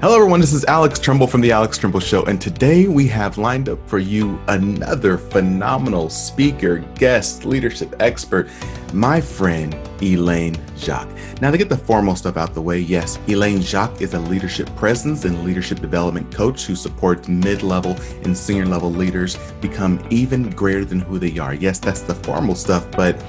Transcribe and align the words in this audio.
Hello, 0.00 0.14
everyone. 0.14 0.38
This 0.38 0.52
is 0.52 0.64
Alex 0.66 1.00
Tremble 1.00 1.26
from 1.26 1.40
The 1.40 1.50
Alex 1.50 1.76
Tremble 1.76 1.98
Show, 1.98 2.24
and 2.26 2.40
today 2.40 2.86
we 2.86 3.08
have 3.08 3.36
lined 3.36 3.68
up 3.68 3.80
for 3.88 3.98
you 3.98 4.40
another 4.46 5.18
phenomenal 5.18 6.08
speaker, 6.08 6.78
guest, 6.94 7.44
leadership 7.44 7.96
expert, 7.98 8.48
my 8.92 9.20
friend 9.20 9.76
Elaine 10.00 10.56
Jacques. 10.76 11.08
Now, 11.40 11.50
to 11.50 11.58
get 11.58 11.68
the 11.68 11.76
formal 11.76 12.14
stuff 12.14 12.36
out 12.36 12.54
the 12.54 12.62
way, 12.62 12.78
yes, 12.78 13.18
Elaine 13.26 13.60
Jacques 13.60 14.00
is 14.00 14.14
a 14.14 14.20
leadership 14.20 14.72
presence 14.76 15.24
and 15.24 15.42
leadership 15.42 15.80
development 15.80 16.32
coach 16.32 16.64
who 16.64 16.76
supports 16.76 17.26
mid 17.26 17.64
level 17.64 17.96
and 18.22 18.38
senior 18.38 18.66
level 18.66 18.92
leaders 18.92 19.36
become 19.60 20.00
even 20.10 20.48
greater 20.50 20.84
than 20.84 21.00
who 21.00 21.18
they 21.18 21.36
are. 21.40 21.54
Yes, 21.54 21.80
that's 21.80 22.02
the 22.02 22.14
formal 22.14 22.54
stuff, 22.54 22.88
but 22.92 23.20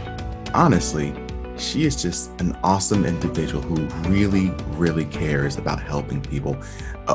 honestly, 0.53 1.15
she 1.59 1.85
is 1.85 2.01
just 2.01 2.29
an 2.41 2.57
awesome 2.63 3.05
individual 3.05 3.61
who 3.61 3.85
really, 4.09 4.49
really 4.77 5.05
cares 5.05 5.57
about 5.57 5.81
helping 5.81 6.21
people 6.21 6.57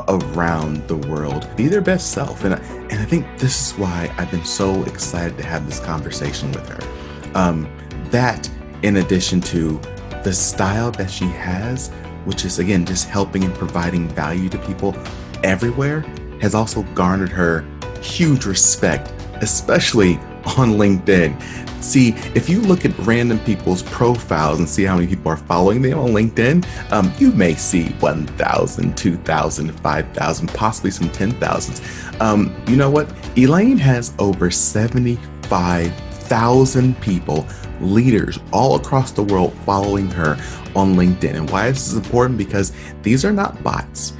around 0.07 0.87
the 0.87 0.97
world 0.97 1.47
be 1.55 1.67
their 1.67 1.81
best 1.81 2.11
self. 2.11 2.43
And, 2.43 2.55
and 2.55 2.93
I 2.93 3.05
think 3.05 3.25
this 3.37 3.67
is 3.67 3.77
why 3.77 4.13
I've 4.17 4.29
been 4.31 4.45
so 4.45 4.83
excited 4.83 5.37
to 5.37 5.43
have 5.43 5.65
this 5.65 5.79
conversation 5.79 6.51
with 6.51 6.67
her. 6.69 7.31
Um, 7.33 7.69
that, 8.11 8.49
in 8.83 8.97
addition 8.97 9.41
to 9.41 9.79
the 10.23 10.33
style 10.33 10.91
that 10.91 11.09
she 11.09 11.25
has, 11.25 11.89
which 12.25 12.45
is 12.45 12.59
again 12.59 12.85
just 12.85 13.07
helping 13.07 13.43
and 13.43 13.53
providing 13.53 14.07
value 14.09 14.49
to 14.49 14.57
people 14.59 14.95
everywhere, 15.43 16.01
has 16.41 16.55
also 16.55 16.83
garnered 16.93 17.29
her 17.29 17.65
huge 18.01 18.45
respect, 18.45 19.13
especially 19.41 20.19
on 20.45 20.73
LinkedIn. 20.73 21.41
See, 21.83 22.09
if 22.33 22.49
you 22.49 22.61
look 22.61 22.83
at 22.83 22.97
random 22.99 23.37
people's 23.39 23.83
profiles 23.83 24.57
and 24.57 24.67
see 24.67 24.83
how 24.83 24.95
many 24.95 25.05
people 25.07 25.31
are 25.31 25.37
following 25.37 25.83
them 25.83 25.99
on 25.99 26.09
LinkedIn, 26.09 26.65
um, 26.91 27.13
you 27.19 27.31
may 27.31 27.53
see 27.53 27.89
1,000, 27.99 28.97
2,000, 28.97 29.79
5,000, 29.79 30.53
possibly 30.53 30.89
some 30.89 31.09
10,000s. 31.09 32.21
Um, 32.21 32.55
you 32.67 32.75
know 32.75 32.89
what? 32.89 33.13
Elaine 33.37 33.77
has 33.77 34.15
over 34.17 34.49
75,000 34.49 37.01
people, 37.01 37.45
leaders 37.81 38.39
all 38.51 38.75
across 38.75 39.11
the 39.11 39.23
world 39.23 39.53
following 39.65 40.09
her 40.09 40.37
on 40.75 40.95
LinkedIn. 40.95 41.35
And 41.35 41.47
why 41.51 41.69
this 41.69 41.87
is 41.87 41.97
important? 41.97 42.39
Because 42.39 42.73
these 43.03 43.23
are 43.23 43.33
not 43.33 43.61
bots. 43.63 44.13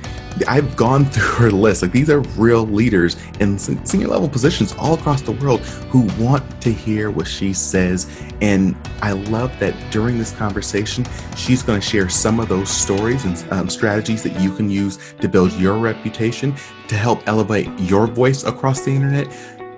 I've 0.47 0.75
gone 0.75 1.05
through 1.11 1.23
her 1.23 1.51
list. 1.51 1.81
Like 1.81 1.91
these 1.91 2.09
are 2.09 2.19
real 2.37 2.65
leaders 2.65 3.17
in 3.39 3.57
senior 3.57 4.07
level 4.07 4.29
positions 4.29 4.73
all 4.77 4.93
across 4.93 5.21
the 5.21 5.31
world 5.31 5.61
who 5.89 6.01
want 6.23 6.61
to 6.61 6.71
hear 6.71 7.11
what 7.11 7.27
she 7.27 7.53
says. 7.53 8.09
And 8.41 8.75
I 9.01 9.13
love 9.13 9.57
that 9.59 9.75
during 9.91 10.17
this 10.17 10.31
conversation, 10.31 11.05
she's 11.35 11.63
going 11.63 11.79
to 11.79 11.85
share 11.85 12.09
some 12.09 12.39
of 12.39 12.49
those 12.49 12.69
stories 12.69 13.25
and 13.25 13.51
um, 13.51 13.69
strategies 13.69 14.23
that 14.23 14.39
you 14.41 14.53
can 14.55 14.69
use 14.69 14.99
to 15.21 15.29
build 15.29 15.53
your 15.53 15.77
reputation, 15.77 16.55
to 16.87 16.95
help 16.95 17.27
elevate 17.27 17.67
your 17.79 18.07
voice 18.07 18.43
across 18.43 18.81
the 18.81 18.91
internet, 18.91 19.27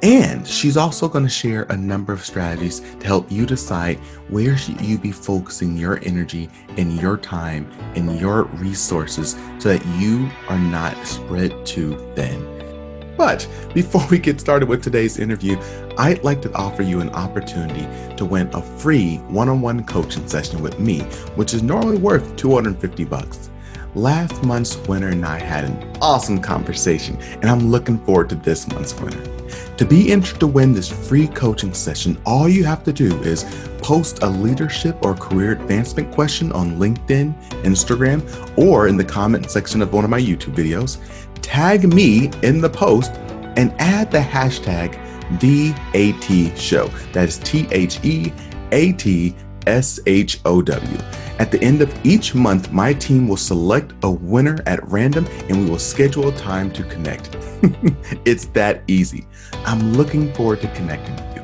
and 0.03 0.47
she's 0.47 0.77
also 0.77 1.07
going 1.07 1.23
to 1.23 1.29
share 1.29 1.63
a 1.63 1.77
number 1.77 2.13
of 2.13 2.23
strategies 2.23 2.81
to 2.99 3.07
help 3.07 3.31
you 3.31 3.45
decide 3.45 3.97
where 4.29 4.55
should 4.57 4.79
you 4.81 4.97
be 4.97 5.11
focusing 5.11 5.75
your 5.75 5.99
energy 6.03 6.49
and 6.77 6.99
your 7.01 7.17
time 7.17 7.71
and 7.95 8.19
your 8.19 8.43
resources 8.43 9.35
so 9.59 9.69
that 9.69 9.85
you 9.99 10.29
are 10.49 10.59
not 10.59 10.95
spread 11.05 11.65
too 11.65 11.97
thin. 12.15 12.53
But 13.17 13.47
before 13.73 14.05
we 14.11 14.19
get 14.19 14.39
started 14.39 14.69
with 14.69 14.83
today's 14.83 15.17
interview, 15.17 15.59
I'd 15.97 16.23
like 16.23 16.41
to 16.43 16.53
offer 16.53 16.83
you 16.83 16.99
an 17.01 17.09
opportunity 17.09 17.87
to 18.15 18.25
win 18.25 18.53
a 18.53 18.61
free 18.61 19.17
one-on-one 19.29 19.85
coaching 19.85 20.27
session 20.27 20.61
with 20.61 20.79
me, 20.79 20.99
which 21.35 21.55
is 21.55 21.63
normally 21.63 21.97
worth 21.97 22.35
250 22.35 23.03
bucks. 23.05 23.49
Last 23.95 24.43
month's 24.43 24.77
winner 24.87 25.07
and 25.07 25.25
I 25.25 25.39
had 25.39 25.63
an 25.63 25.97
awesome 25.99 26.39
conversation, 26.39 27.17
and 27.41 27.45
I'm 27.45 27.71
looking 27.71 27.97
forward 28.05 28.29
to 28.29 28.35
this 28.35 28.67
month's 28.67 28.93
winner. 28.99 29.36
To 29.77 29.85
be 29.85 30.11
entered 30.11 30.39
to 30.39 30.47
win 30.47 30.73
this 30.73 30.89
free 30.89 31.27
coaching 31.27 31.73
session, 31.73 32.17
all 32.25 32.49
you 32.49 32.63
have 32.63 32.83
to 32.83 32.93
do 32.93 33.21
is 33.21 33.45
post 33.79 34.23
a 34.23 34.27
leadership 34.27 34.97
or 35.01 35.13
career 35.13 35.51
advancement 35.51 36.11
question 36.11 36.51
on 36.51 36.77
LinkedIn, 36.77 37.33
Instagram, 37.63 38.21
or 38.57 38.87
in 38.87 38.97
the 38.97 39.03
comment 39.03 39.49
section 39.49 39.81
of 39.81 39.93
one 39.93 40.03
of 40.03 40.09
my 40.09 40.19
YouTube 40.19 40.55
videos. 40.55 40.97
Tag 41.41 41.93
me 41.93 42.31
in 42.43 42.61
the 42.61 42.69
post 42.69 43.11
and 43.55 43.73
add 43.79 44.11
the 44.11 44.19
hashtag 44.19 44.99
THEAT 45.39 46.57
show. 46.57 46.87
That 47.13 47.27
is 47.27 47.37
T 47.39 47.67
H 47.71 47.99
E 48.03 48.31
A 48.71 48.93
T 48.93 49.35
S 49.67 49.99
H 50.07 50.39
O 50.45 50.61
W. 50.61 50.97
At 51.39 51.51
the 51.51 51.61
end 51.61 51.81
of 51.81 51.93
each 52.05 52.33
month, 52.33 52.71
my 52.71 52.93
team 52.93 53.27
will 53.27 53.37
select 53.37 53.93
a 54.01 54.09
winner 54.09 54.59
at 54.65 54.83
random 54.89 55.27
and 55.49 55.59
we 55.59 55.69
will 55.69 55.77
schedule 55.77 56.29
a 56.29 56.35
time 56.35 56.71
to 56.71 56.83
connect. 56.83 57.35
it's 58.25 58.45
that 58.47 58.81
easy. 58.87 59.27
I'm 59.65 59.93
looking 59.93 60.33
forward 60.33 60.61
to 60.61 60.67
connecting 60.73 61.15
with 61.15 61.35
you. 61.35 61.43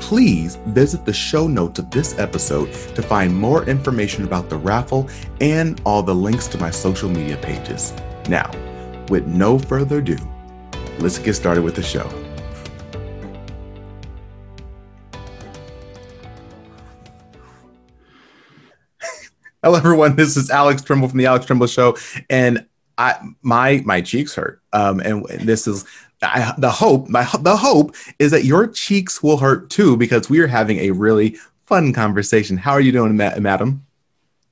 Please 0.00 0.56
visit 0.66 1.04
the 1.04 1.12
show 1.12 1.48
notes 1.48 1.80
of 1.80 1.90
this 1.90 2.18
episode 2.18 2.72
to 2.94 3.02
find 3.02 3.36
more 3.36 3.64
information 3.64 4.24
about 4.24 4.48
the 4.48 4.56
raffle 4.56 5.10
and 5.40 5.80
all 5.84 6.02
the 6.02 6.14
links 6.14 6.46
to 6.48 6.58
my 6.58 6.70
social 6.70 7.10
media 7.10 7.36
pages. 7.36 7.92
Now, 8.28 8.50
with 9.08 9.26
no 9.26 9.58
further 9.58 9.98
ado, 9.98 10.16
let's 10.98 11.18
get 11.18 11.34
started 11.34 11.62
with 11.62 11.74
the 11.74 11.82
show. 11.82 12.08
Hello, 19.66 19.78
everyone. 19.78 20.14
This 20.14 20.36
is 20.36 20.48
Alex 20.48 20.80
Tremble 20.80 21.08
from 21.08 21.18
the 21.18 21.26
Alex 21.26 21.44
Tremble 21.44 21.66
Show, 21.66 21.96
and 22.30 22.64
I 22.98 23.16
my 23.42 23.82
my 23.84 24.00
cheeks 24.00 24.32
hurt. 24.32 24.62
Um, 24.72 25.00
and 25.00 25.26
this 25.40 25.66
is 25.66 25.84
I, 26.22 26.54
the 26.56 26.70
hope. 26.70 27.08
My 27.08 27.28
the 27.40 27.56
hope 27.56 27.96
is 28.20 28.30
that 28.30 28.44
your 28.44 28.68
cheeks 28.68 29.24
will 29.24 29.38
hurt 29.38 29.68
too 29.68 29.96
because 29.96 30.30
we 30.30 30.38
are 30.38 30.46
having 30.46 30.78
a 30.78 30.92
really 30.92 31.36
fun 31.66 31.92
conversation. 31.92 32.56
How 32.56 32.70
are 32.70 32.80
you 32.80 32.92
doing, 32.92 33.16
ma- 33.16 33.40
madam? 33.40 33.84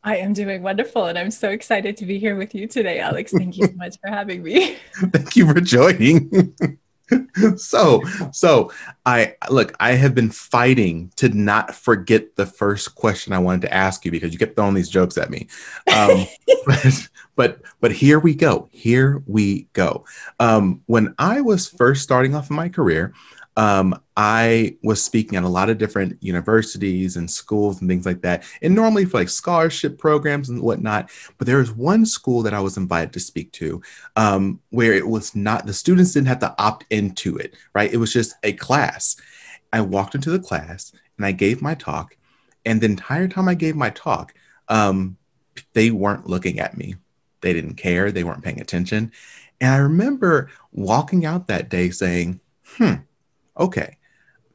I 0.02 0.16
am 0.16 0.32
doing 0.32 0.64
wonderful, 0.64 1.04
and 1.04 1.16
I'm 1.16 1.30
so 1.30 1.50
excited 1.50 1.96
to 1.98 2.06
be 2.06 2.18
here 2.18 2.34
with 2.34 2.52
you 2.52 2.66
today, 2.66 2.98
Alex. 2.98 3.30
Thank 3.30 3.56
you 3.56 3.68
so 3.68 3.72
much 3.76 3.96
for 4.00 4.10
having 4.10 4.42
me. 4.42 4.78
Thank 4.94 5.36
you 5.36 5.46
for 5.46 5.60
joining. 5.60 6.56
so 7.56 8.02
so 8.32 8.72
i 9.04 9.34
look 9.50 9.74
i 9.80 9.92
have 9.92 10.14
been 10.14 10.30
fighting 10.30 11.12
to 11.16 11.28
not 11.28 11.74
forget 11.74 12.36
the 12.36 12.46
first 12.46 12.94
question 12.94 13.32
i 13.32 13.38
wanted 13.38 13.60
to 13.60 13.74
ask 13.74 14.04
you 14.04 14.10
because 14.10 14.32
you 14.32 14.38
kept 14.38 14.56
throwing 14.56 14.74
these 14.74 14.88
jokes 14.88 15.18
at 15.18 15.30
me. 15.30 15.46
Um, 15.94 16.26
but, 16.66 17.08
but 17.36 17.60
but 17.80 17.92
here 17.92 18.18
we 18.18 18.34
go. 18.34 18.68
Here 18.72 19.22
we 19.26 19.68
go. 19.72 20.04
Um, 20.40 20.82
when 20.86 21.14
i 21.18 21.40
was 21.40 21.68
first 21.68 22.02
starting 22.02 22.34
off 22.34 22.50
in 22.50 22.56
my 22.56 22.68
career 22.68 23.12
um, 23.56 24.00
I 24.16 24.76
was 24.82 25.02
speaking 25.02 25.36
at 25.36 25.44
a 25.44 25.48
lot 25.48 25.70
of 25.70 25.78
different 25.78 26.20
universities 26.22 27.16
and 27.16 27.30
schools 27.30 27.80
and 27.80 27.88
things 27.88 28.06
like 28.06 28.22
that, 28.22 28.44
and 28.62 28.74
normally 28.74 29.04
for 29.04 29.18
like 29.18 29.28
scholarship 29.28 29.98
programs 29.98 30.48
and 30.48 30.60
whatnot. 30.60 31.10
But 31.38 31.46
there 31.46 31.58
was 31.58 31.72
one 31.72 32.04
school 32.06 32.42
that 32.42 32.54
I 32.54 32.60
was 32.60 32.76
invited 32.76 33.12
to 33.12 33.20
speak 33.20 33.52
to 33.52 33.82
um, 34.16 34.60
where 34.70 34.92
it 34.92 35.06
was 35.06 35.34
not, 35.36 35.66
the 35.66 35.72
students 35.72 36.12
didn't 36.12 36.28
have 36.28 36.40
to 36.40 36.54
opt 36.58 36.84
into 36.90 37.36
it, 37.36 37.54
right? 37.74 37.92
It 37.92 37.98
was 37.98 38.12
just 38.12 38.34
a 38.42 38.52
class. 38.52 39.16
I 39.72 39.80
walked 39.80 40.14
into 40.14 40.30
the 40.30 40.38
class 40.38 40.92
and 41.16 41.26
I 41.26 41.32
gave 41.32 41.62
my 41.62 41.74
talk. 41.74 42.16
And 42.64 42.80
the 42.80 42.86
entire 42.86 43.28
time 43.28 43.48
I 43.48 43.54
gave 43.54 43.76
my 43.76 43.90
talk, 43.90 44.34
um, 44.68 45.16
they 45.74 45.90
weren't 45.90 46.26
looking 46.26 46.58
at 46.58 46.76
me. 46.76 46.96
They 47.40 47.52
didn't 47.52 47.74
care. 47.74 48.10
They 48.10 48.24
weren't 48.24 48.42
paying 48.42 48.60
attention. 48.60 49.12
And 49.60 49.72
I 49.72 49.76
remember 49.76 50.50
walking 50.72 51.24
out 51.24 51.46
that 51.48 51.68
day 51.68 51.90
saying, 51.90 52.40
hmm, 52.64 52.94
okay, 53.58 53.96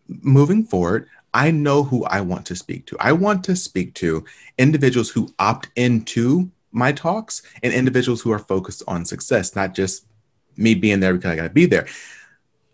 moving 0.07 0.63
forward, 0.63 1.07
I 1.33 1.51
know 1.51 1.83
who 1.83 2.05
I 2.05 2.21
want 2.21 2.45
to 2.47 2.55
speak 2.55 2.85
to. 2.87 2.97
I 2.99 3.11
want 3.11 3.43
to 3.45 3.55
speak 3.55 3.93
to 3.95 4.25
individuals 4.57 5.09
who 5.09 5.33
opt 5.37 5.69
into 5.75 6.51
my 6.71 6.91
talks 6.91 7.41
and 7.63 7.73
individuals 7.73 8.21
who 8.21 8.31
are 8.31 8.39
focused 8.39 8.83
on 8.87 9.05
success, 9.05 9.55
not 9.55 9.73
just 9.73 10.05
me 10.57 10.75
being 10.75 10.99
there 10.99 11.13
because 11.13 11.31
I 11.31 11.35
got 11.35 11.43
to 11.43 11.49
be 11.49 11.65
there. 11.65 11.87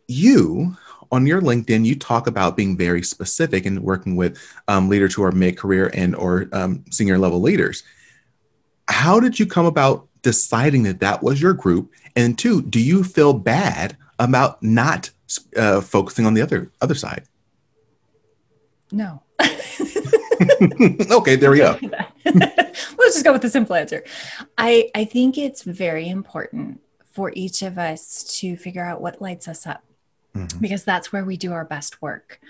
You 0.07 0.77
on 1.11 1.27
your 1.27 1.41
LinkedIn, 1.41 1.85
you 1.85 1.95
talk 1.95 2.27
about 2.27 2.57
being 2.57 2.75
very 2.75 3.03
specific 3.03 3.65
and 3.65 3.81
working 3.81 4.15
with 4.15 4.37
um, 4.67 4.89
leaders 4.89 5.13
who 5.13 5.23
are 5.23 5.31
mid-career 5.31 5.91
and 5.93 6.15
or 6.15 6.49
um, 6.51 6.83
senior 6.89 7.17
level 7.17 7.41
leaders. 7.41 7.83
How 8.87 9.19
did 9.19 9.39
you 9.39 9.45
come 9.45 9.65
about 9.65 10.07
deciding 10.21 10.83
that 10.83 10.99
that 11.01 11.21
was 11.21 11.41
your 11.41 11.53
group? 11.53 11.91
And 12.15 12.37
two, 12.37 12.61
do 12.61 12.79
you 12.79 13.03
feel 13.03 13.33
bad 13.33 13.97
about 14.19 14.61
not 14.63 15.09
uh, 15.55 15.81
focusing 15.81 16.25
on 16.25 16.33
the 16.33 16.41
other 16.41 16.71
other 16.81 16.95
side? 16.95 17.23
No. 18.91 19.21
okay, 21.11 21.35
there 21.35 21.51
we 21.51 21.57
go. 21.57 21.77
Let's 22.25 23.13
just 23.13 23.23
go 23.23 23.33
with 23.33 23.41
the 23.41 23.49
simple 23.49 23.75
answer. 23.75 24.03
I 24.57 24.89
I 24.95 25.05
think 25.05 25.37
it's 25.37 25.63
very 25.63 26.09
important 26.09 26.81
for 27.11 27.31
each 27.35 27.61
of 27.61 27.77
us 27.77 28.23
to 28.39 28.57
figure 28.57 28.83
out 28.83 29.01
what 29.01 29.21
lights 29.21 29.47
us 29.47 29.65
up. 29.65 29.83
Mm-hmm. 30.35 30.59
because 30.59 30.83
that's 30.83 31.13
where 31.13 31.23
we 31.23 31.37
do 31.37 31.53
our 31.53 31.63
best 31.63 32.01
work. 32.01 32.41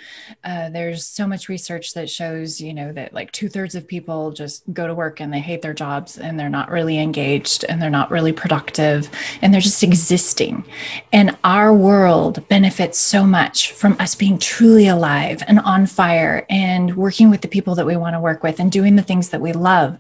Uh, 0.44 0.70
there's 0.70 1.06
so 1.06 1.28
much 1.28 1.50
research 1.50 1.94
that 1.94 2.10
shows, 2.10 2.60
you 2.60 2.74
know, 2.74 2.92
that 2.94 3.14
like 3.14 3.32
two 3.32 3.48
thirds 3.48 3.76
of 3.76 3.88
people 3.88 4.32
just 4.32 4.64
go 4.74 4.88
to 4.88 4.96
work 4.96 5.20
and 5.20 5.32
they 5.32 5.40
hate 5.40 5.62
their 5.62 5.76
jobs 5.76 6.18
and 6.18 6.40
they're 6.40 6.50
not 6.50 6.72
really 6.72 6.98
engaged 6.98 7.64
and 7.70 7.80
they're 7.80 7.92
not 7.92 8.10
really 8.10 8.34
productive 8.34 9.08
and 9.40 9.54
they're 9.54 9.62
just 9.62 9.84
existing. 9.84 10.66
And 11.14 11.38
our 11.44 11.72
world 11.72 12.48
benefits 12.48 12.98
so 12.98 13.24
much 13.24 13.72
from 13.74 13.96
us 14.00 14.16
being 14.16 14.40
truly 14.40 14.88
alive 14.88 15.44
and 15.46 15.60
on 15.60 15.86
fire 15.86 16.44
and 16.50 16.96
working 16.96 17.30
with 17.30 17.42
the 17.42 17.48
people 17.48 17.76
that 17.76 17.86
we 17.86 17.96
want 17.96 18.16
to 18.16 18.20
work 18.20 18.42
with 18.42 18.60
and 18.60 18.72
doing 18.72 18.96
the 18.96 19.04
things 19.04 19.30
that 19.30 19.42
we 19.42 19.54
love. 19.54 20.00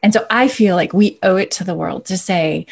And 0.00 0.12
so 0.12 0.24
I 0.30 0.46
feel 0.46 0.76
like 0.76 0.92
we 0.92 1.18
owe 1.24 1.36
it 1.36 1.50
to 1.52 1.64
the 1.64 1.74
world 1.74 2.04
to 2.04 2.16
say, 2.16 2.66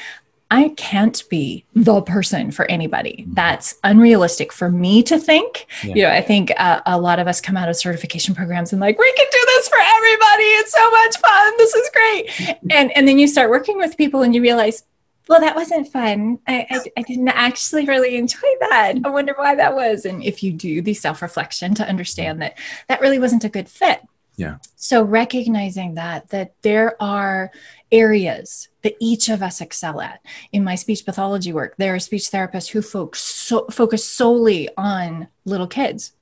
I 0.51 0.69
can't 0.77 1.23
be 1.29 1.65
the 1.75 2.03
person 2.03 2.51
for 2.51 2.71
anybody. 2.71 3.21
Mm-hmm. 3.23 3.35
That's 3.35 3.75
unrealistic 3.83 4.53
for 4.53 4.71
me 4.71 5.03
to 5.05 5.19
think. 5.19 5.67
Yeah. 5.83 5.95
You 5.95 6.03
know, 6.03 6.11
I 6.11 6.21
think 6.21 6.53
uh, 6.57 6.81
a 6.87 7.01
lot 7.01 7.19
of 7.19 7.27
us 7.27 7.41
come 7.41 7.57
out 7.57 7.69
of 7.69 7.77
certification 7.77 8.35
programs 8.35 8.73
and 8.73 8.81
like, 8.81 8.99
we 8.99 9.13
can 9.15 9.27
do 9.31 9.39
this 9.47 9.69
for 9.69 9.79
everybody. 9.79 10.43
It's 10.43 10.73
so 10.73 10.91
much 10.91 11.17
fun. 11.19 11.53
This 11.57 11.75
is 11.75 11.91
great. 11.93 12.59
and 12.71 12.97
and 12.97 13.09
then 13.09 13.19
you 13.19 13.27
start 13.27 13.51
working 13.51 13.79
with 13.79 13.97
people 13.97 14.23
and 14.23 14.35
you 14.35 14.43
realize, 14.43 14.85
well, 15.29 15.41
that 15.41 15.57
wasn't 15.57 15.89
fun. 15.89 16.39
I, 16.47 16.67
I, 16.71 16.81
I 16.99 17.03
didn't 17.03 17.29
actually 17.29 17.87
really 17.87 18.17
enjoy 18.17 18.49
that. 18.61 18.95
I 19.05 19.09
wonder 19.09 19.35
why 19.37 19.55
that 19.55 19.75
was. 19.75 20.05
And 20.05 20.23
if 20.23 20.43
you 20.43 20.53
do 20.53 20.83
the 20.83 20.95
self 20.95 21.23
reflection 21.23 21.75
to 21.77 21.89
understand 21.89 22.43
that 22.43 22.59
that 22.89 23.01
really 23.01 23.19
wasn't 23.19 23.45
a 23.45 23.49
good 23.49 23.69
fit. 23.69 24.03
Yeah. 24.37 24.57
So 24.77 25.03
recognizing 25.03 25.95
that 25.95 26.29
that 26.31 26.55
there 26.63 27.01
are 27.01 27.53
areas 27.93 28.69
that 28.83 28.97
each 29.01 29.29
of 29.29 29.43
us 29.43 29.61
excel 29.61 30.01
at. 30.01 30.21
In 30.53 30.65
my 30.65 30.75
speech 30.75 31.05
pathology 31.05 31.53
work, 31.53 31.75
there 31.79 31.95
are 31.95 32.01
speech 32.01 32.31
therapists 32.31 32.69
who 32.69 32.83
focus, 32.83 33.21
so, 33.21 33.67
focus 33.71 34.05
solely 34.05 34.69
on 34.77 35.29
little 35.45 35.69
kids. 35.69 36.13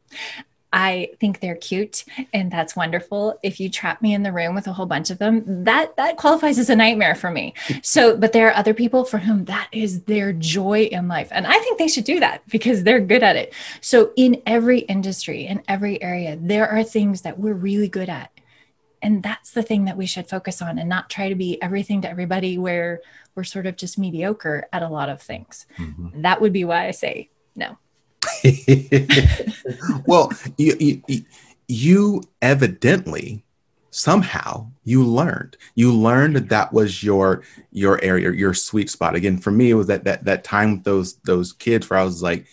I 0.73 1.11
think 1.21 1.41
they're 1.41 1.57
cute 1.57 2.05
and 2.33 2.51
that's 2.51 2.75
wonderful. 2.75 3.39
If 3.43 3.61
you 3.61 3.69
trap 3.69 4.01
me 4.01 4.15
in 4.15 4.23
the 4.23 4.33
room 4.33 4.55
with 4.55 4.67
a 4.67 4.73
whole 4.73 4.87
bunch 4.87 5.11
of 5.11 5.19
them, 5.19 5.65
that 5.65 5.97
that 5.97 6.17
qualifies 6.17 6.59
as 6.59 6.71
a 6.71 6.77
nightmare 6.77 7.15
for 7.15 7.31
me. 7.31 7.55
So, 7.85 8.17
but 8.17 8.33
there 8.33 8.49
are 8.49 8.55
other 8.55 8.75
people 8.75 9.05
for 9.05 9.19
whom 9.19 9.47
that 9.47 9.69
is 9.73 10.03
their 10.03 10.33
joy 10.33 10.85
in 10.85 11.09
life. 11.09 11.29
And 11.33 11.47
I 11.47 11.59
think 11.59 11.79
they 11.79 11.89
should 11.89 12.05
do 12.05 12.21
that 12.21 12.43
because 12.49 12.85
they're 12.85 13.01
good 13.01 13.23
at 13.23 13.37
it. 13.37 13.53
So, 13.81 14.13
in 14.17 14.41
every 14.47 14.81
industry, 14.81 15.47
in 15.47 15.63
every 15.69 16.01
area, 16.01 16.39
there 16.41 16.69
are 16.69 16.85
things 16.85 17.23
that 17.23 17.39
we're 17.39 17.55
really 17.55 17.89
good 17.89 18.09
at. 18.09 18.31
And 19.03 19.23
that's 19.23 19.51
the 19.51 19.63
thing 19.63 19.85
that 19.87 19.97
we 19.97 20.07
should 20.07 20.29
focus 20.29 20.63
on 20.63 20.79
and 20.79 20.89
not 20.89 21.11
try 21.11 21.29
to 21.29 21.35
be 21.35 21.61
everything 21.61 22.01
to 22.03 22.11
everybody 22.11 22.57
where 22.57 23.01
we're 23.35 23.45
sort 23.45 23.67
of 23.67 23.77
just 23.77 23.99
mediocre 23.99 24.69
at 24.73 24.83
a 24.83 24.89
lot 24.89 25.09
of 25.09 25.21
things. 25.21 25.67
Mm-hmm. 25.77 26.23
That 26.23 26.41
would 26.41 26.53
be 26.53 26.65
why 26.65 26.87
I 26.87 26.93
say 26.93 27.31
no. 27.57 27.79
well, 30.07 30.33
you, 30.59 31.03
you, 31.09 31.25
you 31.69 32.23
evidently 32.41 33.45
somehow 33.93 34.71
you 34.85 35.05
learned. 35.05 35.57
You 35.75 35.93
learned 35.95 36.37
that 36.37 36.49
that 36.49 36.73
was 36.73 37.03
your 37.03 37.43
your 37.71 38.03
area 38.03 38.33
your 38.33 38.55
sweet 38.55 38.91
spot. 38.91 39.15
Again 39.15 39.39
for 39.39 39.51
me 39.51 39.71
it 39.71 39.75
was 39.75 39.87
that 39.87 40.05
that 40.05 40.25
that 40.25 40.45
time 40.45 40.77
with 40.77 40.85
those 40.85 41.15
those 41.25 41.53
kids 41.53 41.89
where 41.89 41.99
i 41.99 42.05
was 42.05 42.23
like 42.23 42.47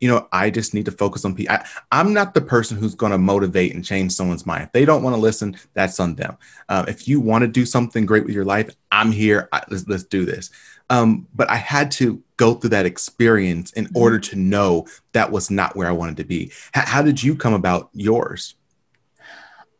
you 0.00 0.08
know 0.08 0.26
i 0.32 0.50
just 0.50 0.74
need 0.74 0.84
to 0.84 0.90
focus 0.92 1.24
on 1.24 1.34
people 1.34 1.56
i'm 1.92 2.12
not 2.12 2.34
the 2.34 2.40
person 2.40 2.76
who's 2.76 2.94
going 2.94 3.12
to 3.12 3.18
motivate 3.18 3.74
and 3.74 3.84
change 3.84 4.12
someone's 4.12 4.46
mind. 4.46 4.64
If 4.64 4.72
they 4.72 4.84
don't 4.84 5.02
want 5.02 5.14
to 5.14 5.20
listen 5.20 5.56
that's 5.74 6.00
on 6.00 6.14
them. 6.14 6.36
Uh, 6.68 6.84
if 6.88 7.06
you 7.06 7.20
want 7.20 7.42
to 7.42 7.48
do 7.48 7.64
something 7.64 8.04
great 8.06 8.24
with 8.24 8.34
your 8.34 8.44
life 8.44 8.74
i'm 8.90 9.12
here 9.12 9.48
I, 9.52 9.62
let's, 9.70 9.86
let's 9.86 10.04
do 10.04 10.24
this. 10.24 10.50
Um, 10.88 11.26
but 11.34 11.50
I 11.50 11.56
had 11.56 11.90
to 11.92 12.22
go 12.36 12.54
through 12.54 12.70
that 12.70 12.86
experience 12.86 13.72
in 13.72 13.86
mm-hmm. 13.86 13.96
order 13.96 14.18
to 14.18 14.36
know 14.36 14.86
that 15.12 15.30
was 15.30 15.50
not 15.50 15.76
where 15.76 15.88
I 15.88 15.92
wanted 15.92 16.16
to 16.18 16.24
be. 16.24 16.52
H- 16.76 16.84
how 16.84 17.02
did 17.02 17.22
you 17.22 17.34
come 17.36 17.54
about 17.54 17.90
yours? 17.92 18.54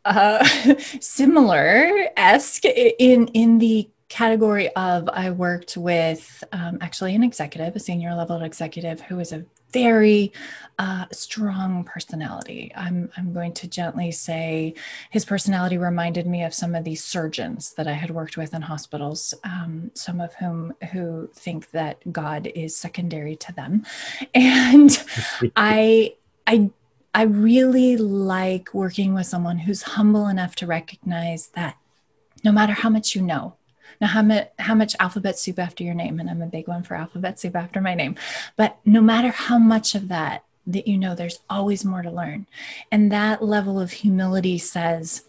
Uh, 0.05 0.43
similar 1.01 2.09
esque 2.15 2.65
in 2.65 3.27
in 3.27 3.57
the 3.57 3.89
category 4.09 4.69
of 4.69 5.09
I 5.09 5.31
worked 5.31 5.75
with 5.75 6.43
um, 6.53 6.77
actually 6.79 7.13
an 7.13 7.23
executive, 7.23 7.75
a 7.75 7.79
senior 7.79 8.15
level 8.15 8.41
executive 8.41 9.01
who 9.01 9.17
was 9.17 9.33
a 9.33 9.45
very 9.71 10.31
uh, 10.79 11.05
strong 11.11 11.83
personality. 11.83 12.71
I'm, 12.75 13.09
I'm 13.17 13.33
going 13.33 13.53
to 13.53 13.67
gently 13.67 14.11
say 14.11 14.75
his 15.09 15.25
personality 15.25 15.77
reminded 15.77 16.27
me 16.27 16.43
of 16.43 16.53
some 16.53 16.75
of 16.75 16.83
these 16.83 17.03
surgeons 17.03 17.73
that 17.73 17.87
I 17.87 17.93
had 17.93 18.11
worked 18.11 18.37
with 18.37 18.53
in 18.53 18.61
hospitals, 18.61 19.33
um, 19.43 19.91
some 19.95 20.21
of 20.21 20.35
whom 20.35 20.73
who 20.91 21.29
think 21.33 21.71
that 21.71 22.11
God 22.13 22.47
is 22.53 22.75
secondary 22.75 23.35
to 23.37 23.53
them. 23.53 23.85
And 24.33 25.03
I, 25.55 26.15
I, 26.45 26.69
I 27.13 27.23
really 27.23 27.97
like 27.97 28.73
working 28.73 29.13
with 29.13 29.25
someone 29.25 29.59
who's 29.59 29.81
humble 29.81 30.27
enough 30.27 30.55
to 30.57 30.67
recognize 30.67 31.47
that 31.49 31.77
no 32.43 32.51
matter 32.51 32.73
how 32.73 32.89
much 32.89 33.15
you 33.15 33.21
know, 33.21 33.56
now, 33.99 34.07
how 34.07 34.21
much, 34.21 34.49
how 34.59 34.75
much 34.75 34.95
alphabet 34.99 35.39
soup 35.39 35.59
after 35.59 35.83
your 35.83 35.93
name? 35.93 36.19
And 36.19 36.29
I'm 36.29 36.41
a 36.41 36.47
big 36.47 36.67
one 36.67 36.83
for 36.83 36.95
alphabet 36.95 37.39
soup 37.39 37.55
after 37.55 37.81
my 37.81 37.95
name. 37.95 38.15
But 38.55 38.77
no 38.85 39.01
matter 39.01 39.29
how 39.29 39.57
much 39.57 39.95
of 39.95 40.07
that 40.09 40.43
that 40.67 40.87
you 40.87 40.97
know, 40.97 41.15
there's 41.15 41.39
always 41.49 41.85
more 41.85 42.01
to 42.01 42.11
learn. 42.11 42.45
And 42.91 43.11
that 43.11 43.41
level 43.41 43.79
of 43.79 43.91
humility 43.91 44.57
says, 44.57 45.23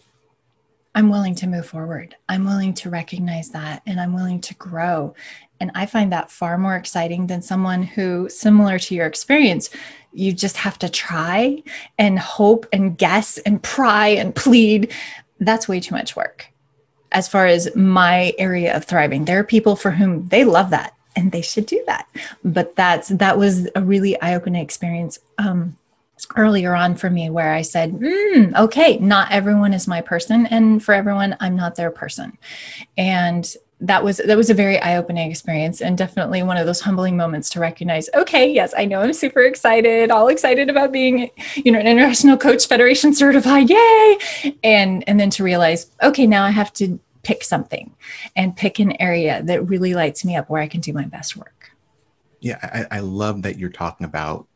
I'm 0.93 1.09
willing 1.09 1.35
to 1.35 1.47
move 1.47 1.65
forward. 1.65 2.15
I'm 2.27 2.45
willing 2.45 2.73
to 2.75 2.89
recognize 2.89 3.51
that 3.51 3.81
and 3.85 4.01
I'm 4.01 4.13
willing 4.13 4.41
to 4.41 4.55
grow. 4.55 5.15
And 5.61 5.71
I 5.75 5.85
find 5.85 6.11
that 6.11 6.31
far 6.31 6.57
more 6.57 6.75
exciting 6.75 7.27
than 7.27 7.41
someone 7.41 7.83
who, 7.83 8.27
similar 8.29 8.79
to 8.79 8.95
your 8.95 9.05
experience, 9.05 9.69
you 10.11 10.33
just 10.33 10.57
have 10.57 10.77
to 10.79 10.89
try 10.89 11.63
and 11.97 12.19
hope 12.19 12.65
and 12.73 12.97
guess 12.97 13.37
and 13.39 13.63
pry 13.63 14.09
and 14.09 14.35
plead. 14.35 14.91
That's 15.39 15.67
way 15.67 15.79
too 15.79 15.95
much 15.95 16.15
work 16.15 16.51
as 17.11 17.27
far 17.27 17.45
as 17.47 17.75
my 17.75 18.33
area 18.37 18.75
of 18.75 18.85
thriving. 18.85 19.25
There 19.25 19.39
are 19.39 19.43
people 19.43 19.75
for 19.75 19.91
whom 19.91 20.27
they 20.27 20.43
love 20.43 20.69
that 20.69 20.93
and 21.15 21.31
they 21.31 21.41
should 21.41 21.65
do 21.65 21.83
that. 21.87 22.07
But 22.43 22.75
that's 22.75 23.09
that 23.09 23.37
was 23.37 23.67
a 23.75 23.81
really 23.81 24.19
eye-opening 24.21 24.61
experience 24.61 25.19
um, 25.37 25.77
earlier 26.35 26.75
on 26.75 26.95
for 26.95 27.09
me 27.09 27.29
where 27.29 27.53
I 27.53 27.61
said, 27.61 27.93
mm, 27.93 28.55
okay, 28.55 28.97
not 28.97 29.31
everyone 29.31 29.73
is 29.73 29.87
my 29.87 30.01
person, 30.01 30.45
and 30.45 30.83
for 30.83 30.93
everyone, 30.93 31.35
I'm 31.39 31.55
not 31.55 31.75
their 31.75 31.91
person. 31.91 32.37
And 32.97 33.51
that 33.81 34.03
was 34.03 34.17
that 34.17 34.35
was 34.35 34.49
a 34.49 34.53
very 34.53 34.79
eye-opening 34.81 35.29
experience 35.29 35.81
and 35.81 35.97
definitely 35.97 36.43
one 36.43 36.57
of 36.57 36.65
those 36.65 36.81
humbling 36.81 37.15
moments 37.15 37.49
to 37.49 37.59
recognize 37.59 38.09
okay 38.13 38.51
yes 38.51 38.73
i 38.77 38.83
know 38.83 39.01
i'm 39.01 39.13
super 39.13 39.41
excited 39.41 40.11
all 40.11 40.27
excited 40.27 40.69
about 40.69 40.91
being 40.91 41.29
you 41.55 41.71
know 41.71 41.79
an 41.79 41.87
international 41.87 42.37
coach 42.37 42.67
federation 42.67 43.13
certified 43.13 43.69
yay! 43.69 44.17
And 44.63 45.03
and 45.07 45.19
then 45.19 45.29
to 45.31 45.43
realize 45.43 45.87
okay 46.03 46.27
now 46.27 46.43
i 46.43 46.49
have 46.49 46.73
to 46.73 46.99
pick 47.23 47.43
something 47.43 47.95
and 48.35 48.55
pick 48.55 48.79
an 48.79 48.99
area 49.01 49.41
that 49.43 49.67
really 49.67 49.93
lights 49.93 50.25
me 50.25 50.35
up 50.35 50.49
where 50.49 50.61
i 50.61 50.67
can 50.67 50.81
do 50.81 50.91
my 50.91 51.05
best 51.05 51.37
work. 51.37 51.71
Yeah 52.41 52.85
i, 52.91 52.97
I 52.97 52.99
love 52.99 53.43
that 53.43 53.57
you're 53.57 53.69
talking 53.69 54.05
about 54.05 54.47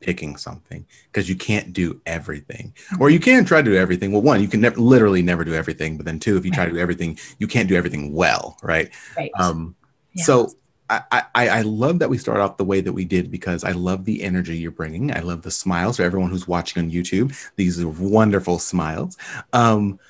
picking 0.00 0.36
something 0.36 0.86
because 1.10 1.28
you 1.28 1.34
can't 1.34 1.72
do 1.72 2.00
everything 2.06 2.72
mm-hmm. 2.76 3.02
or 3.02 3.10
you 3.10 3.18
can 3.18 3.44
try 3.44 3.60
to 3.60 3.70
do 3.70 3.76
everything 3.76 4.12
well 4.12 4.22
one 4.22 4.40
you 4.40 4.48
can 4.48 4.60
never 4.60 4.76
literally 4.76 5.22
never 5.22 5.44
do 5.44 5.54
everything 5.54 5.96
but 5.96 6.06
then 6.06 6.18
two 6.18 6.36
if 6.36 6.44
you 6.44 6.52
try 6.52 6.64
to 6.64 6.72
do 6.72 6.78
everything 6.78 7.18
you 7.38 7.48
can't 7.48 7.68
do 7.68 7.74
everything 7.74 8.12
well 8.14 8.56
right, 8.62 8.90
right. 9.16 9.30
um 9.38 9.74
yeah. 10.14 10.24
so 10.24 10.52
I, 10.90 11.24
I, 11.34 11.48
I 11.48 11.60
love 11.62 11.98
that 11.98 12.08
we 12.08 12.16
start 12.16 12.38
off 12.38 12.56
the 12.56 12.64
way 12.64 12.80
that 12.80 12.92
we 12.92 13.04
did 13.04 13.30
because 13.30 13.62
I 13.62 13.72
love 13.72 14.04
the 14.04 14.22
energy 14.22 14.56
you're 14.56 14.70
bringing. 14.70 15.14
I 15.14 15.20
love 15.20 15.42
the 15.42 15.50
smiles 15.50 15.98
for 15.98 16.02
everyone 16.02 16.30
who's 16.30 16.48
watching 16.48 16.82
on 16.82 16.90
YouTube. 16.90 17.36
These 17.56 17.78
are 17.82 17.88
wonderful 17.88 18.58
smiles. 18.58 19.16
Um, 19.52 20.00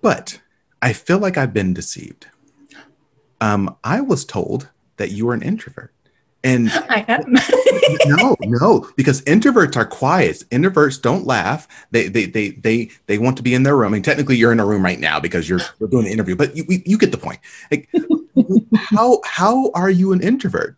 but 0.00 0.40
I 0.82 0.92
feel 0.92 1.18
like 1.18 1.38
I've 1.38 1.52
been 1.52 1.74
deceived. 1.74 2.26
Um, 3.40 3.76
I 3.84 4.00
was 4.00 4.24
told 4.24 4.68
that 4.96 5.12
you 5.12 5.26
were 5.26 5.34
an 5.34 5.42
introvert. 5.42 5.92
And 6.48 6.70
I 6.88 7.04
am. 7.08 7.34
no, 8.06 8.36
no, 8.40 8.90
because 8.96 9.20
introverts 9.22 9.76
are 9.76 9.84
quiet. 9.84 10.44
Introverts 10.50 11.00
don't 11.00 11.26
laugh. 11.26 11.68
They, 11.90 12.08
they, 12.08 12.24
they, 12.24 12.50
they, 12.50 12.90
they 13.06 13.18
want 13.18 13.36
to 13.36 13.42
be 13.42 13.54
in 13.54 13.64
their 13.64 13.76
room. 13.76 13.92
I 13.92 13.96
mean, 13.96 14.02
technically, 14.02 14.36
you're 14.36 14.52
in 14.52 14.60
a 14.60 14.66
room 14.66 14.82
right 14.82 14.98
now 14.98 15.20
because 15.20 15.48
you're 15.48 15.60
we're 15.78 15.88
doing 15.88 16.06
an 16.06 16.12
interview. 16.12 16.36
But 16.36 16.56
you, 16.56 16.64
you 16.68 16.96
get 16.96 17.12
the 17.12 17.18
point. 17.18 17.40
Like, 17.70 17.88
how, 18.76 19.20
how 19.24 19.70
are 19.74 19.90
you 19.90 20.12
an 20.12 20.22
introvert? 20.22 20.76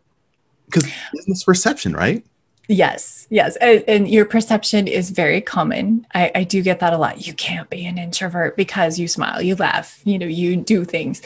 Because 0.66 0.90
business 1.12 1.44
perception, 1.44 1.94
right? 1.94 2.24
Yes, 2.68 3.26
yes. 3.30 3.56
And, 3.56 3.82
and, 3.88 4.08
your 4.08 4.24
perception 4.24 4.86
is 4.86 5.10
very 5.10 5.40
common. 5.40 6.06
I, 6.14 6.30
I 6.36 6.44
do 6.44 6.62
get 6.62 6.78
that 6.78 6.92
a 6.92 6.98
lot. 6.98 7.26
You 7.26 7.34
can't 7.34 7.68
be 7.68 7.84
an 7.84 7.98
introvert 7.98 8.56
because 8.56 8.96
you 8.96 9.08
smile, 9.08 9.42
you 9.42 9.56
laugh, 9.56 10.00
you 10.04 10.20
know, 10.20 10.26
you 10.26 10.54
do 10.54 10.84
things. 10.84 11.20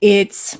It's 0.00 0.58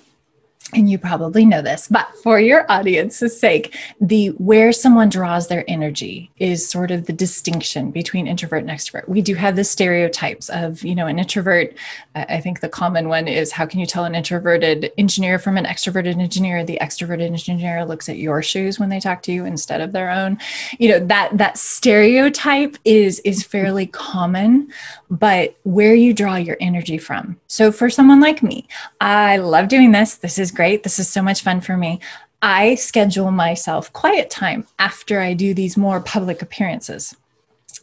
and 0.74 0.90
you 0.90 0.98
probably 0.98 1.46
know 1.46 1.62
this, 1.62 1.88
but 1.88 2.08
for 2.22 2.38
your 2.38 2.70
audience's 2.70 3.38
sake, 3.38 3.74
the 4.00 4.28
where 4.38 4.70
someone 4.70 5.08
draws 5.08 5.48
their 5.48 5.64
energy 5.66 6.30
is 6.38 6.68
sort 6.68 6.90
of 6.90 7.06
the 7.06 7.12
distinction 7.12 7.90
between 7.90 8.26
introvert 8.26 8.60
and 8.60 8.70
extrovert. 8.70 9.08
We 9.08 9.22
do 9.22 9.34
have 9.34 9.56
the 9.56 9.64
stereotypes 9.64 10.50
of, 10.50 10.82
you 10.82 10.94
know, 10.94 11.06
an 11.06 11.18
introvert. 11.18 11.74
I 12.14 12.40
think 12.40 12.60
the 12.60 12.68
common 12.68 13.08
one 13.08 13.28
is 13.28 13.52
how 13.52 13.64
can 13.64 13.80
you 13.80 13.86
tell 13.86 14.04
an 14.04 14.14
introverted 14.14 14.92
engineer 14.98 15.38
from 15.38 15.56
an 15.56 15.64
extroverted 15.64 16.20
engineer? 16.20 16.64
The 16.64 16.78
extroverted 16.82 17.26
engineer 17.26 17.86
looks 17.86 18.08
at 18.10 18.18
your 18.18 18.42
shoes 18.42 18.78
when 18.78 18.90
they 18.90 19.00
talk 19.00 19.22
to 19.22 19.32
you 19.32 19.46
instead 19.46 19.80
of 19.80 19.92
their 19.92 20.10
own. 20.10 20.38
You 20.78 20.90
know, 20.90 21.06
that 21.06 21.38
that 21.38 21.56
stereotype 21.56 22.76
is 22.84 23.20
is 23.20 23.42
fairly 23.42 23.86
common, 23.86 24.70
but 25.08 25.56
where 25.62 25.94
you 25.94 26.12
draw 26.12 26.36
your 26.36 26.58
energy 26.60 26.98
from. 26.98 27.40
So 27.46 27.72
for 27.72 27.88
someone 27.88 28.20
like 28.20 28.42
me, 28.42 28.68
I 29.00 29.38
love 29.38 29.68
doing 29.68 29.92
this. 29.92 30.16
This 30.16 30.38
is 30.38 30.57
great. 30.58 30.82
This 30.82 30.98
is 30.98 31.08
so 31.08 31.22
much 31.22 31.42
fun 31.42 31.60
for 31.60 31.76
me. 31.76 32.00
I 32.42 32.74
schedule 32.74 33.30
myself 33.30 33.92
quiet 33.92 34.28
time 34.28 34.66
after 34.80 35.20
I 35.20 35.32
do 35.32 35.54
these 35.54 35.76
more 35.76 36.00
public 36.00 36.42
appearances 36.42 37.14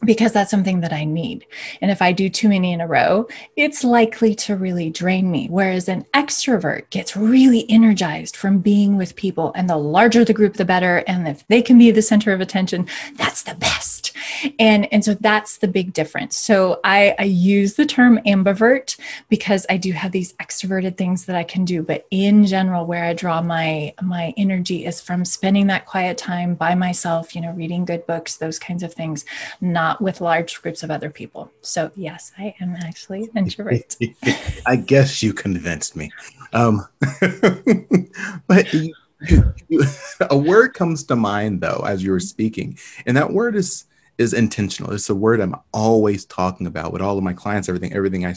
because 0.03 0.33
that's 0.33 0.51
something 0.51 0.81
that 0.81 0.91
I 0.91 1.05
need. 1.05 1.45
And 1.79 1.89
if 1.89 2.01
I 2.01 2.11
do 2.11 2.27
too 2.27 2.49
many 2.49 2.73
in 2.73 2.81
a 2.81 2.87
row, 2.87 3.29
it's 3.55 3.85
likely 3.85 4.35
to 4.35 4.57
really 4.57 4.89
drain 4.89 5.31
me. 5.31 5.47
Whereas 5.49 5.87
an 5.87 6.05
extrovert 6.13 6.89
gets 6.89 7.15
really 7.15 7.65
energized 7.69 8.35
from 8.35 8.59
being 8.59 8.97
with 8.97 9.15
people, 9.15 9.53
and 9.55 9.69
the 9.69 9.77
larger 9.77 10.25
the 10.25 10.33
group, 10.33 10.55
the 10.55 10.65
better. 10.65 10.97
And 11.07 11.29
if 11.29 11.47
they 11.47 11.61
can 11.61 11.77
be 11.77 11.91
the 11.91 12.01
center 12.01 12.33
of 12.33 12.41
attention, 12.41 12.89
that's 13.15 13.43
the 13.43 13.55
best. 13.55 14.04
And, 14.59 14.91
and 14.93 15.03
so 15.03 15.13
that's 15.13 15.57
the 15.57 15.67
big 15.67 15.93
difference. 15.93 16.37
So 16.37 16.79
I, 16.83 17.15
I 17.19 17.23
use 17.23 17.75
the 17.75 17.85
term 17.85 18.19
ambivert 18.25 18.99
because 19.29 19.65
I 19.69 19.77
do 19.77 19.91
have 19.91 20.11
these 20.11 20.33
extroverted 20.33 20.97
things 20.97 21.25
that 21.25 21.35
I 21.35 21.43
can 21.43 21.65
do. 21.65 21.81
But 21.81 22.05
in 22.11 22.45
general, 22.45 22.85
where 22.85 23.03
I 23.03 23.13
draw 23.13 23.41
my 23.41 23.93
my 24.01 24.33
energy 24.37 24.85
is 24.85 25.01
from 25.01 25.25
spending 25.25 25.67
that 25.67 25.85
quiet 25.85 26.17
time 26.17 26.55
by 26.55 26.75
myself, 26.75 27.35
you 27.35 27.41
know, 27.41 27.51
reading 27.51 27.85
good 27.85 28.05
books, 28.05 28.37
those 28.37 28.59
kinds 28.59 28.83
of 28.83 28.93
things, 28.93 29.25
not 29.61 30.01
with 30.01 30.21
large 30.21 30.61
groups 30.61 30.83
of 30.83 30.91
other 30.91 31.09
people. 31.09 31.51
So, 31.61 31.91
yes, 31.95 32.31
I 32.37 32.55
am 32.59 32.75
actually 32.75 33.29
introvert. 33.35 33.95
I 34.65 34.75
guess 34.75 35.21
you 35.21 35.33
convinced 35.33 35.95
me. 35.95 36.11
Um, 36.53 36.87
but 38.47 38.73
you, 38.73 38.93
you, 39.27 39.83
a 40.29 40.37
word 40.37 40.73
comes 40.73 41.03
to 41.05 41.15
mind 41.15 41.61
though 41.61 41.83
as 41.85 42.03
you 42.03 42.11
were 42.11 42.19
speaking, 42.19 42.77
and 43.05 43.17
that 43.17 43.31
word 43.31 43.55
is 43.55 43.85
is 44.17 44.33
intentional. 44.33 44.93
It's 44.93 45.09
a 45.09 45.15
word 45.15 45.41
I'm 45.41 45.55
always 45.73 46.25
talking 46.25 46.67
about 46.67 46.93
with 46.93 47.01
all 47.01 47.17
of 47.17 47.23
my 47.23 47.33
clients. 47.33 47.67
Everything, 47.67 47.93
everything 47.93 48.25
I, 48.25 48.35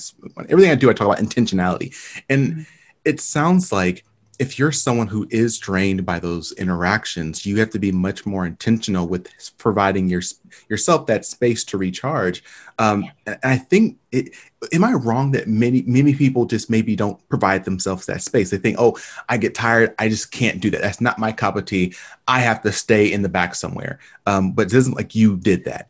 everything 0.48 0.70
I 0.70 0.74
do, 0.74 0.90
I 0.90 0.92
talk 0.92 1.06
about 1.06 1.18
intentionality, 1.18 1.94
and 2.28 2.52
mm-hmm. 2.52 2.62
it 3.04 3.20
sounds 3.20 3.72
like 3.72 4.04
if 4.38 4.58
you're 4.58 4.72
someone 4.72 5.08
who 5.08 5.26
is 5.30 5.58
drained 5.58 6.06
by 6.06 6.20
those 6.20 6.52
interactions, 6.52 7.44
you 7.44 7.58
have 7.58 7.70
to 7.70 7.78
be 7.78 7.90
much 7.90 8.24
more 8.24 8.46
intentional 8.46 9.08
with 9.08 9.28
providing 9.58 10.08
your 10.08 10.22
yourself 10.68 11.06
that 11.06 11.24
space 11.24 11.64
to 11.64 11.78
recharge. 11.78 12.44
Um, 12.78 13.10
and 13.26 13.38
I 13.42 13.56
think, 13.56 13.98
it, 14.12 14.34
am 14.72 14.84
I 14.84 14.92
wrong 14.92 15.32
that 15.32 15.48
many 15.48 15.82
many 15.82 16.14
people 16.14 16.46
just 16.46 16.70
maybe 16.70 16.94
don't 16.94 17.20
provide 17.28 17.64
themselves 17.64 18.06
that 18.06 18.22
space? 18.22 18.50
They 18.50 18.58
think, 18.58 18.76
oh, 18.78 18.96
I 19.28 19.38
get 19.38 19.54
tired, 19.54 19.94
I 19.98 20.08
just 20.08 20.30
can't 20.30 20.60
do 20.60 20.70
that. 20.70 20.82
That's 20.82 21.00
not 21.00 21.18
my 21.18 21.32
cup 21.32 21.56
of 21.56 21.64
tea. 21.64 21.94
I 22.28 22.40
have 22.40 22.62
to 22.62 22.72
stay 22.72 23.12
in 23.12 23.22
the 23.22 23.28
back 23.28 23.54
somewhere. 23.54 23.98
Um, 24.26 24.52
but 24.52 24.66
it 24.66 24.74
isn't 24.74 24.96
like 24.96 25.14
you 25.14 25.36
did 25.36 25.64
that. 25.64 25.88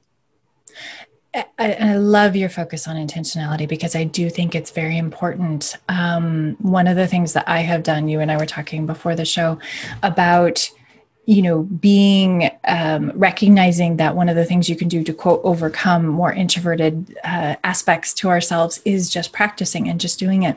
I, 1.35 1.47
I, 1.59 1.97
love 1.97 2.37
your 2.37 2.49
focus 2.49 2.89
on 2.89 2.97
intentionality 2.97 3.69
because 3.69 3.95
I 3.95 4.05
do 4.05 4.31
think 4.31 4.55
it's 4.55 4.71
very 4.71 4.97
important. 4.97 5.77
Um, 5.89 6.57
one 6.61 6.87
of 6.87 6.97
the 6.97 7.07
things 7.07 7.35
that 7.35 7.47
I 7.47 7.61
have 7.61 7.83
done, 7.83 8.09
you 8.09 8.21
and 8.21 8.33
I 8.33 8.39
were 8.39 8.47
talking 8.47 8.87
before 8.87 9.15
the 9.15 9.27
show 9.27 9.59
about, 10.03 10.71
you 11.27 11.43
know, 11.43 11.65
being 11.65 12.51
um, 12.67 13.13
recognizing 13.15 13.99
that 13.99 14.17
one 14.17 14.31
of 14.31 14.37
the 14.37 14.47
things 14.47 14.71
you 14.71 14.77
can 14.77 14.89
do 14.89 15.05
to 15.05 15.13
quote 15.13 15.43
overcome 15.45 16.07
more 16.07 16.33
introverted 16.33 17.15
uh, 17.25 17.57
aspects 17.63 18.15
to 18.15 18.31
ourselves 18.31 18.81
is 18.87 19.11
just 19.11 19.33
practicing 19.33 19.87
and 19.87 20.01
just 20.01 20.19
doing 20.19 20.45
it. 20.45 20.57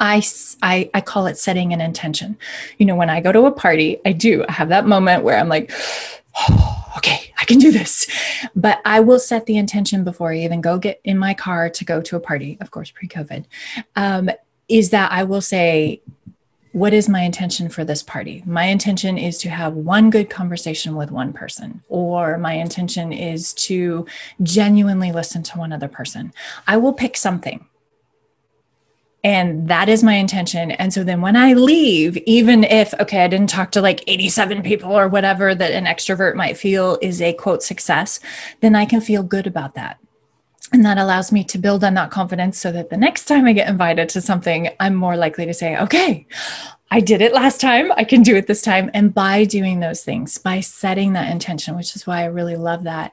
I, 0.00 0.20
I, 0.62 0.90
I 0.94 1.00
call 1.00 1.26
it 1.26 1.38
setting 1.38 1.72
an 1.72 1.80
intention. 1.80 2.36
You 2.78 2.86
know, 2.86 2.96
when 2.96 3.08
I 3.08 3.20
go 3.20 3.30
to 3.30 3.46
a 3.46 3.52
party, 3.52 4.00
I 4.04 4.10
do 4.10 4.44
I 4.48 4.52
have 4.52 4.70
that 4.70 4.86
moment 4.86 5.22
where 5.22 5.38
I'm 5.38 5.48
like, 5.48 5.70
oh, 6.50 6.75
okay, 7.06 7.32
I 7.38 7.44
can 7.44 7.58
do 7.58 7.70
this. 7.70 8.06
But 8.54 8.80
I 8.84 9.00
will 9.00 9.18
set 9.18 9.46
the 9.46 9.56
intention 9.56 10.04
before 10.04 10.32
I 10.32 10.38
even 10.38 10.60
go 10.60 10.78
get 10.78 11.00
in 11.04 11.18
my 11.18 11.34
car 11.34 11.70
to 11.70 11.84
go 11.84 12.00
to 12.02 12.16
a 12.16 12.20
party, 12.20 12.58
of 12.60 12.70
course, 12.70 12.90
pre 12.90 13.08
COVID, 13.08 13.44
um, 13.94 14.30
is 14.68 14.90
that 14.90 15.12
I 15.12 15.22
will 15.22 15.40
say, 15.40 16.02
what 16.72 16.92
is 16.92 17.08
my 17.08 17.22
intention 17.22 17.70
for 17.70 17.84
this 17.84 18.02
party? 18.02 18.42
My 18.44 18.64
intention 18.64 19.16
is 19.16 19.38
to 19.38 19.48
have 19.48 19.72
one 19.74 20.10
good 20.10 20.28
conversation 20.28 20.94
with 20.94 21.10
one 21.10 21.32
person, 21.32 21.82
or 21.88 22.36
my 22.36 22.54
intention 22.54 23.12
is 23.12 23.54
to 23.54 24.06
genuinely 24.42 25.10
listen 25.10 25.42
to 25.44 25.58
one 25.58 25.72
other 25.72 25.88
person. 25.88 26.34
I 26.66 26.76
will 26.76 26.92
pick 26.92 27.16
something 27.16 27.66
and 29.26 29.66
that 29.66 29.88
is 29.88 30.04
my 30.04 30.14
intention. 30.14 30.70
And 30.70 30.94
so 30.94 31.02
then 31.02 31.20
when 31.20 31.34
I 31.34 31.52
leave, 31.52 32.16
even 32.26 32.62
if, 32.62 32.94
okay, 33.00 33.24
I 33.24 33.26
didn't 33.26 33.50
talk 33.50 33.72
to 33.72 33.80
like 33.80 34.04
87 34.06 34.62
people 34.62 34.92
or 34.92 35.08
whatever 35.08 35.52
that 35.52 35.72
an 35.72 35.84
extrovert 35.84 36.36
might 36.36 36.56
feel 36.56 36.96
is 37.02 37.20
a 37.20 37.32
quote 37.32 37.64
success, 37.64 38.20
then 38.60 38.76
I 38.76 38.84
can 38.84 39.00
feel 39.00 39.24
good 39.24 39.48
about 39.48 39.74
that. 39.74 39.98
And 40.72 40.84
that 40.84 40.96
allows 40.96 41.32
me 41.32 41.42
to 41.42 41.58
build 41.58 41.82
on 41.82 41.94
that 41.94 42.12
confidence 42.12 42.56
so 42.56 42.70
that 42.70 42.88
the 42.88 42.96
next 42.96 43.24
time 43.24 43.46
I 43.46 43.52
get 43.52 43.68
invited 43.68 44.08
to 44.10 44.20
something, 44.20 44.68
I'm 44.78 44.94
more 44.94 45.16
likely 45.16 45.44
to 45.46 45.54
say, 45.54 45.76
okay, 45.76 46.28
I 46.92 47.00
did 47.00 47.20
it 47.20 47.34
last 47.34 47.60
time. 47.60 47.90
I 47.96 48.04
can 48.04 48.22
do 48.22 48.36
it 48.36 48.46
this 48.46 48.62
time. 48.62 48.92
And 48.94 49.12
by 49.12 49.42
doing 49.42 49.80
those 49.80 50.04
things, 50.04 50.38
by 50.38 50.60
setting 50.60 51.14
that 51.14 51.32
intention, 51.32 51.74
which 51.74 51.96
is 51.96 52.06
why 52.06 52.22
I 52.22 52.26
really 52.26 52.54
love 52.54 52.84
that, 52.84 53.12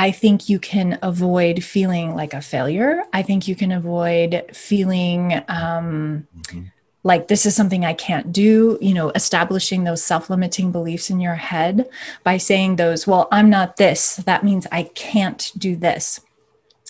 I 0.00 0.12
think 0.12 0.48
you 0.48 0.58
can 0.58 0.98
avoid 1.02 1.62
feeling 1.62 2.14
like 2.14 2.32
a 2.32 2.40
failure. 2.40 3.02
I 3.12 3.20
think 3.20 3.46
you 3.46 3.54
can 3.54 3.70
avoid 3.70 4.46
feeling 4.50 5.34
um, 5.46 6.26
mm-hmm. 6.38 6.62
like 7.02 7.28
this 7.28 7.44
is 7.44 7.54
something 7.54 7.84
I 7.84 7.92
can't 7.92 8.32
do, 8.32 8.78
you 8.80 8.94
know, 8.94 9.10
establishing 9.10 9.84
those 9.84 10.02
self 10.02 10.30
limiting 10.30 10.72
beliefs 10.72 11.10
in 11.10 11.20
your 11.20 11.34
head 11.34 11.86
by 12.24 12.38
saying 12.38 12.76
those, 12.76 13.06
well, 13.06 13.28
I'm 13.30 13.50
not 13.50 13.76
this. 13.76 14.16
That 14.16 14.42
means 14.42 14.66
I 14.72 14.84
can't 14.84 15.52
do 15.58 15.76
this. 15.76 16.22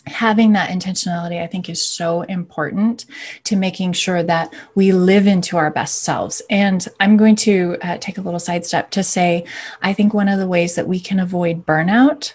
Having 0.06 0.52
that 0.52 0.70
intentionality, 0.70 1.42
I 1.42 1.48
think, 1.48 1.68
is 1.68 1.84
so 1.84 2.22
important 2.22 3.06
to 3.42 3.56
making 3.56 3.94
sure 3.94 4.22
that 4.22 4.54
we 4.76 4.92
live 4.92 5.26
into 5.26 5.56
our 5.56 5.72
best 5.72 6.02
selves. 6.02 6.42
And 6.48 6.86
I'm 7.00 7.16
going 7.16 7.34
to 7.36 7.76
uh, 7.82 7.98
take 7.98 8.18
a 8.18 8.22
little 8.22 8.38
sidestep 8.38 8.92
to 8.92 9.02
say, 9.02 9.44
I 9.82 9.94
think 9.94 10.14
one 10.14 10.28
of 10.28 10.38
the 10.38 10.46
ways 10.46 10.76
that 10.76 10.86
we 10.86 11.00
can 11.00 11.18
avoid 11.18 11.66
burnout 11.66 12.34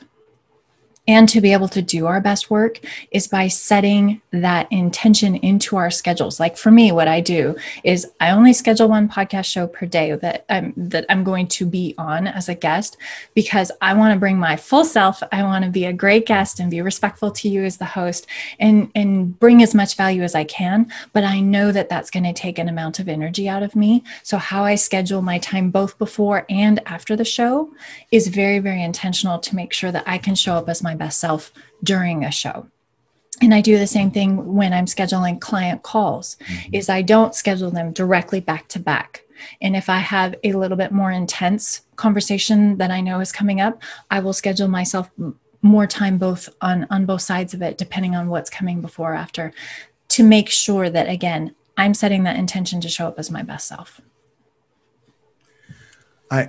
and 1.07 1.29
to 1.29 1.41
be 1.41 1.53
able 1.53 1.67
to 1.67 1.81
do 1.81 2.07
our 2.07 2.19
best 2.19 2.49
work 2.49 2.79
is 3.11 3.27
by 3.27 3.47
setting 3.47 4.21
that 4.31 4.71
intention 4.71 5.35
into 5.35 5.75
our 5.75 5.91
schedules. 5.91 6.39
Like 6.39 6.57
for 6.57 6.71
me, 6.71 6.91
what 6.91 7.07
I 7.07 7.21
do 7.21 7.55
is 7.83 8.07
I 8.19 8.31
only 8.31 8.53
schedule 8.53 8.87
one 8.87 9.07
podcast 9.07 9.45
show 9.45 9.67
per 9.67 9.85
day 9.85 10.13
that 10.15 10.45
I'm 10.49 10.73
that 10.75 11.05
I'm 11.09 11.23
going 11.23 11.47
to 11.47 11.65
be 11.65 11.93
on 11.97 12.27
as 12.27 12.49
a 12.49 12.55
guest 12.55 12.97
because 13.33 13.71
I 13.81 13.93
want 13.93 14.13
to 14.13 14.19
bring 14.19 14.37
my 14.37 14.55
full 14.55 14.83
self. 14.83 15.21
I 15.31 15.43
want 15.43 15.63
to 15.65 15.71
be 15.71 15.85
a 15.85 15.93
great 15.93 16.25
guest 16.25 16.59
and 16.59 16.71
be 16.71 16.81
respectful 16.81 17.31
to 17.31 17.49
you 17.49 17.63
as 17.63 17.77
the 17.77 17.85
host 17.85 18.25
and 18.59 18.91
and 18.95 19.39
bring 19.39 19.61
as 19.61 19.75
much 19.75 19.95
value 19.95 20.23
as 20.23 20.33
I 20.35 20.43
can. 20.43 20.91
But 21.13 21.23
I 21.23 21.39
know 21.39 21.71
that 21.71 21.89
that's 21.89 22.09
going 22.09 22.23
to 22.23 22.33
take 22.33 22.57
an 22.57 22.69
amount 22.69 22.99
of 22.99 23.07
energy 23.07 23.47
out 23.47 23.63
of 23.63 23.75
me. 23.75 24.03
So 24.23 24.37
how 24.37 24.63
I 24.63 24.75
schedule 24.75 25.21
my 25.21 25.37
time 25.37 25.69
both 25.69 25.97
before 25.97 26.45
and 26.49 26.81
after 26.87 27.15
the 27.15 27.25
show 27.25 27.71
is 28.11 28.27
very 28.27 28.59
very 28.59 28.83
intentional 28.83 29.39
to 29.39 29.55
make 29.55 29.71
sure 29.71 29.91
that 29.91 30.03
I 30.07 30.17
can 30.17 30.35
show 30.35 30.55
up 30.55 30.67
as 30.69 30.81
my 30.81 30.94
best 30.95 31.19
self 31.19 31.51
during 31.83 32.23
a 32.23 32.31
show. 32.31 32.67
And 33.41 33.53
i 33.53 33.61
do 33.61 33.77
the 33.77 33.87
same 33.87 34.11
thing 34.11 34.55
when 34.55 34.71
i'm 34.71 34.85
scheduling 34.85 35.41
client 35.41 35.83
calls 35.83 36.37
mm-hmm. 36.39 36.73
is 36.73 36.89
i 36.89 37.01
don't 37.01 37.35
schedule 37.35 37.69
them 37.69 37.91
directly 37.91 38.39
back 38.39 38.67
to 38.69 38.79
back. 38.79 39.23
And 39.61 39.75
if 39.75 39.89
i 39.89 39.97
have 39.97 40.35
a 40.43 40.53
little 40.53 40.77
bit 40.77 40.91
more 40.91 41.11
intense 41.11 41.81
conversation 41.97 42.77
that 42.77 42.91
i 42.91 43.01
know 43.01 43.19
is 43.19 43.31
coming 43.33 43.59
up 43.59 43.81
i 44.09 44.19
will 44.19 44.33
schedule 44.33 44.69
myself 44.69 45.09
more 45.61 45.87
time 45.87 46.17
both 46.17 46.47
on 46.61 46.87
on 46.89 47.05
both 47.05 47.21
sides 47.21 47.53
of 47.53 47.61
it 47.61 47.77
depending 47.77 48.15
on 48.15 48.29
what's 48.29 48.49
coming 48.49 48.81
before 48.81 49.11
or 49.11 49.15
after 49.15 49.51
to 50.07 50.23
make 50.23 50.49
sure 50.49 50.89
that 50.89 51.09
again 51.09 51.53
i'm 51.75 51.93
setting 51.93 52.23
that 52.23 52.37
intention 52.37 52.79
to 52.79 52.87
show 52.87 53.07
up 53.07 53.19
as 53.19 53.29
my 53.29 53.43
best 53.43 53.67
self. 53.67 53.99
I 56.31 56.47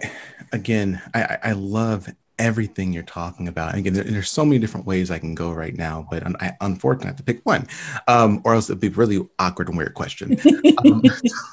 again 0.52 1.02
i 1.14 1.38
i 1.42 1.52
love 1.52 2.08
everything 2.38 2.92
you're 2.92 3.02
talking 3.02 3.48
about. 3.48 3.70
And 3.70 3.78
again, 3.78 3.94
there, 3.94 4.04
there's 4.04 4.30
so 4.30 4.44
many 4.44 4.58
different 4.58 4.86
ways 4.86 5.10
I 5.10 5.18
can 5.18 5.34
go 5.34 5.52
right 5.52 5.74
now, 5.76 6.06
but 6.10 6.22
I, 6.40 6.56
unfortunately 6.60 7.08
have 7.08 7.16
to 7.16 7.22
pick 7.22 7.44
one, 7.44 7.66
um, 8.08 8.42
or 8.44 8.54
else 8.54 8.68
it'd 8.68 8.80
be 8.80 8.88
really 8.88 9.26
awkward 9.38 9.68
and 9.68 9.76
weird 9.76 9.94
question. 9.94 10.38
um, 10.84 11.02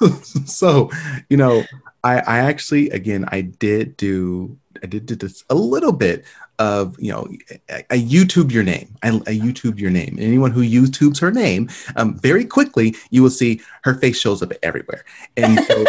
so, 0.45 0.89
you 1.29 1.37
know, 1.37 1.63
I, 2.03 2.19
I 2.19 2.39
actually, 2.39 2.89
again, 2.89 3.25
I 3.31 3.41
did 3.41 3.97
do 3.97 4.57
I 4.81 4.85
did, 4.85 5.05
did 5.05 5.19
this 5.19 5.43
a 5.49 5.55
little 5.55 5.93
bit 5.93 6.25
of 6.59 6.99
you 6.99 7.11
know 7.11 7.27
I, 7.69 7.85
I 7.89 7.97
YouTube 7.97 8.51
your 8.51 8.63
name. 8.63 8.95
I, 9.01 9.09
I 9.09 9.37
YouTube 9.37 9.79
your 9.79 9.89
name. 9.91 10.17
Anyone 10.19 10.51
who 10.51 10.61
YouTubes 10.61 11.19
her 11.19 11.31
name, 11.31 11.69
um, 11.95 12.17
very 12.19 12.45
quickly 12.45 12.95
you 13.09 13.23
will 13.23 13.29
see 13.29 13.61
her 13.83 13.95
face 13.95 14.19
shows 14.19 14.41
up 14.43 14.51
everywhere. 14.61 15.05
And 15.37 15.59
so 15.65 15.85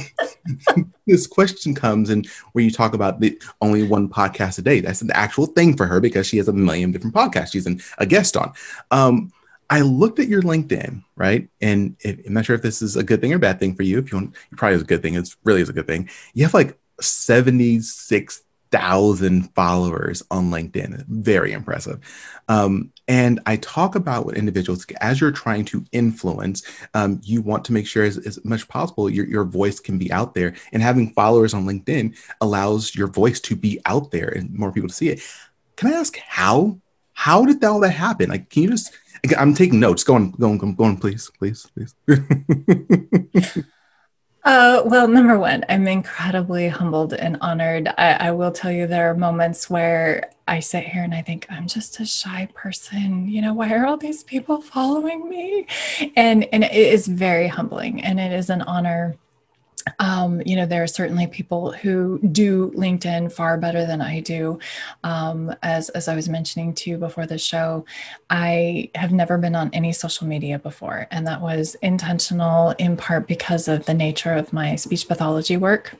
this 1.06 1.26
question 1.26 1.74
comes 1.74 2.10
and 2.10 2.26
where 2.52 2.62
you 2.64 2.70
talk 2.70 2.94
about 2.94 3.20
the 3.20 3.40
only 3.60 3.82
one 3.82 4.08
podcast 4.08 4.58
a 4.58 4.62
day. 4.62 4.80
That's 4.80 5.02
an 5.02 5.10
actual 5.12 5.46
thing 5.46 5.76
for 5.76 5.86
her 5.86 6.00
because 6.00 6.26
she 6.26 6.38
has 6.38 6.48
a 6.48 6.52
million 6.52 6.90
different 6.92 7.14
podcasts 7.14 7.52
she's 7.52 7.66
an, 7.66 7.80
a 7.98 8.06
guest 8.06 8.36
on. 8.36 8.52
Um, 8.90 9.32
I 9.70 9.80
looked 9.80 10.18
at 10.18 10.26
your 10.28 10.42
LinkedIn, 10.42 11.02
right? 11.16 11.48
And 11.62 11.96
if, 12.00 12.26
I'm 12.26 12.34
not 12.34 12.44
sure 12.44 12.56
if 12.56 12.62
this 12.62 12.82
is 12.82 12.96
a 12.96 13.02
good 13.02 13.22
thing 13.22 13.32
or 13.32 13.38
bad 13.38 13.58
thing 13.58 13.74
for 13.74 13.84
you. 13.84 13.98
If 13.98 14.12
you 14.12 14.18
want, 14.18 14.34
you 14.50 14.56
probably 14.56 14.76
is 14.76 14.82
a 14.82 14.86
good 14.86 15.00
thing. 15.02 15.14
It's 15.14 15.36
really 15.44 15.62
is 15.62 15.70
a 15.70 15.72
good 15.72 15.86
thing. 15.86 16.10
You 16.34 16.44
have 16.44 16.52
like 16.52 16.78
76,000 17.00 19.54
followers 19.54 20.22
on 20.30 20.50
LinkedIn. 20.50 21.06
Very 21.06 21.52
impressive. 21.52 22.00
Um, 22.48 22.92
and 23.12 23.40
I 23.44 23.56
talk 23.56 23.94
about 23.94 24.24
what 24.24 24.38
individuals, 24.38 24.86
as 25.02 25.20
you're 25.20 25.32
trying 25.32 25.66
to 25.66 25.84
influence, 25.92 26.62
um, 26.94 27.20
you 27.22 27.42
want 27.42 27.62
to 27.66 27.74
make 27.74 27.86
sure 27.86 28.04
as, 28.04 28.16
much 28.16 28.26
as 28.26 28.42
much 28.42 28.68
possible 28.68 29.10
your, 29.10 29.26
your 29.26 29.44
voice 29.44 29.80
can 29.80 29.98
be 29.98 30.10
out 30.10 30.32
there. 30.32 30.54
And 30.72 30.82
having 30.82 31.12
followers 31.12 31.52
on 31.52 31.66
LinkedIn 31.66 32.16
allows 32.40 32.94
your 32.94 33.08
voice 33.08 33.38
to 33.40 33.54
be 33.54 33.78
out 33.84 34.12
there 34.12 34.28
and 34.28 34.50
more 34.54 34.72
people 34.72 34.88
to 34.88 34.94
see 34.94 35.10
it. 35.10 35.20
Can 35.76 35.92
I 35.92 35.96
ask 35.96 36.16
how? 36.16 36.80
How 37.12 37.44
did 37.44 37.62
all 37.62 37.80
that 37.80 37.90
happen? 37.90 38.30
Like, 38.30 38.48
can 38.48 38.62
you 38.62 38.70
just 38.70 38.94
I'm 39.36 39.52
taking 39.52 39.78
notes. 39.78 40.04
Go 40.04 40.14
on, 40.14 40.30
go 40.30 40.48
on, 40.48 40.56
go 40.56 40.84
on, 40.84 40.96
please, 40.96 41.30
please, 41.38 41.66
please. 41.74 41.94
uh, 44.42 44.82
well, 44.86 45.06
number 45.06 45.38
one, 45.38 45.66
I'm 45.68 45.86
incredibly 45.86 46.68
humbled 46.68 47.12
and 47.12 47.36
honored. 47.42 47.88
I, 47.98 48.14
I, 48.14 48.30
will 48.30 48.52
tell 48.52 48.72
you, 48.72 48.86
there 48.86 49.10
are 49.10 49.14
moments 49.14 49.68
where 49.68 50.30
I 50.52 50.60
sit 50.60 50.84
here 50.84 51.02
and 51.02 51.14
I 51.14 51.22
think 51.22 51.46
I'm 51.48 51.66
just 51.66 51.98
a 51.98 52.04
shy 52.04 52.46
person. 52.52 53.26
You 53.26 53.40
know, 53.40 53.54
why 53.54 53.72
are 53.72 53.86
all 53.86 53.96
these 53.96 54.22
people 54.22 54.60
following 54.60 55.26
me? 55.26 55.66
And 56.14 56.46
and 56.52 56.62
it 56.62 56.72
is 56.72 57.06
very 57.08 57.48
humbling, 57.48 58.04
and 58.04 58.20
it 58.20 58.32
is 58.32 58.50
an 58.50 58.60
honor 58.62 59.16
um, 59.98 60.40
you 60.46 60.54
know, 60.54 60.64
there 60.64 60.84
are 60.84 60.86
certainly 60.86 61.26
people 61.26 61.72
who 61.72 62.20
do 62.20 62.70
LinkedIn 62.70 63.32
far 63.32 63.58
better 63.58 63.84
than 63.84 64.00
I 64.00 64.20
do. 64.20 64.60
Um, 65.02 65.52
as, 65.62 65.88
as 65.88 66.06
I 66.06 66.14
was 66.14 66.28
mentioning 66.28 66.72
to 66.74 66.90
you 66.90 66.98
before 66.98 67.26
the 67.26 67.36
show, 67.36 67.84
I 68.30 68.90
have 68.94 69.10
never 69.12 69.38
been 69.38 69.56
on 69.56 69.70
any 69.72 69.92
social 69.92 70.28
media 70.28 70.60
before. 70.60 71.08
And 71.10 71.26
that 71.26 71.40
was 71.40 71.74
intentional 71.82 72.70
in 72.78 72.96
part 72.96 73.26
because 73.26 73.66
of 73.66 73.86
the 73.86 73.94
nature 73.94 74.32
of 74.32 74.52
my 74.52 74.76
speech 74.76 75.08
pathology 75.08 75.56
work 75.56 75.96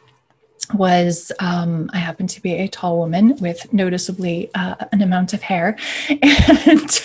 was 0.74 1.32
um, 1.40 1.90
I 1.92 1.98
happen 1.98 2.26
to 2.28 2.40
be 2.40 2.54
a 2.54 2.68
tall 2.68 2.98
woman 2.98 3.36
with 3.36 3.72
noticeably 3.72 4.50
uh, 4.54 4.76
an 4.92 5.02
amount 5.02 5.32
of 5.32 5.42
hair. 5.42 5.76
And, 6.64 7.02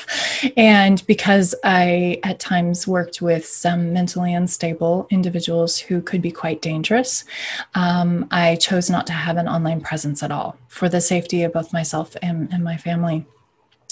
and 0.55 1.07
because 1.07 1.55
I 1.63 2.19
at 2.23 2.39
times 2.39 2.87
worked 2.87 3.21
with 3.21 3.45
some 3.45 3.91
mentally 3.91 4.33
unstable 4.33 5.07
individuals 5.09 5.79
who 5.79 6.01
could 6.01 6.21
be 6.21 6.31
quite 6.31 6.61
dangerous, 6.61 7.25
um, 7.73 8.27
I 8.29 8.57
chose 8.57 8.89
not 8.89 9.07
to 9.07 9.13
have 9.13 9.37
an 9.37 9.47
online 9.47 9.81
presence 9.81 10.21
at 10.21 10.31
all 10.31 10.57
for 10.67 10.89
the 10.89 11.01
safety 11.01 11.43
of 11.43 11.53
both 11.53 11.73
myself 11.73 12.15
and, 12.21 12.51
and 12.53 12.63
my 12.63 12.77
family 12.77 13.25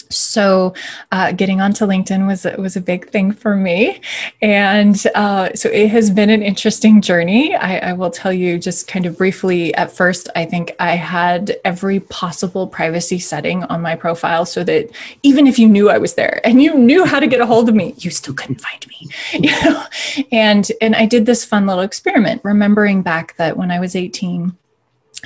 so 0.10 0.74
uh, 1.12 1.32
getting 1.32 1.62
onto 1.62 1.86
linkedin 1.86 2.28
was 2.28 2.46
was 2.58 2.76
a 2.76 2.82
big 2.82 3.10
thing 3.10 3.32
for 3.32 3.56
me. 3.56 4.00
And 4.42 5.02
uh, 5.16 5.54
so 5.54 5.70
it 5.70 5.90
has 5.90 6.10
been 6.10 6.30
an 6.30 6.42
interesting 6.42 7.02
journey. 7.02 7.56
I, 7.56 7.90
I, 7.90 7.94
will 7.94 8.12
tell 8.12 8.34
you 8.34 8.60
just 8.60 8.88
kind 8.88 9.06
of 9.06 9.18
briefly 9.18 9.74
at 9.76 9.92
first 9.92 10.30
i 10.36 10.46
think 10.46 10.76
i 10.80 10.96
had 10.96 11.58
every 11.64 12.00
possible 12.00 12.68
privacy 12.68 13.20
setting 13.20 13.64
on 13.66 13.82
my 13.82 13.96
profile 13.96 14.46
so 14.46 14.64
that 14.64 14.90
even 15.24 15.48
if 15.48 15.58
you 15.58 15.68
knew 15.68 15.90
i 15.90 15.98
was 15.98 16.16
there 16.16 16.42
and 16.44 16.62
you 16.62 16.74
knew 16.74 17.06
how 17.06 17.20
to 17.20 17.28
get 17.28 17.42
a 17.42 17.46
hold 17.46 17.70
of 17.70 17.76
me 17.76 17.94
you 17.98 18.12
still 18.12 18.34
couldn't 18.34 18.62
find 18.62 18.86
me 18.88 19.10
you 19.34 19.52
know? 19.64 19.84
And 20.32 20.70
and 20.82 20.96
i 20.96 21.06
did 21.06 21.26
this 21.26 21.46
fun 21.46 21.66
little 21.66 21.84
experiment 21.84 22.42
remembering 22.44 23.02
back 23.02 23.36
that 23.38 23.58
when 23.58 23.72
i 23.72 23.80
was 23.80 23.96
18 23.96 24.56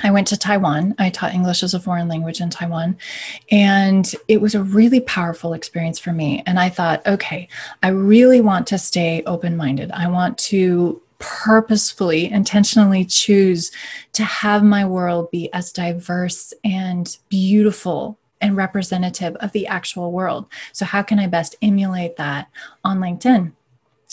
I 0.02 0.10
went 0.10 0.26
to 0.28 0.36
Taiwan. 0.36 0.94
I 0.98 1.10
taught 1.10 1.34
English 1.34 1.62
as 1.62 1.74
a 1.74 1.80
foreign 1.80 2.08
language 2.08 2.40
in 2.40 2.50
Taiwan. 2.50 2.96
And 3.50 4.12
it 4.28 4.40
was 4.40 4.54
a 4.54 4.62
really 4.62 5.00
powerful 5.00 5.52
experience 5.52 5.98
for 5.98 6.12
me. 6.12 6.42
And 6.46 6.58
I 6.58 6.68
thought, 6.68 7.06
okay, 7.06 7.48
I 7.82 7.88
really 7.88 8.40
want 8.40 8.66
to 8.68 8.78
stay 8.78 9.22
open 9.26 9.56
minded. 9.56 9.90
I 9.92 10.08
want 10.08 10.38
to 10.38 11.00
purposefully, 11.18 12.30
intentionally 12.30 13.04
choose 13.04 13.70
to 14.14 14.24
have 14.24 14.64
my 14.64 14.84
world 14.84 15.30
be 15.30 15.52
as 15.52 15.72
diverse 15.72 16.52
and 16.64 17.16
beautiful 17.28 18.18
and 18.40 18.56
representative 18.56 19.36
of 19.36 19.52
the 19.52 19.66
actual 19.66 20.12
world. 20.12 20.46
So, 20.72 20.84
how 20.86 21.02
can 21.02 21.18
I 21.18 21.26
best 21.26 21.56
emulate 21.62 22.16
that 22.16 22.48
on 22.84 22.98
LinkedIn? 22.98 23.52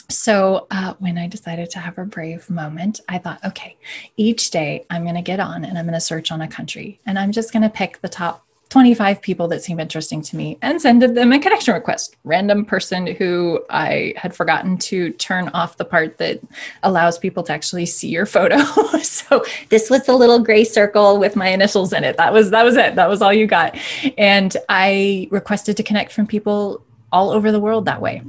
So 0.10 0.68
uh, 0.72 0.94
when 1.00 1.18
I 1.18 1.28
decided 1.28 1.70
to 1.72 1.80
have 1.80 1.98
a 1.98 2.06
brave 2.06 2.50
moment, 2.50 3.02
I 3.10 3.18
thought, 3.18 3.44
okay, 3.44 3.78
each 4.16 4.52
day 4.52 4.86
I'm 4.90 5.04
going 5.04 5.16
to 5.16 5.22
get 5.22 5.40
on 5.40 5.66
and 5.66 5.78
I'm 5.78 5.86
going 5.86 5.94
to 5.94 6.00
search 6.00 6.32
on 6.32 6.42
a 6.42 6.48
country 6.48 7.00
and 7.06 7.20
I'm 7.20 7.32
just 7.32 7.52
going 7.52 7.64
to 7.64 7.70
pick 7.70 8.02
the 8.02 8.10
top 8.10 8.46
25 8.70 9.22
people 9.22 9.48
that 9.48 9.64
seem 9.64 9.80
interesting 9.80 10.22
to 10.22 10.36
me 10.36 10.58
and 10.62 10.82
send 10.82 11.02
them 11.02 11.32
a 11.32 11.40
connection 11.40 11.74
request. 11.74 12.18
Random 12.26 12.66
person 12.66 13.08
who 13.08 13.64
I 13.70 14.14
had 14.18 14.36
forgotten 14.36 14.78
to 14.80 15.12
turn 15.14 15.50
off 15.50 15.78
the 15.78 15.86
part 15.86 16.18
that 16.18 16.42
allows 16.84 17.18
people 17.18 17.44
to 17.44 17.54
actually 17.54 17.86
see 17.86 18.10
your 18.10 18.26
photo. 18.26 18.58
so 19.04 19.46
this 19.70 19.90
was 19.90 20.06
the 20.06 20.14
little 20.14 20.40
gray 20.40 20.66
circle 20.66 21.18
with 21.18 21.36
my 21.36 21.48
initials 21.48 21.94
in 21.94 22.04
it. 22.04 22.18
That 22.18 22.34
was 22.34 22.52
that 22.52 22.64
was 22.64 22.76
it. 22.76 22.96
That 22.96 23.10
was 23.10 23.22
all 23.22 23.34
you 23.34 23.48
got. 23.48 23.78
And 24.18 24.56
I 24.68 25.30
requested 25.32 25.78
to 25.78 25.84
connect 25.84 26.12
from 26.12 26.28
people 26.28 26.84
all 27.14 27.30
over 27.30 27.54
the 27.54 27.60
world 27.62 27.86
that 27.86 28.02
way 28.02 28.22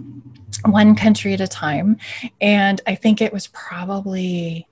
one 0.65 0.95
country 0.95 1.33
at 1.35 1.41
a 1.41 1.49
time. 1.49 1.99
And 2.41 2.81
I 2.87 2.95
think 2.95 3.21
it 3.21 3.33
was 3.33 3.47
probably 3.49 4.67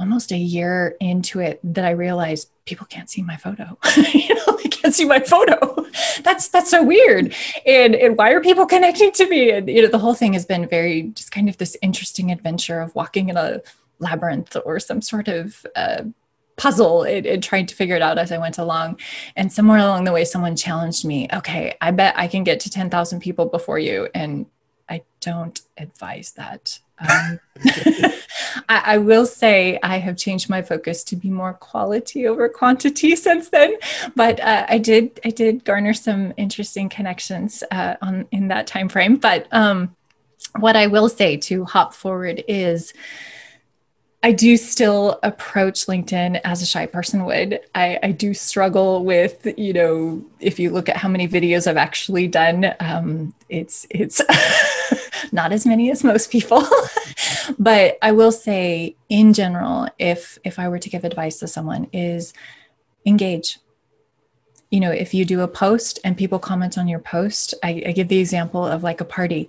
almost 0.00 0.30
a 0.30 0.36
year 0.36 0.96
into 1.00 1.40
it 1.40 1.60
that 1.64 1.84
I 1.84 1.90
realized 1.90 2.50
people 2.66 2.86
can't 2.86 3.10
see 3.10 3.22
my 3.22 3.36
photo. 3.36 3.76
you 4.12 4.34
know, 4.34 4.56
they 4.62 4.68
can't 4.68 4.94
see 4.94 5.04
my 5.04 5.20
photo. 5.20 5.84
That's 6.22 6.48
that's 6.48 6.70
so 6.70 6.82
weird. 6.82 7.34
And 7.64 7.94
and 7.94 8.16
why 8.16 8.30
are 8.32 8.40
people 8.40 8.66
connecting 8.66 9.12
to 9.12 9.28
me? 9.28 9.50
And 9.50 9.68
you 9.68 9.82
know, 9.82 9.88
the 9.88 9.98
whole 9.98 10.14
thing 10.14 10.32
has 10.34 10.44
been 10.44 10.68
very 10.68 11.04
just 11.14 11.32
kind 11.32 11.48
of 11.48 11.56
this 11.56 11.76
interesting 11.80 12.30
adventure 12.30 12.80
of 12.80 12.94
walking 12.94 13.28
in 13.28 13.36
a 13.36 13.62
labyrinth 13.98 14.56
or 14.64 14.78
some 14.80 15.00
sort 15.00 15.28
of 15.28 15.64
uh, 15.76 16.02
puzzle 16.56 17.04
and, 17.04 17.24
and, 17.24 17.42
trying 17.42 17.66
to 17.66 17.74
figure 17.74 17.96
it 17.96 18.02
out 18.02 18.18
as 18.18 18.30
I 18.30 18.38
went 18.38 18.58
along. 18.58 19.00
And 19.36 19.52
somewhere 19.52 19.78
along 19.78 20.04
the 20.04 20.12
way, 20.12 20.24
someone 20.24 20.56
challenged 20.56 21.04
me, 21.04 21.28
okay, 21.32 21.76
I 21.80 21.92
bet 21.92 22.18
I 22.18 22.26
can 22.26 22.44
get 22.44 22.60
to 22.60 22.70
10,000 22.70 23.20
people 23.20 23.46
before 23.46 23.78
you. 23.78 24.08
And 24.14 24.46
I 24.88 25.02
don't 25.20 25.60
advise 25.76 26.32
that. 26.32 26.78
Um, 26.98 27.40
I, 28.68 28.82
I, 28.94 28.98
will 28.98 29.26
say 29.26 29.78
I 29.82 29.98
have 29.98 30.16
changed 30.16 30.50
my 30.50 30.62
focus 30.62 31.04
to 31.04 31.16
be 31.16 31.30
more 31.30 31.54
quality 31.54 32.26
over 32.26 32.48
quantity 32.48 33.14
since 33.26 33.50
then. 33.50 33.74
But 34.16 34.40
uh, 34.40 34.66
I 34.68 34.78
did 34.78 35.20
I 35.24 35.30
did 35.30 35.64
garner 35.64 35.94
some 35.94 36.32
interesting 36.36 36.88
connections 36.88 37.62
uh, 37.70 37.94
on 38.02 38.26
in 38.32 38.48
that 38.48 38.66
time 38.66 38.88
frame. 38.88 39.16
But 39.16 39.46
um, 39.52 39.94
what 40.58 40.76
I 40.76 40.86
will 40.86 41.08
say 41.08 41.36
to 41.36 41.64
hop 41.64 41.94
forward 41.94 42.42
is 42.48 42.92
I 44.22 44.32
do 44.32 44.56
still 44.56 45.20
approach 45.22 45.86
LinkedIn 45.86 46.40
as 46.42 46.60
a 46.60 46.66
shy 46.66 46.86
person 46.86 47.24
would. 47.24 47.60
I, 47.74 48.00
I, 48.02 48.10
do 48.10 48.34
struggle 48.34 49.04
with, 49.04 49.46
you 49.56 49.72
know, 49.72 50.24
if 50.40 50.58
you 50.58 50.70
look 50.70 50.88
at 50.88 50.96
how 50.96 51.08
many 51.08 51.28
videos 51.28 51.68
I've 51.68 51.76
actually 51.76 52.26
done, 52.26 52.74
um, 52.80 53.32
it's 53.48 53.86
it's 53.90 54.20
not 55.32 55.52
as 55.52 55.64
many 55.64 55.92
as 55.92 56.02
most 56.02 56.32
people. 56.32 56.64
but 57.60 57.96
I 58.02 58.10
will 58.10 58.32
say, 58.32 58.96
in 59.08 59.34
general, 59.34 59.88
if 60.00 60.36
if 60.44 60.58
I 60.58 60.68
were 60.68 60.80
to 60.80 60.90
give 60.90 61.04
advice 61.04 61.38
to 61.38 61.46
someone, 61.46 61.86
is 61.92 62.32
engage. 63.06 63.60
You 64.70 64.80
know, 64.80 64.90
if 64.90 65.14
you 65.14 65.24
do 65.24 65.42
a 65.42 65.48
post 65.48 66.00
and 66.02 66.16
people 66.16 66.40
comment 66.40 66.76
on 66.76 66.88
your 66.88 66.98
post, 66.98 67.54
I, 67.62 67.84
I 67.86 67.92
give 67.92 68.08
the 68.08 68.18
example 68.18 68.66
of 68.66 68.82
like 68.82 69.00
a 69.00 69.04
party. 69.04 69.48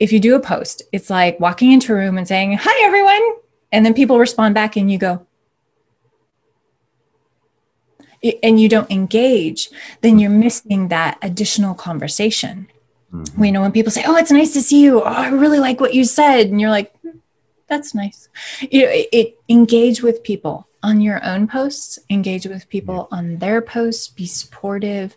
If 0.00 0.12
you 0.12 0.18
do 0.18 0.34
a 0.34 0.40
post, 0.40 0.82
it's 0.90 1.10
like 1.10 1.38
walking 1.38 1.70
into 1.70 1.92
a 1.92 1.96
room 1.96 2.18
and 2.18 2.26
saying, 2.26 2.58
"Hi, 2.60 2.84
everyone." 2.84 3.39
And 3.72 3.84
then 3.84 3.94
people 3.94 4.18
respond 4.18 4.54
back 4.54 4.76
and 4.76 4.90
you 4.90 4.98
go 4.98 5.26
and 8.42 8.60
you 8.60 8.68
don't 8.68 8.90
engage 8.90 9.70
then 10.02 10.18
you're 10.18 10.30
missing 10.30 10.88
that 10.88 11.18
additional 11.22 11.74
conversation. 11.74 12.68
Mm-hmm. 13.12 13.42
you 13.42 13.50
know 13.50 13.60
when 13.60 13.72
people 13.72 13.90
say 13.90 14.04
oh 14.06 14.16
it's 14.16 14.30
nice 14.30 14.52
to 14.52 14.62
see 14.62 14.82
you. 14.82 15.00
Oh 15.02 15.04
i 15.04 15.28
really 15.28 15.58
like 15.58 15.80
what 15.80 15.94
you 15.94 16.04
said. 16.04 16.46
And 16.46 16.60
you're 16.60 16.70
like 16.70 16.94
hmm, 17.00 17.18
that's 17.66 17.94
nice. 17.94 18.28
You 18.60 18.82
know 18.82 18.90
it, 18.90 19.08
it, 19.12 19.38
engage 19.48 20.02
with 20.02 20.22
people 20.22 20.68
on 20.82 21.00
your 21.00 21.22
own 21.24 21.46
posts 21.46 21.98
engage 22.08 22.46
with 22.46 22.68
people 22.68 23.08
yeah. 23.10 23.18
on 23.18 23.38
their 23.38 23.60
posts 23.60 24.08
be 24.08 24.26
supportive. 24.26 25.16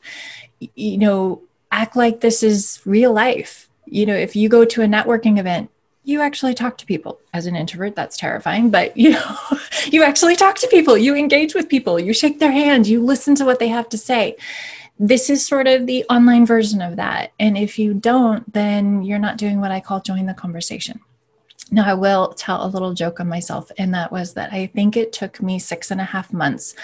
You 0.60 0.98
know 0.98 1.42
act 1.72 1.96
like 1.96 2.22
this 2.22 2.42
is 2.42 2.82
real 2.86 3.14
life. 3.14 3.70
You 3.86 4.06
know 4.06 4.16
if 4.16 4.36
you 4.36 4.50
go 4.50 4.66
to 4.66 4.82
a 4.82 4.88
networking 4.88 5.38
event 5.38 5.70
you 6.04 6.22
actually 6.22 6.54
talk 6.54 6.78
to 6.78 6.86
people. 6.86 7.20
As 7.34 7.46
an 7.46 7.56
introvert 7.56 7.96
that's 7.96 8.18
terrifying 8.18 8.70
but 8.70 8.96
you 8.96 9.12
know 9.12 9.38
you 9.92 10.04
actually 10.04 10.36
talk 10.36 10.56
to 10.58 10.68
people. 10.68 10.98
You 10.98 11.16
engage 11.16 11.56
with 11.56 11.70
people. 11.70 12.00
You 12.00 12.14
shake 12.14 12.40
their 12.40 12.52
hand. 12.52 12.88
You 12.88 13.04
listen 13.04 13.36
to 13.36 13.46
what 13.46 13.60
they 13.60 13.70
have 13.70 13.90
to 13.90 13.98
say. 13.98 14.36
This 15.00 15.30
is 15.30 15.46
sort 15.46 15.68
of 15.68 15.88
the 15.88 16.06
online 16.10 16.46
version 16.46 16.82
of 16.82 16.98
that. 16.98 17.32
And 17.40 17.58
if 17.58 17.80
you 17.80 17.94
don't 17.94 18.52
then 18.54 19.04
you're 19.04 19.20
not 19.20 19.38
doing 19.38 19.60
what 19.60 19.72
i 19.72 19.80
call 19.80 20.02
join 20.02 20.26
the 20.26 20.34
conversation. 20.34 21.00
Now 21.72 21.86
i 21.90 21.94
will 21.94 22.34
tell 22.34 22.66
a 22.66 22.68
little 22.68 22.94
joke 22.94 23.20
on 23.20 23.28
myself 23.28 23.72
and 23.78 23.94
that 23.94 24.12
was 24.12 24.34
that 24.34 24.54
i 24.54 24.68
think 24.68 24.96
it 24.96 25.14
took 25.14 25.42
me 25.42 25.58
six 25.60 25.92
and 25.92 26.02
a 26.02 26.06
half 26.06 26.32
months 26.32 26.76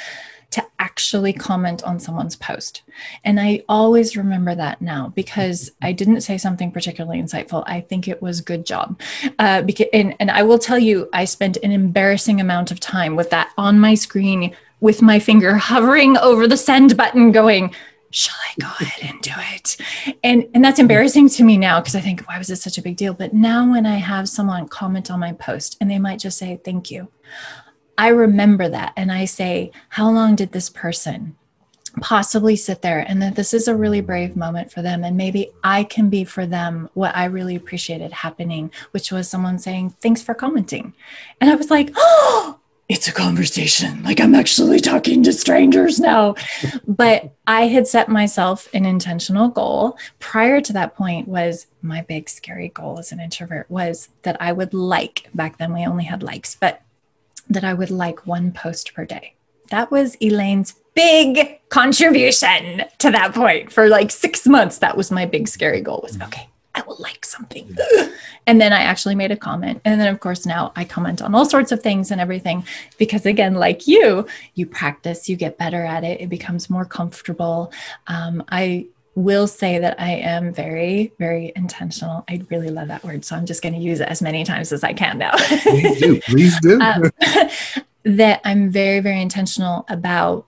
to 0.52 0.66
actually 0.80 1.32
comment 1.32 1.84
on 1.84 2.00
someone's 2.00 2.36
post. 2.36 2.82
And 3.24 3.40
I 3.40 3.64
always 3.70 4.18
remember 4.18 4.56
that 4.56 4.82
now 4.82 5.12
because 5.16 5.72
I 5.82 5.92
didn't 5.92 6.22
say 6.22 6.38
something 6.38 6.72
particularly 6.72 7.22
insightful. 7.22 7.64
I 7.68 7.82
think 7.82 8.08
it 8.08 8.22
was 8.22 8.42
good 8.42 8.66
job. 8.66 9.00
Uh, 9.38 9.62
because, 9.62 9.88
and, 9.94 10.16
and 10.20 10.32
I 10.32 10.44
will 10.44 10.60
tell 10.60 10.80
you, 10.80 11.08
I 11.14 11.26
spent 11.26 11.58
an 11.58 11.72
embarrassing 11.72 12.42
amount 12.42 12.72
of 12.72 12.80
time 12.80 13.16
with 13.16 13.30
that 13.30 13.52
on 13.58 13.80
my 13.80 13.94
screen 13.94 14.56
with 14.80 15.02
my 15.02 15.20
finger 15.20 15.56
hovering 15.56 16.18
over 16.18 16.48
the 16.48 16.58
send 16.58 16.96
button 16.96 17.32
going, 17.32 17.76
shall 18.12 18.38
I 18.44 18.54
go 18.60 18.68
ahead 18.80 19.12
and 19.12 19.22
do 19.22 19.32
it? 19.54 19.78
And 20.24 20.48
and 20.54 20.64
that's 20.64 20.80
embarrassing 20.80 21.30
to 21.30 21.44
me 21.44 21.58
now 21.58 21.80
because 21.80 21.96
I 21.96 22.02
think 22.02 22.22
why 22.22 22.38
was 22.38 22.50
it 22.50 22.58
such 22.58 22.78
a 22.78 22.82
big 22.82 22.98
deal? 22.98 23.14
But 23.14 23.34
now 23.34 23.70
when 23.70 23.86
I 23.86 23.96
have 23.96 24.30
someone 24.30 24.68
comment 24.68 25.12
on 25.12 25.20
my 25.20 25.34
post 25.34 25.78
and 25.80 25.92
they 25.92 26.00
might 26.00 26.20
just 26.20 26.38
say 26.38 26.60
thank 26.64 26.92
you, 26.92 27.10
I 28.00 28.08
remember 28.08 28.70
that 28.70 28.94
and 28.96 29.12
I 29.12 29.26
say, 29.26 29.74
how 29.90 30.10
long 30.10 30.38
did 30.38 30.54
this 30.54 30.70
person 30.70 31.36
possibly 32.00 32.56
sit 32.56 32.82
there? 32.82 33.00
And 33.06 33.22
that 33.22 33.36
this 33.36 33.54
is 33.54 33.68
a 33.68 33.76
really 33.76 34.00
brave 34.00 34.38
moment 34.38 34.72
for 34.72 34.82
them 34.82 35.04
and 35.04 35.18
maybe 35.18 35.52
I 35.66 35.84
can 35.84 36.10
be 36.10 36.24
for 36.24 36.46
them 36.46 36.90
what 36.94 37.14
I 37.14 37.26
really 37.26 37.58
appreciated 37.58 38.14
happening 38.14 38.72
which 38.92 39.12
was 39.12 39.30
someone 39.30 39.60
saying 39.60 39.90
thanks 40.02 40.22
for 40.22 40.34
commenting. 40.34 40.94
And 41.42 41.50
I 41.50 41.56
was 41.56 41.70
like 41.70 41.92
oh 41.98 42.60
it's 42.88 43.10
a 43.10 43.12
conversation. 43.12 44.02
Like 44.02 44.22
I'm 44.22 44.34
actually 44.34 44.80
talking 44.80 45.22
to 45.24 45.34
strangers 45.34 46.00
now. 46.00 46.36
But 46.88 47.36
I 47.46 47.68
had 47.68 47.86
set 47.86 48.08
myself 48.08 48.70
an 48.74 48.86
intentional 48.86 49.50
goal. 49.50 49.98
Prior 50.20 50.62
to 50.62 50.74
that 50.74 50.96
point 50.96 51.28
was 51.28 51.68
my 51.82 52.02
big 52.02 52.30
scary 52.30 52.70
goal 52.70 52.98
as 52.98 53.12
an 53.12 53.20
introvert 53.20 53.70
was 53.70 54.08
that 54.24 54.42
I 54.42 54.54
would 54.54 54.74
like 54.74 55.30
back 55.36 55.58
then 55.58 55.74
we 55.74 55.86
only 55.86 56.06
had 56.06 56.24
likes 56.24 56.56
but 56.56 56.82
that 57.50 57.64
I 57.64 57.74
would 57.74 57.92
like 57.92 58.26
one 58.26 58.52
post 58.52 58.94
per 58.94 59.06
day. 59.06 59.36
That 59.70 59.92
was 59.92 60.16
Elaine's 60.22 60.76
big 60.96 61.60
contribution 61.70 62.84
to 62.98 63.12
that 63.12 63.34
point. 63.34 63.72
For 63.72 63.88
like 63.88 64.12
six 64.12 64.48
months, 64.48 64.80
that 64.80 64.98
was 64.98 65.12
my 65.12 65.26
big 65.26 65.48
scary 65.48 65.82
goal 65.82 66.02
was 66.04 66.20
okay, 66.22 66.50
I 66.76 66.82
will 66.82 66.98
like 67.00 67.26
something. 67.26 67.76
And 68.48 68.60
then 68.60 68.74
I 68.74 68.80
actually 68.80 69.14
made 69.14 69.30
a 69.30 69.38
comment. 69.38 69.80
And 69.86 70.02
then, 70.02 70.08
of 70.08 70.20
course, 70.22 70.44
now 70.44 70.72
I 70.76 70.84
comment 70.84 71.22
on 71.22 71.36
all 71.36 71.46
sorts 71.46 71.72
of 71.72 71.84
things 71.84 72.10
and 72.10 72.20
everything 72.20 72.66
because, 72.98 73.28
again, 73.28 73.54
like 73.54 73.86
you, 73.86 74.26
you 74.56 74.66
practice, 74.66 75.30
you 75.30 75.36
get 75.36 75.60
better 75.60 75.86
at 75.86 76.04
it, 76.04 76.20
it 76.20 76.30
becomes 76.30 76.68
more 76.68 76.84
comfortable. 76.84 77.72
Um, 78.08 78.44
I 78.50 78.88
will 79.20 79.48
say 79.48 79.80
that 79.80 80.00
I 80.00 80.12
am 80.12 80.54
very, 80.54 81.12
very 81.20 81.52
intentional. 81.56 82.24
I 82.30 82.42
really 82.50 82.70
love 82.70 82.88
that 82.88 83.04
word. 83.04 83.26
So 83.26 83.36
I'm 83.36 83.46
just 83.46 83.62
going 83.62 83.76
to 83.76 83.80
use 83.80 84.00
it 84.00 84.08
as 84.08 84.22
many 84.22 84.46
times 84.46 84.72
as 84.72 84.84
I 84.84 84.94
can 84.94 85.18
now. 85.18 85.34
please 85.36 86.00
do. 86.00 86.22
Please 86.30 86.60
do. 86.62 86.80
um, 86.80 87.12
that 88.04 88.42
I'm 88.46 88.72
very, 88.72 89.02
very 89.02 89.22
intentional 89.22 89.86
about 89.90 90.48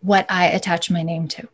what 0.00 0.26
I 0.28 0.46
attach 0.46 0.90
my 0.90 1.02
name 1.02 1.28
to 1.28 1.48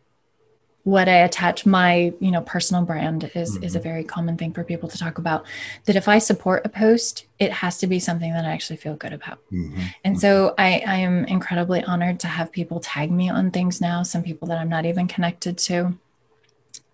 what 0.83 1.09
I 1.09 1.17
attach 1.17 1.65
my, 1.65 2.13
you 2.19 2.31
know, 2.31 2.41
personal 2.41 2.83
brand 2.83 3.29
is 3.35 3.55
mm-hmm. 3.55 3.63
is 3.63 3.75
a 3.75 3.79
mm-hmm. 3.79 3.87
very 3.87 4.03
common 4.03 4.37
thing 4.37 4.53
for 4.53 4.63
people 4.63 4.89
to 4.89 4.97
talk 4.97 5.17
about. 5.17 5.45
That 5.85 5.95
if 5.95 6.07
I 6.07 6.19
support 6.19 6.65
a 6.65 6.69
post, 6.69 7.25
it 7.37 7.51
has 7.51 7.77
to 7.79 7.87
be 7.87 7.99
something 7.99 8.31
that 8.31 8.45
I 8.45 8.51
actually 8.51 8.77
feel 8.77 8.95
good 8.95 9.13
about. 9.13 9.39
Mm-hmm. 9.51 9.81
And 10.03 10.19
so 10.19 10.55
I, 10.57 10.83
I 10.87 10.95
am 10.95 11.25
incredibly 11.25 11.83
honored 11.83 12.19
to 12.21 12.27
have 12.27 12.51
people 12.51 12.79
tag 12.79 13.11
me 13.11 13.29
on 13.29 13.51
things 13.51 13.81
now, 13.81 14.03
some 14.03 14.23
people 14.23 14.47
that 14.47 14.57
I'm 14.57 14.69
not 14.69 14.85
even 14.85 15.07
connected 15.07 15.57
to. 15.59 15.97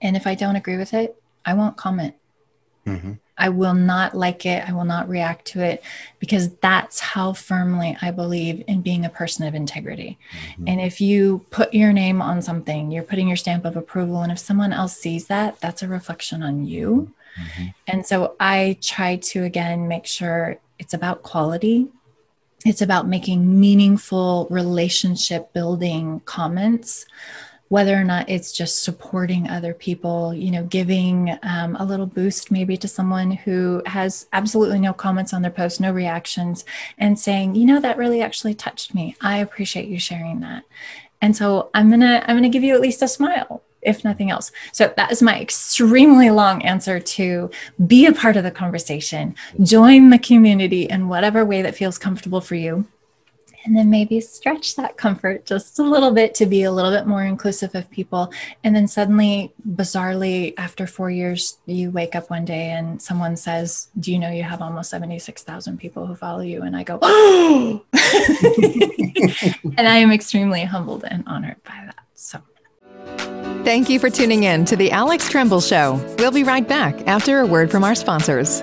And 0.02 0.16
if 0.16 0.28
I 0.28 0.36
don't 0.36 0.56
agree 0.56 0.78
with 0.78 0.94
it, 0.94 1.22
I 1.46 1.54
won't 1.54 1.78
comment. 1.78 2.16
Mm-hmm. 2.86 3.14
I 3.38 3.50
will 3.50 3.74
not 3.74 4.16
like 4.16 4.46
it. 4.46 4.68
I 4.68 4.72
will 4.72 4.86
not 4.86 5.10
react 5.10 5.46
to 5.48 5.62
it 5.62 5.84
because 6.20 6.50
that's 6.58 7.00
how 7.00 7.34
firmly 7.34 7.98
I 8.02 8.12
believe 8.12 8.64
in 8.68 8.82
being 8.82 9.04
a 9.04 9.10
person 9.10 9.46
of 9.46 9.54
integrity. 9.54 10.18
Mm-hmm. 10.32 10.68
And 10.68 10.82
if 10.82 11.02
you 11.02 11.46
put 11.50 11.74
your 11.74 11.92
name 11.92 12.22
on 12.22 12.42
something, 12.42 12.92
you're 12.92 13.04
putting 13.04 13.28
your 13.28 13.38
stamp 13.38 13.66
of 13.66 13.76
approval. 13.76 14.22
And 14.22 14.32
if 14.32 14.40
someone 14.40 14.72
else 14.72 14.96
sees 14.96 15.28
that, 15.28 15.60
that's 15.60 15.84
a 15.84 15.88
reflection 15.88 16.44
on 16.44 16.66
you. 16.66 17.14
Mm-hmm. 17.38 17.66
And 17.88 18.06
so 18.06 18.36
I 18.40 18.78
try 18.82 19.18
to, 19.18 19.44
again, 19.44 19.88
make 19.88 20.06
sure 20.06 20.58
it's 20.80 20.94
about 20.94 21.24
quality. 21.24 21.90
It's 22.66 22.82
about 22.82 23.08
making 23.08 23.60
meaningful 23.60 24.48
relationship 24.50 25.52
building 25.54 26.22
comments 26.22 27.06
whether 27.70 27.96
or 27.96 28.04
not 28.04 28.30
it's 28.30 28.52
just 28.52 28.84
supporting 28.84 29.50
other 29.50 29.74
people, 29.74 30.34
you 30.34 30.52
know, 30.52 30.64
giving 30.64 31.38
um, 31.42 31.76
a 31.78 31.86
little 31.86 32.06
boost 32.06 32.52
maybe 32.52 32.78
to 32.78 32.88
someone 32.88 33.32
who 33.32 33.82
has 33.88 34.28
absolutely 34.34 34.80
no 34.80 34.94
comments 34.94 35.34
on 35.34 35.42
their 35.42 35.52
post, 35.52 35.82
no 35.82 35.92
reactions, 35.92 36.64
and 36.98 37.18
saying, 37.18 37.56
you 37.56 37.66
know, 37.66 37.80
that 37.80 37.98
really 37.98 38.22
actually 38.22 38.54
touched 38.54 38.94
me. 38.94 39.16
I 39.20 39.38
appreciate 39.38 39.88
you 39.88 40.00
sharing 40.00 40.42
that. 40.42 40.64
And 41.22 41.36
so 41.36 41.72
I'm 41.74 41.90
gonna 41.90 42.24
I'm 42.28 42.38
gonna 42.38 42.50
give 42.50 42.64
you 42.64 42.76
at 42.76 42.82
least 42.82 43.02
a 43.02 43.08
smile 43.08 43.64
if 43.82 44.04
nothing 44.04 44.32
else. 44.32 44.52
So 44.72 44.92
that 44.98 45.12
is 45.12 45.22
my 45.22 45.40
extremely 45.40 46.32
long 46.32 46.64
answer 46.64 47.00
to 47.00 47.52
be 47.86 48.08
a 48.08 48.14
part 48.14 48.36
of 48.36 48.44
the 48.44 48.52
conversation, 48.52 49.36
join 49.62 50.10
the 50.10 50.18
community 50.18 50.84
in 50.84 51.08
whatever 51.08 51.46
way 51.46 51.62
that 51.62 51.76
feels 51.76 52.00
comfortable 52.00 52.42
for 52.42 52.56
you 52.56 52.88
and 53.66 53.76
then 53.76 53.90
maybe 53.90 54.22
stretch 54.22 54.76
that 54.76 54.96
comfort 54.96 55.46
just 55.46 55.80
a 55.80 55.84
little 55.84 56.12
bit 56.12 56.34
to 56.36 56.46
be 56.46 56.64
a 56.64 56.72
little 56.72 56.92
bit 56.92 57.08
more 57.08 57.24
inclusive 57.24 57.76
of 57.76 57.90
people 57.90 58.32
and 58.64 58.76
then 58.76 58.88
suddenly 58.88 59.54
bizarrely 59.68 60.54
after 60.58 60.88
4 60.88 61.10
years 61.10 61.58
you 61.66 61.92
wake 61.92 62.16
up 62.16 62.30
one 62.30 62.46
day 62.46 62.70
and 62.70 63.02
someone 63.02 63.36
says 63.36 63.90
do 64.00 64.12
you 64.12 64.20
know 64.20 64.30
you 64.30 64.44
have 64.44 64.62
almost 64.62 64.90
76,000 64.90 65.78
people 65.78 66.06
who 66.06 66.16
follow 66.16 66.42
you 66.42 66.62
and 66.62 66.76
I 66.76 66.84
go 66.84 67.00
oh 67.02 67.84
and 69.78 69.88
I 69.88 69.98
am 69.98 70.12
extremely 70.12 70.64
humbled 70.64 71.04
and 71.06 71.24
honored 71.28 71.62
by 71.64 71.84
that 71.86 72.00
so 72.14 72.42
Thank 73.66 73.90
you 73.90 74.00
for 74.00 74.12
tuning 74.12 74.44
in 74.44 74.64
to 74.66 74.76
the 74.76 74.92
Alex 74.92 75.28
Tremble 75.28 75.60
Show. 75.60 76.00
We'll 76.20 76.32
be 76.32 76.44
right 76.44 76.68
back 76.68 77.08
after 77.08 77.40
a 77.40 77.48
word 77.48 77.72
from 77.72 77.84
our 77.84 77.96
sponsors. 77.96 78.62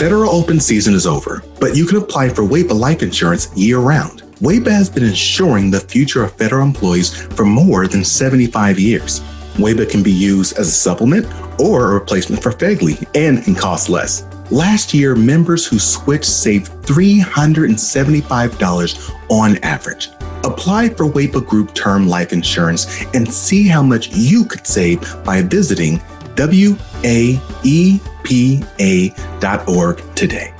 Federal 0.00 0.30
open 0.30 0.58
season 0.60 0.94
is 0.94 1.06
over, 1.06 1.44
but 1.60 1.76
you 1.76 1.84
can 1.84 1.98
apply 1.98 2.30
for 2.30 2.42
WAEPA 2.42 2.72
life 2.72 3.02
insurance 3.02 3.54
year 3.54 3.80
round. 3.80 4.22
WAEPA 4.40 4.70
has 4.70 4.88
been 4.88 5.04
insuring 5.04 5.70
the 5.70 5.78
future 5.78 6.24
of 6.24 6.32
federal 6.32 6.64
employees 6.64 7.14
for 7.34 7.44
more 7.44 7.86
than 7.86 8.02
75 8.02 8.80
years. 8.80 9.20
WAEPA 9.56 9.90
can 9.90 10.02
be 10.02 10.10
used 10.10 10.56
as 10.56 10.68
a 10.68 10.72
supplement 10.72 11.26
or 11.60 11.90
a 11.90 11.92
replacement 11.92 12.42
for 12.42 12.50
FEGLI 12.50 13.06
and 13.14 13.44
can 13.44 13.54
cost 13.54 13.90
less. 13.90 14.24
Last 14.50 14.94
year, 14.94 15.14
members 15.14 15.66
who 15.66 15.78
switched 15.78 16.24
saved 16.24 16.72
$375 16.84 19.14
on 19.28 19.58
average. 19.58 20.08
Apply 20.44 20.88
for 20.88 21.04
WAEPA 21.04 21.46
Group 21.46 21.74
Term 21.74 22.08
Life 22.08 22.32
Insurance 22.32 23.04
and 23.12 23.30
see 23.30 23.68
how 23.68 23.82
much 23.82 24.08
you 24.16 24.46
could 24.46 24.66
save 24.66 25.22
by 25.24 25.42
visiting 25.42 26.00
WAEPA 26.36 28.10
epa.org 28.24 30.14
today. 30.14 30.54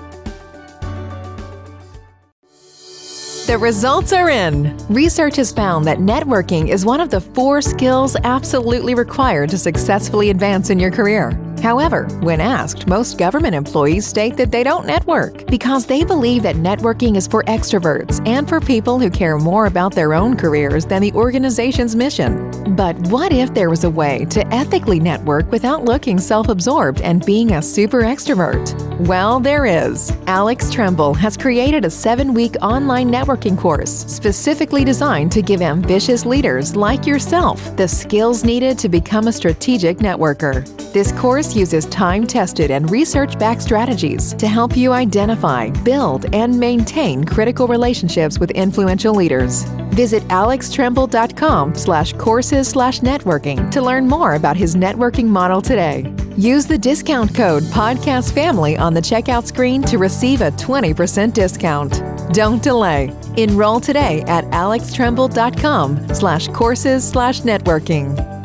The 3.46 3.58
results 3.58 4.12
are 4.12 4.30
in. 4.30 4.76
Research 4.88 5.36
has 5.36 5.50
found 5.50 5.84
that 5.86 5.98
networking 5.98 6.68
is 6.68 6.84
one 6.84 7.00
of 7.00 7.10
the 7.10 7.20
four 7.20 7.60
skills 7.60 8.14
absolutely 8.22 8.94
required 8.94 9.50
to 9.50 9.58
successfully 9.58 10.30
advance 10.30 10.70
in 10.70 10.78
your 10.78 10.92
career. 10.92 11.30
However, 11.62 12.06
when 12.20 12.40
asked, 12.40 12.86
most 12.86 13.18
government 13.18 13.54
employees 13.54 14.06
state 14.06 14.36
that 14.38 14.50
they 14.50 14.64
don't 14.64 14.86
network 14.86 15.46
because 15.46 15.84
they 15.84 16.04
believe 16.04 16.42
that 16.42 16.56
networking 16.56 17.16
is 17.16 17.26
for 17.26 17.42
extroverts 17.44 18.26
and 18.26 18.48
for 18.48 18.60
people 18.60 18.98
who 18.98 19.10
care 19.10 19.36
more 19.36 19.66
about 19.66 19.94
their 19.94 20.14
own 20.14 20.36
careers 20.36 20.86
than 20.86 21.02
the 21.02 21.12
organization's 21.12 21.94
mission. 21.94 22.74
But 22.74 22.96
what 23.08 23.32
if 23.32 23.52
there 23.52 23.68
was 23.68 23.84
a 23.84 23.90
way 23.90 24.24
to 24.30 24.46
ethically 24.54 25.00
network 25.00 25.50
without 25.50 25.84
looking 25.84 26.18
self 26.18 26.48
absorbed 26.48 27.02
and 27.02 27.24
being 27.26 27.52
a 27.52 27.62
super 27.62 28.02
extrovert? 28.02 28.74
Well, 29.06 29.40
there 29.40 29.66
is. 29.66 30.12
Alex 30.26 30.70
Tremble 30.70 31.14
has 31.14 31.36
created 31.36 31.84
a 31.84 31.90
seven 31.90 32.32
week 32.32 32.56
online 32.62 33.10
networking 33.10 33.58
course 33.58 33.90
specifically 33.90 34.84
designed 34.84 35.32
to 35.32 35.42
give 35.42 35.62
ambitious 35.62 36.24
leaders 36.24 36.74
like 36.76 37.06
yourself 37.06 37.76
the 37.76 37.88
skills 37.88 38.44
needed 38.44 38.78
to 38.78 38.88
become 38.88 39.28
a 39.28 39.32
strategic 39.32 39.98
networker. 39.98 40.66
This 40.92 41.12
course 41.12 41.49
Uses 41.54 41.86
time 41.86 42.26
tested 42.26 42.70
and 42.70 42.90
research 42.90 43.38
backed 43.38 43.62
strategies 43.62 44.34
to 44.34 44.46
help 44.46 44.76
you 44.76 44.92
identify, 44.92 45.70
build, 45.82 46.32
and 46.34 46.58
maintain 46.58 47.24
critical 47.24 47.66
relationships 47.66 48.38
with 48.38 48.50
influential 48.52 49.14
leaders. 49.14 49.64
Visit 49.94 50.22
alextremble.com 50.30 51.74
slash 51.74 52.12
courses 52.14 52.68
slash 52.68 53.00
networking 53.00 53.70
to 53.70 53.82
learn 53.82 54.06
more 54.06 54.34
about 54.34 54.56
his 54.56 54.76
networking 54.76 55.26
model 55.26 55.60
today. 55.60 56.12
Use 56.36 56.66
the 56.66 56.78
discount 56.78 57.34
code 57.34 57.64
Podcast 57.64 58.32
Family 58.32 58.76
on 58.76 58.94
the 58.94 59.00
checkout 59.00 59.46
screen 59.46 59.82
to 59.82 59.98
receive 59.98 60.40
a 60.40 60.52
20% 60.52 61.34
discount. 61.34 62.02
Don't 62.32 62.62
delay. 62.62 63.12
Enroll 63.36 63.80
today 63.80 64.22
at 64.28 64.44
alextremble.com 64.52 66.14
slash 66.14 66.48
courses 66.48 67.06
slash 67.06 67.42
networking. 67.42 68.39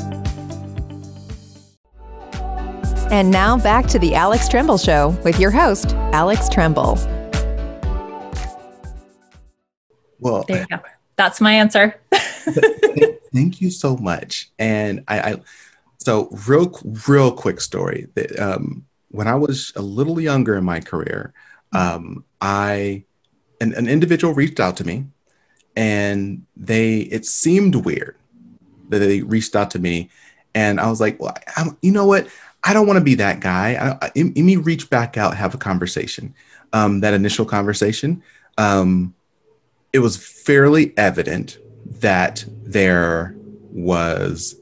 And 3.12 3.30
now 3.30 3.58
back 3.58 3.86
to 3.88 4.00
the 4.00 4.16
Alex 4.16 4.48
Tremble 4.48 4.78
Show 4.78 5.10
with 5.24 5.40
your 5.40 5.52
host, 5.52 5.94
Alex 6.12 6.50
Tremble. 6.50 6.98
Well, 10.20 10.44
There 10.48 10.62
you 10.62 10.78
go. 10.78 10.84
That's 11.16 11.40
my 11.40 11.54
answer. 11.54 12.00
thank 13.34 13.62
you 13.62 13.70
so 13.70 13.96
much. 13.98 14.50
And 14.58 15.04
I, 15.08 15.20
I 15.20 15.36
so 16.00 16.30
real, 16.48 16.72
real 17.08 17.32
quick 17.32 17.62
story 17.62 18.08
that 18.16 18.40
um, 18.40 18.86
when 19.10 19.28
I 19.28 19.36
was 19.36 19.72
a 19.76 19.82
little 19.82 20.20
younger 20.20 20.56
in 20.56 20.64
my 20.64 20.80
career, 20.80 21.34
um, 21.74 22.24
I 22.42 23.04
an, 23.62 23.74
an 23.74 23.88
individual 23.88 24.34
reached 24.34 24.60
out 24.60 24.78
to 24.78 24.84
me, 24.86 25.06
and 25.76 26.46
they 26.56 27.00
it 27.00 27.26
seemed 27.26 27.76
weird 27.76 28.18
that 28.90 29.00
they 29.00 29.22
reached 29.22 29.56
out 29.56 29.72
to 29.72 29.80
me, 29.80 30.10
and 30.54 30.80
I 30.80 30.90
was 30.90 31.02
like, 31.02 31.20
well, 31.20 31.36
I'm, 31.58 31.78
you 31.82 31.92
know 31.92 32.06
what? 32.06 32.28
I 32.66 32.74
don't 32.74 32.88
want 32.88 32.98
to 32.98 33.04
be 33.04 33.16
that 33.16 33.40
guy. 33.40 33.76
I, 33.76 34.08
I, 34.08 34.12
let 34.16 34.36
me 34.36 34.56
reach 34.56 34.90
back 34.90 35.18
out, 35.18 35.38
have 35.38 35.54
a 35.54 35.60
conversation. 35.60 36.34
Um, 36.74 37.00
that 37.02 37.14
initial 37.14 37.46
conversation, 37.46 38.24
um, 38.58 39.14
it 39.94 40.00
was 40.00 40.18
fairly 40.18 40.98
evident 40.98 41.60
that 42.02 42.44
there 42.48 43.36
was 43.72 44.56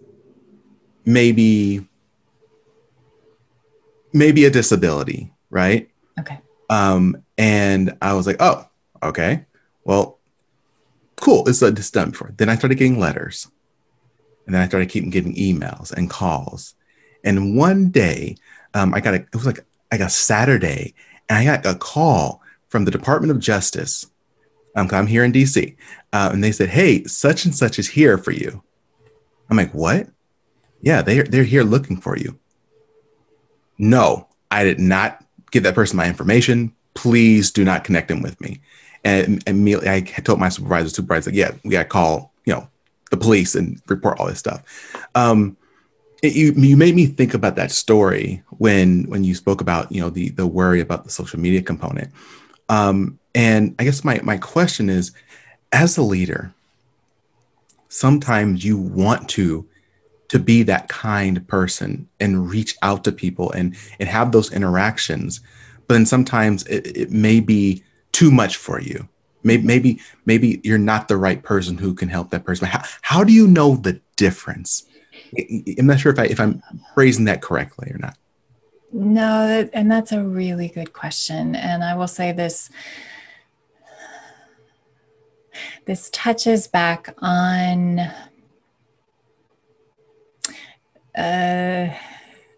maybe 1.06 1.88
maybe 4.12 4.46
a 4.46 4.50
disability, 4.50 5.32
right? 5.50 5.89
Okay. 6.20 6.39
Um, 6.70 7.24
and 7.38 7.98
I 8.02 8.13
was 8.13 8.28
like, 8.28 8.38
oh, 8.39 8.68
okay, 9.02 9.46
well, 9.86 10.20
cool. 11.16 11.48
It's, 11.48 11.62
it's 11.62 11.89
done 11.89 12.12
before. 12.12 12.34
Then 12.38 12.50
I 12.50 12.56
started 12.56 12.76
getting 12.76 13.00
letters, 13.00 13.50
and 14.46 14.54
then 14.54 14.62
I 14.62 14.68
started 14.68 14.89
keeping 14.89 15.10
getting 15.10 15.36
emails 15.36 15.92
and 15.92 16.10
calls. 16.10 16.76
And 17.24 17.58
one 17.58 17.90
day, 17.90 18.36
um, 18.74 18.94
I 18.94 19.00
got 19.00 19.14
a 19.14 19.18
it 19.18 19.36
was 19.36 19.46
like 19.46 19.64
like 19.92 20.02
a 20.02 20.10
Saturday, 20.10 20.94
and 21.30 21.38
I 21.38 21.46
got 21.46 21.66
a 21.66 21.78
call 21.78 22.42
from 22.70 22.86
the 22.86 22.92
Department 22.92 23.32
of 23.32 23.40
Justice. 23.40 24.08
Um, 24.76 24.90
I'm 24.92 25.08
here 25.08 25.24
in 25.24 25.32
DC, 25.32 25.76
uh, 26.12 26.30
and 26.34 26.44
they 26.44 26.52
said, 26.52 26.70
"Hey, 26.70 27.04
such 27.06 27.46
and 27.46 27.54
such 27.54 27.78
is 27.78 27.90
here 27.90 28.18
for 28.18 28.32
you." 28.32 28.64
I'm 29.50 29.58
like, 29.58 29.74
"What?" 29.74 30.08
Yeah, 30.82 31.02
they 31.02 31.22
they're 31.22 31.44
here 31.44 31.64
looking 31.64 31.98
for 31.98 32.18
you. 32.18 32.40
No, 33.78 34.28
I 34.52 34.64
did 34.64 34.80
not 34.80 35.24
give 35.52 35.64
that 35.64 35.76
person 35.76 35.98
my 35.98 36.08
information. 36.08 36.74
Please 36.94 37.52
do 37.52 37.64
not 37.64 37.84
connect 37.84 38.08
them 38.08 38.22
with 38.22 38.40
me. 38.42 38.62
And 39.04 39.44
immediately 39.48 39.90
I 39.90 40.02
told 40.02 40.40
my 40.40 40.50
supervisor, 40.50 40.90
supervisor, 40.90 41.32
yeah, 41.32 41.52
we 41.64 41.72
got 41.72 41.84
to 41.84 41.90
call, 41.90 42.32
you 42.46 42.54
know, 42.54 42.68
the 43.12 43.18
police 43.18 43.56
and 43.56 43.82
report 43.88 44.20
all 44.20 44.28
this 44.28 44.40
stuff. 44.40 44.64
Um, 45.16 45.58
it, 46.24 46.34
you, 46.34 46.54
you 46.54 46.78
made 46.78 46.96
me 46.96 47.06
think 47.06 47.34
about 47.34 47.58
that 47.58 47.70
story 47.70 48.42
when 48.58 49.04
when 49.10 49.24
you 49.24 49.36
spoke 49.36 49.62
about, 49.62 49.92
you 49.92 50.02
know, 50.02 50.10
the 50.10 50.30
the 50.30 50.48
worry 50.48 50.80
about 50.80 51.04
the 51.04 51.12
social 51.12 51.40
media 51.40 51.62
component. 51.62 52.12
Um, 52.70 53.20
and 53.36 53.76
I 53.78 53.84
guess 53.84 54.04
my 54.04 54.20
my 54.24 54.38
question 54.38 54.90
is, 54.90 55.12
as 55.74 55.98
a 55.98 56.02
leader, 56.02 56.54
sometimes 57.90 58.64
you 58.64 58.78
want 58.78 59.28
to 59.30 59.68
to 60.30 60.40
be 60.40 60.64
that 60.64 60.88
kind 60.88 61.46
person 61.48 62.08
and 62.22 62.50
reach 62.50 62.78
out 62.82 63.04
to 63.04 63.12
people 63.12 63.52
and 63.52 63.76
and 64.00 64.10
have 64.10 64.32
those 64.32 64.52
interactions 64.52 65.42
but 65.86 65.96
then 65.96 66.06
sometimes 66.06 66.66
it, 66.68 66.98
it 66.98 67.12
may 67.12 67.40
be 67.40 67.84
too 68.14 68.32
much 68.32 68.56
for 68.56 68.82
you 68.82 69.08
maybe 69.44 69.64
maybe 69.64 70.00
maybe 70.26 70.60
you're 70.64 70.80
not 70.80 71.08
the 71.08 71.18
right 71.18 71.44
person 71.44 71.78
who 71.78 71.94
can 71.94 72.10
help 72.10 72.32
that 72.32 72.46
person 72.46 72.68
how, 72.68 72.82
how 73.04 73.24
do 73.24 73.32
you 73.32 73.48
know 73.48 73.76
the 73.76 74.02
difference 74.16 74.88
i'm 75.80 75.86
not 75.88 76.00
sure 76.00 76.12
if 76.12 76.19
i 76.19 76.26
if 76.26 76.39
i'm 76.39 76.62
phrasing 76.93 77.26
that 77.26 77.41
correctly 77.41 77.89
or 77.91 77.98
not 77.98 78.15
No, 78.91 79.48
that, 79.48 79.72
and 79.74 79.89
that's 79.89 80.12
a 80.12 80.22
really 80.24 80.67
good 80.67 80.93
question. 80.93 81.56
And 81.56 81.84
I 81.84 81.96
will 81.96 82.08
say 82.08 82.32
this 82.32 82.69
this 85.86 86.10
touches 86.12 86.67
back 86.67 87.15
on 87.17 88.00
uh 91.17 91.89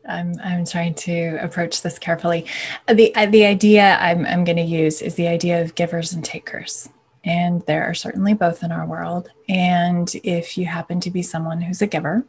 I'm 0.07 0.35
I'm 0.43 0.65
trying 0.65 0.93
to 0.95 1.37
approach 1.41 1.81
this 1.81 1.97
carefully. 1.99 2.45
The 2.87 3.13
the 3.29 3.45
idea 3.45 3.97
I'm 3.99 4.25
I'm 4.25 4.43
going 4.43 4.57
to 4.57 4.63
use 4.63 5.01
is 5.01 5.15
the 5.15 5.27
idea 5.27 5.61
of 5.61 5.75
givers 5.75 6.13
and 6.13 6.23
takers. 6.23 6.89
And 7.23 7.63
there 7.65 7.83
are 7.85 7.95
certainly 7.95 8.35
both 8.35 8.61
in 8.61 8.71
our 8.71 8.85
world. 8.85 9.29
And 9.49 10.13
if 10.23 10.57
you 10.57 10.65
happen 10.67 10.99
to 10.99 11.09
be 11.09 11.23
someone 11.23 11.61
who's 11.61 11.81
a 11.81 11.87
giver, 11.87 12.23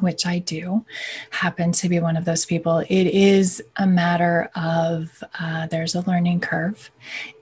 which 0.00 0.26
I 0.26 0.38
do, 0.38 0.84
happen 1.30 1.72
to 1.72 1.88
be 1.88 2.00
one 2.00 2.16
of 2.16 2.24
those 2.24 2.46
people. 2.46 2.78
It 2.88 3.06
is 3.06 3.62
a 3.76 3.86
matter 3.86 4.50
of 4.54 5.22
uh, 5.38 5.66
there's 5.66 5.94
a 5.94 6.02
learning 6.02 6.40
curve, 6.40 6.90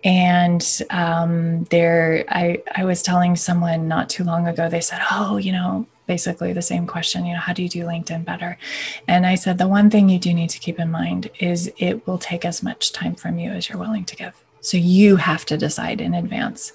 and 0.05 0.63
um, 0.91 1.65
there. 1.65 2.25
I 2.29 2.63
I 2.75 2.85
was 2.85 3.03
telling 3.03 3.37
someone 3.37 3.89
not 3.89 4.09
too 4.09 4.25
long 4.25 4.47
ago. 4.47 4.69
They 4.69 4.81
said, 4.81 5.01
"Oh, 5.11 5.37
you 5.37 5.53
know." 5.53 5.87
Basically, 6.05 6.53
the 6.53 6.61
same 6.61 6.87
question, 6.87 7.25
you 7.25 7.33
know, 7.33 7.39
how 7.39 7.53
do 7.53 7.63
you 7.63 7.69
do 7.69 7.85
LinkedIn 7.85 8.25
better? 8.25 8.59
And 9.07 9.25
I 9.25 9.37
said, 9.37 9.57
the 9.57 9.69
one 9.69 9.89
thing 9.89 10.09
you 10.09 10.19
do 10.19 10.35
need 10.35 10.51
to 10.51 10.59
keep 10.59 10.81
in 10.81 10.91
mind 10.91 11.31
is 11.39 11.73
it 11.79 12.07
will 12.07 12.19
take 12.19 12.45
as 12.45 12.61
much 12.61 12.93
time 12.93 13.15
from 13.15 13.39
you 13.39 13.51
as 13.51 13.69
you're 13.69 13.79
willing 13.79 14.05
to 14.07 14.17
give. 14.17 14.43
So 14.61 14.77
you 14.77 15.17
have 15.17 15.45
to 15.47 15.57
decide 15.57 16.01
in 16.01 16.13
advance 16.13 16.73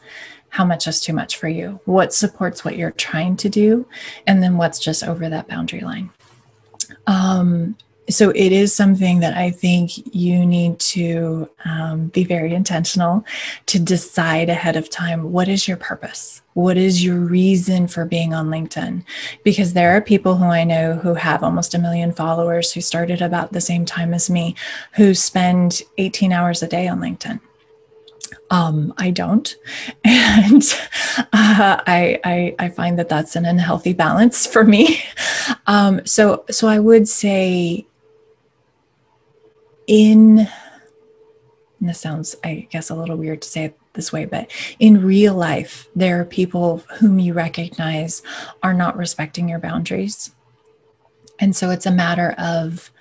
how 0.49 0.65
much 0.65 0.88
is 0.88 0.99
too 0.99 1.13
much 1.13 1.38
for 1.38 1.47
you, 1.47 1.79
what 1.86 2.13
supports 2.13 2.63
what 2.63 2.77
you're 2.77 2.91
trying 2.91 3.38
to 3.38 3.49
do, 3.49 3.88
and 4.25 4.41
then 4.41 4.57
what's 4.57 4.79
just 4.79 5.03
over 5.03 5.29
that 5.29 5.47
boundary 5.47 5.81
line. 5.81 6.10
Um, 7.05 7.75
so 8.10 8.29
it 8.29 8.51
is 8.53 8.73
something 8.73 9.19
that 9.19 9.36
I 9.36 9.51
think 9.51 10.15
you 10.15 10.45
need 10.45 10.79
to 10.79 11.49
um, 11.65 12.07
be 12.07 12.23
very 12.23 12.53
intentional 12.53 13.25
to 13.65 13.79
decide 13.79 14.49
ahead 14.49 14.77
of 14.77 14.89
time 14.89 15.33
what 15.33 15.49
is 15.49 15.67
your 15.67 15.77
purpose? 15.77 16.41
What 16.53 16.77
is 16.77 17.03
your 17.03 17.17
reason 17.17 17.88
for 17.88 18.05
being 18.05 18.33
on 18.33 18.47
LinkedIn? 18.47 19.03
Because 19.43 19.73
there 19.73 19.95
are 19.95 20.01
people 20.01 20.38
who 20.38 20.45
I 20.45 20.63
know 20.63 20.95
who 20.95 21.15
have 21.15 21.43
almost 21.43 21.73
a 21.73 21.79
million 21.79 22.13
followers 22.13 22.71
who 22.71 22.81
started 22.81 23.21
about 23.21 23.51
the 23.51 23.62
same 23.62 23.86
time 23.86 24.13
as 24.13 24.29
me 24.29 24.55
who 24.93 25.13
spend 25.13 25.81
18 25.97 26.31
hours 26.31 26.63
a 26.63 26.67
day 26.67 26.88
on 26.88 26.99
LinkedIn 26.99 27.41
um, 28.49 28.93
I 28.97 29.12
don't, 29.12 29.55
and 30.03 30.63
uh, 31.17 31.23
I, 31.86 32.19
I 32.23 32.55
I 32.60 32.69
find 32.69 32.97
that 32.99 33.10
that's 33.10 33.36
an 33.36 33.45
unhealthy 33.45 33.93
balance 33.93 34.45
for 34.45 34.63
me. 34.63 35.01
Um, 35.65 36.05
so 36.05 36.43
so 36.49 36.67
I 36.67 36.79
would 36.79 37.07
say 37.07 37.88
in 39.86 40.39
and 41.79 41.89
this 41.89 42.01
sounds 42.01 42.36
I 42.43 42.67
guess 42.69 42.89
a 42.89 42.95
little 42.95 43.15
weird 43.15 43.41
to 43.43 43.49
say 43.49 43.65
it 43.65 43.79
this 43.93 44.12
way, 44.12 44.25
but 44.25 44.51
in 44.79 45.05
real 45.05 45.36
life, 45.36 45.88
there 45.95 46.19
are 46.19 46.25
people 46.25 46.83
whom 46.99 47.19
you 47.19 47.33
recognize 47.33 48.21
are 48.62 48.73
not 48.73 48.97
respecting 48.97 49.47
your 49.47 49.60
boundaries, 49.60 50.31
and 51.39 51.55
so 51.55 51.69
it's 51.69 51.86
a 51.86 51.91
matter 51.91 52.36
of 52.38 52.91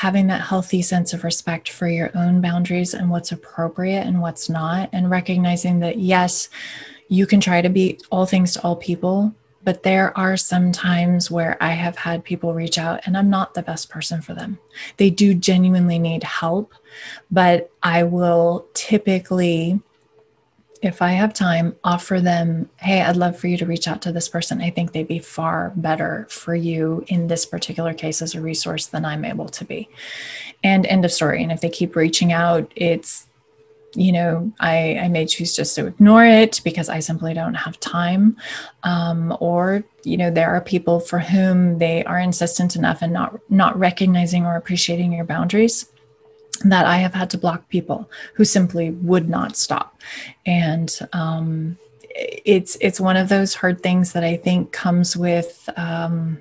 having 0.00 0.28
that 0.28 0.40
healthy 0.40 0.80
sense 0.80 1.12
of 1.12 1.24
respect 1.24 1.68
for 1.68 1.86
your 1.86 2.10
own 2.14 2.40
boundaries 2.40 2.94
and 2.94 3.10
what's 3.10 3.32
appropriate 3.32 4.00
and 4.06 4.22
what's 4.22 4.48
not, 4.48 4.88
and 4.94 5.10
recognizing 5.10 5.80
that, 5.80 5.98
yes, 5.98 6.48
you 7.08 7.26
can 7.26 7.38
try 7.38 7.60
to 7.60 7.68
be 7.68 7.98
all 8.08 8.24
things 8.24 8.54
to 8.54 8.62
all 8.62 8.74
people, 8.74 9.34
but 9.62 9.82
there 9.82 10.16
are 10.16 10.38
some 10.38 10.72
times 10.72 11.30
where 11.30 11.62
I 11.62 11.72
have 11.72 11.98
had 11.98 12.24
people 12.24 12.54
reach 12.54 12.78
out 12.78 13.00
and 13.04 13.14
I'm 13.14 13.28
not 13.28 13.52
the 13.52 13.62
best 13.62 13.90
person 13.90 14.22
for 14.22 14.32
them. 14.32 14.58
They 14.96 15.10
do 15.10 15.34
genuinely 15.34 15.98
need 15.98 16.24
help, 16.24 16.72
but 17.30 17.70
I 17.82 18.04
will 18.04 18.66
typically 18.72 19.82
if 20.82 21.02
I 21.02 21.10
have 21.10 21.34
time, 21.34 21.76
offer 21.84 22.20
them, 22.20 22.70
hey, 22.76 23.02
I'd 23.02 23.16
love 23.16 23.38
for 23.38 23.48
you 23.48 23.58
to 23.58 23.66
reach 23.66 23.86
out 23.86 24.00
to 24.02 24.12
this 24.12 24.28
person. 24.28 24.62
I 24.62 24.70
think 24.70 24.92
they'd 24.92 25.06
be 25.06 25.18
far 25.18 25.72
better 25.76 26.26
for 26.30 26.54
you 26.54 27.04
in 27.08 27.28
this 27.28 27.44
particular 27.44 27.92
case 27.92 28.22
as 28.22 28.34
a 28.34 28.40
resource 28.40 28.86
than 28.86 29.04
I'm 29.04 29.24
able 29.24 29.48
to 29.50 29.64
be. 29.64 29.88
And 30.64 30.86
end 30.86 31.04
of 31.04 31.12
story. 31.12 31.42
And 31.42 31.52
if 31.52 31.60
they 31.60 31.68
keep 31.68 31.96
reaching 31.96 32.32
out, 32.32 32.72
it's 32.76 33.26
you 33.94 34.12
know, 34.12 34.52
I, 34.60 34.98
I 34.98 35.08
may 35.08 35.26
choose 35.26 35.54
just 35.56 35.74
to 35.74 35.86
ignore 35.86 36.24
it 36.24 36.60
because 36.62 36.88
I 36.88 37.00
simply 37.00 37.34
don't 37.34 37.54
have 37.54 37.80
time. 37.80 38.36
Um, 38.84 39.36
or, 39.40 39.82
you 40.04 40.16
know, 40.16 40.30
there 40.30 40.54
are 40.54 40.60
people 40.60 41.00
for 41.00 41.18
whom 41.18 41.78
they 41.78 42.04
are 42.04 42.20
insistent 42.20 42.76
enough 42.76 43.02
and 43.02 43.12
not 43.12 43.40
not 43.50 43.76
recognizing 43.76 44.46
or 44.46 44.54
appreciating 44.54 45.12
your 45.12 45.24
boundaries 45.24 45.90
that 46.64 46.86
I 46.86 46.98
have 46.98 47.14
had 47.14 47.30
to 47.30 47.38
block 47.38 47.68
people 47.68 48.10
who 48.34 48.44
simply 48.44 48.90
would 48.90 49.28
not 49.28 49.56
stop. 49.56 49.98
And 50.44 50.96
um, 51.12 51.78
it's 52.14 52.76
it's 52.80 53.00
one 53.00 53.16
of 53.16 53.28
those 53.28 53.54
hard 53.54 53.82
things 53.82 54.12
that 54.12 54.24
I 54.24 54.36
think 54.36 54.72
comes 54.72 55.16
with 55.16 55.68
um, 55.76 56.38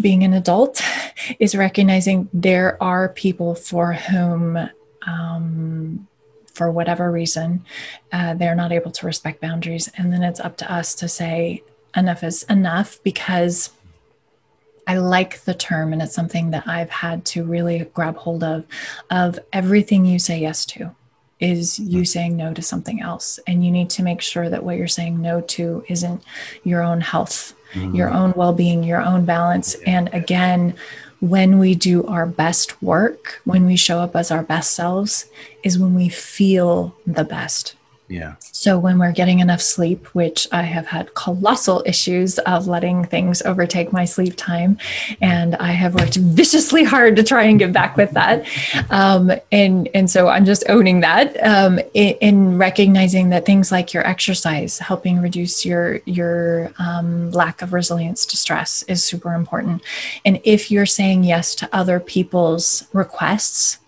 being 0.00 0.22
an 0.22 0.34
adult 0.34 0.80
is 1.38 1.54
recognizing 1.54 2.28
there 2.32 2.80
are 2.82 3.08
people 3.08 3.54
for 3.54 3.94
whom 3.94 4.70
um, 5.06 6.06
for 6.58 6.70
whatever 6.72 7.10
reason, 7.10 7.64
uh, 8.12 8.34
they're 8.34 8.56
not 8.56 8.72
able 8.72 8.90
to 8.90 9.06
respect 9.06 9.40
boundaries. 9.40 9.88
And 9.96 10.12
then 10.12 10.24
it's 10.24 10.40
up 10.40 10.56
to 10.58 10.70
us 10.70 10.94
to 10.96 11.08
say, 11.08 11.62
enough 11.96 12.22
is 12.24 12.42
enough 12.44 13.00
because 13.02 13.70
I 14.88 14.96
like 14.96 15.40
the 15.40 15.54
term, 15.54 15.92
and 15.92 16.00
it's 16.02 16.14
something 16.14 16.50
that 16.50 16.66
I've 16.66 16.90
had 16.90 17.24
to 17.26 17.44
really 17.44 17.88
grab 17.92 18.16
hold 18.16 18.42
of 18.42 18.64
of 19.10 19.38
everything 19.52 20.06
you 20.06 20.18
say 20.18 20.40
yes 20.40 20.64
to 20.66 20.94
is 21.40 21.78
you 21.78 22.04
saying 22.04 22.36
no 22.36 22.52
to 22.52 22.62
something 22.62 23.00
else. 23.00 23.38
And 23.46 23.64
you 23.64 23.70
need 23.70 23.90
to 23.90 24.02
make 24.02 24.20
sure 24.20 24.48
that 24.48 24.64
what 24.64 24.76
you're 24.76 24.88
saying 24.88 25.20
no 25.20 25.40
to 25.42 25.84
isn't 25.88 26.22
your 26.64 26.82
own 26.82 27.00
health, 27.00 27.54
mm-hmm. 27.74 27.94
your 27.94 28.10
own 28.10 28.32
well 28.34 28.52
being, 28.52 28.82
your 28.82 29.02
own 29.02 29.24
balance. 29.24 29.74
And 29.86 30.12
again, 30.12 30.74
when 31.20 31.58
we 31.58 31.74
do 31.74 32.04
our 32.06 32.26
best 32.26 32.80
work, 32.82 33.40
when 33.44 33.66
we 33.66 33.76
show 33.76 33.98
up 34.00 34.16
as 34.16 34.30
our 34.30 34.42
best 34.42 34.72
selves, 34.72 35.26
is 35.62 35.78
when 35.78 35.94
we 35.94 36.08
feel 36.08 36.96
the 37.06 37.24
best. 37.24 37.74
Yeah. 38.08 38.36
So 38.40 38.78
when 38.78 38.98
we're 38.98 39.12
getting 39.12 39.40
enough 39.40 39.60
sleep, 39.60 40.06
which 40.14 40.48
I 40.50 40.62
have 40.62 40.86
had 40.86 41.14
colossal 41.14 41.82
issues 41.84 42.38
of 42.40 42.66
letting 42.66 43.04
things 43.04 43.42
overtake 43.42 43.92
my 43.92 44.06
sleep 44.06 44.34
time, 44.34 44.78
and 45.20 45.54
I 45.56 45.72
have 45.72 45.94
worked 45.94 46.16
viciously 46.16 46.84
hard 46.84 47.16
to 47.16 47.22
try 47.22 47.42
and 47.44 47.58
get 47.58 47.72
back 47.72 47.98
with 47.98 48.12
that. 48.12 48.46
Um, 48.90 49.30
and 49.52 49.88
and 49.92 50.10
so 50.10 50.28
I'm 50.28 50.46
just 50.46 50.64
owning 50.70 51.00
that 51.00 51.36
um, 51.44 51.78
in, 51.92 52.14
in, 52.20 52.58
recognizing 52.58 53.28
that 53.28 53.44
things 53.44 53.70
like 53.70 53.92
your 53.92 54.06
exercise, 54.06 54.78
helping 54.78 55.20
reduce 55.20 55.66
your 55.66 56.00
your 56.06 56.72
um, 56.78 57.30
lack 57.32 57.60
of 57.60 57.74
resilience 57.74 58.24
to 58.26 58.38
stress, 58.38 58.84
is 58.84 59.04
super 59.04 59.34
important. 59.34 59.82
And 60.24 60.40
if 60.44 60.70
you're 60.70 60.86
saying 60.86 61.24
yes 61.24 61.54
to 61.56 61.68
other 61.72 62.00
people's 62.00 62.88
requests 62.94 63.78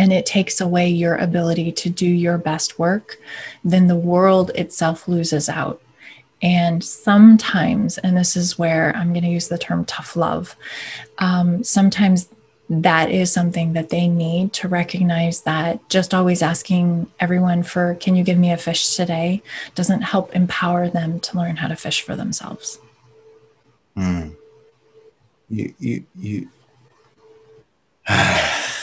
and 0.00 0.14
it 0.14 0.24
takes 0.24 0.62
away 0.62 0.88
your 0.88 1.14
ability 1.16 1.70
to 1.70 1.90
do 1.90 2.06
your 2.06 2.38
best 2.38 2.78
work, 2.78 3.18
then 3.62 3.86
the 3.86 3.94
world 3.94 4.50
itself 4.54 5.06
loses 5.06 5.46
out. 5.46 5.82
And 6.40 6.82
sometimes, 6.82 7.98
and 7.98 8.16
this 8.16 8.34
is 8.34 8.58
where 8.58 8.96
I'm 8.96 9.12
going 9.12 9.24
to 9.24 9.28
use 9.28 9.48
the 9.48 9.58
term 9.58 9.84
tough 9.84 10.16
love, 10.16 10.56
um, 11.18 11.62
sometimes 11.62 12.30
that 12.70 13.10
is 13.10 13.30
something 13.30 13.74
that 13.74 13.90
they 13.90 14.08
need 14.08 14.54
to 14.54 14.68
recognize 14.68 15.42
that 15.42 15.86
just 15.90 16.14
always 16.14 16.40
asking 16.40 17.10
everyone 17.20 17.62
for, 17.62 17.94
can 17.96 18.14
you 18.16 18.24
give 18.24 18.38
me 18.38 18.50
a 18.50 18.56
fish 18.56 18.96
today, 18.96 19.42
doesn't 19.74 20.00
help 20.00 20.34
empower 20.34 20.88
them 20.88 21.20
to 21.20 21.36
learn 21.36 21.56
how 21.56 21.68
to 21.68 21.76
fish 21.76 22.00
for 22.00 22.16
themselves. 22.16 22.78
Mm. 23.98 24.34
You, 25.50 25.74
you, 25.78 26.04
you. 26.16 26.48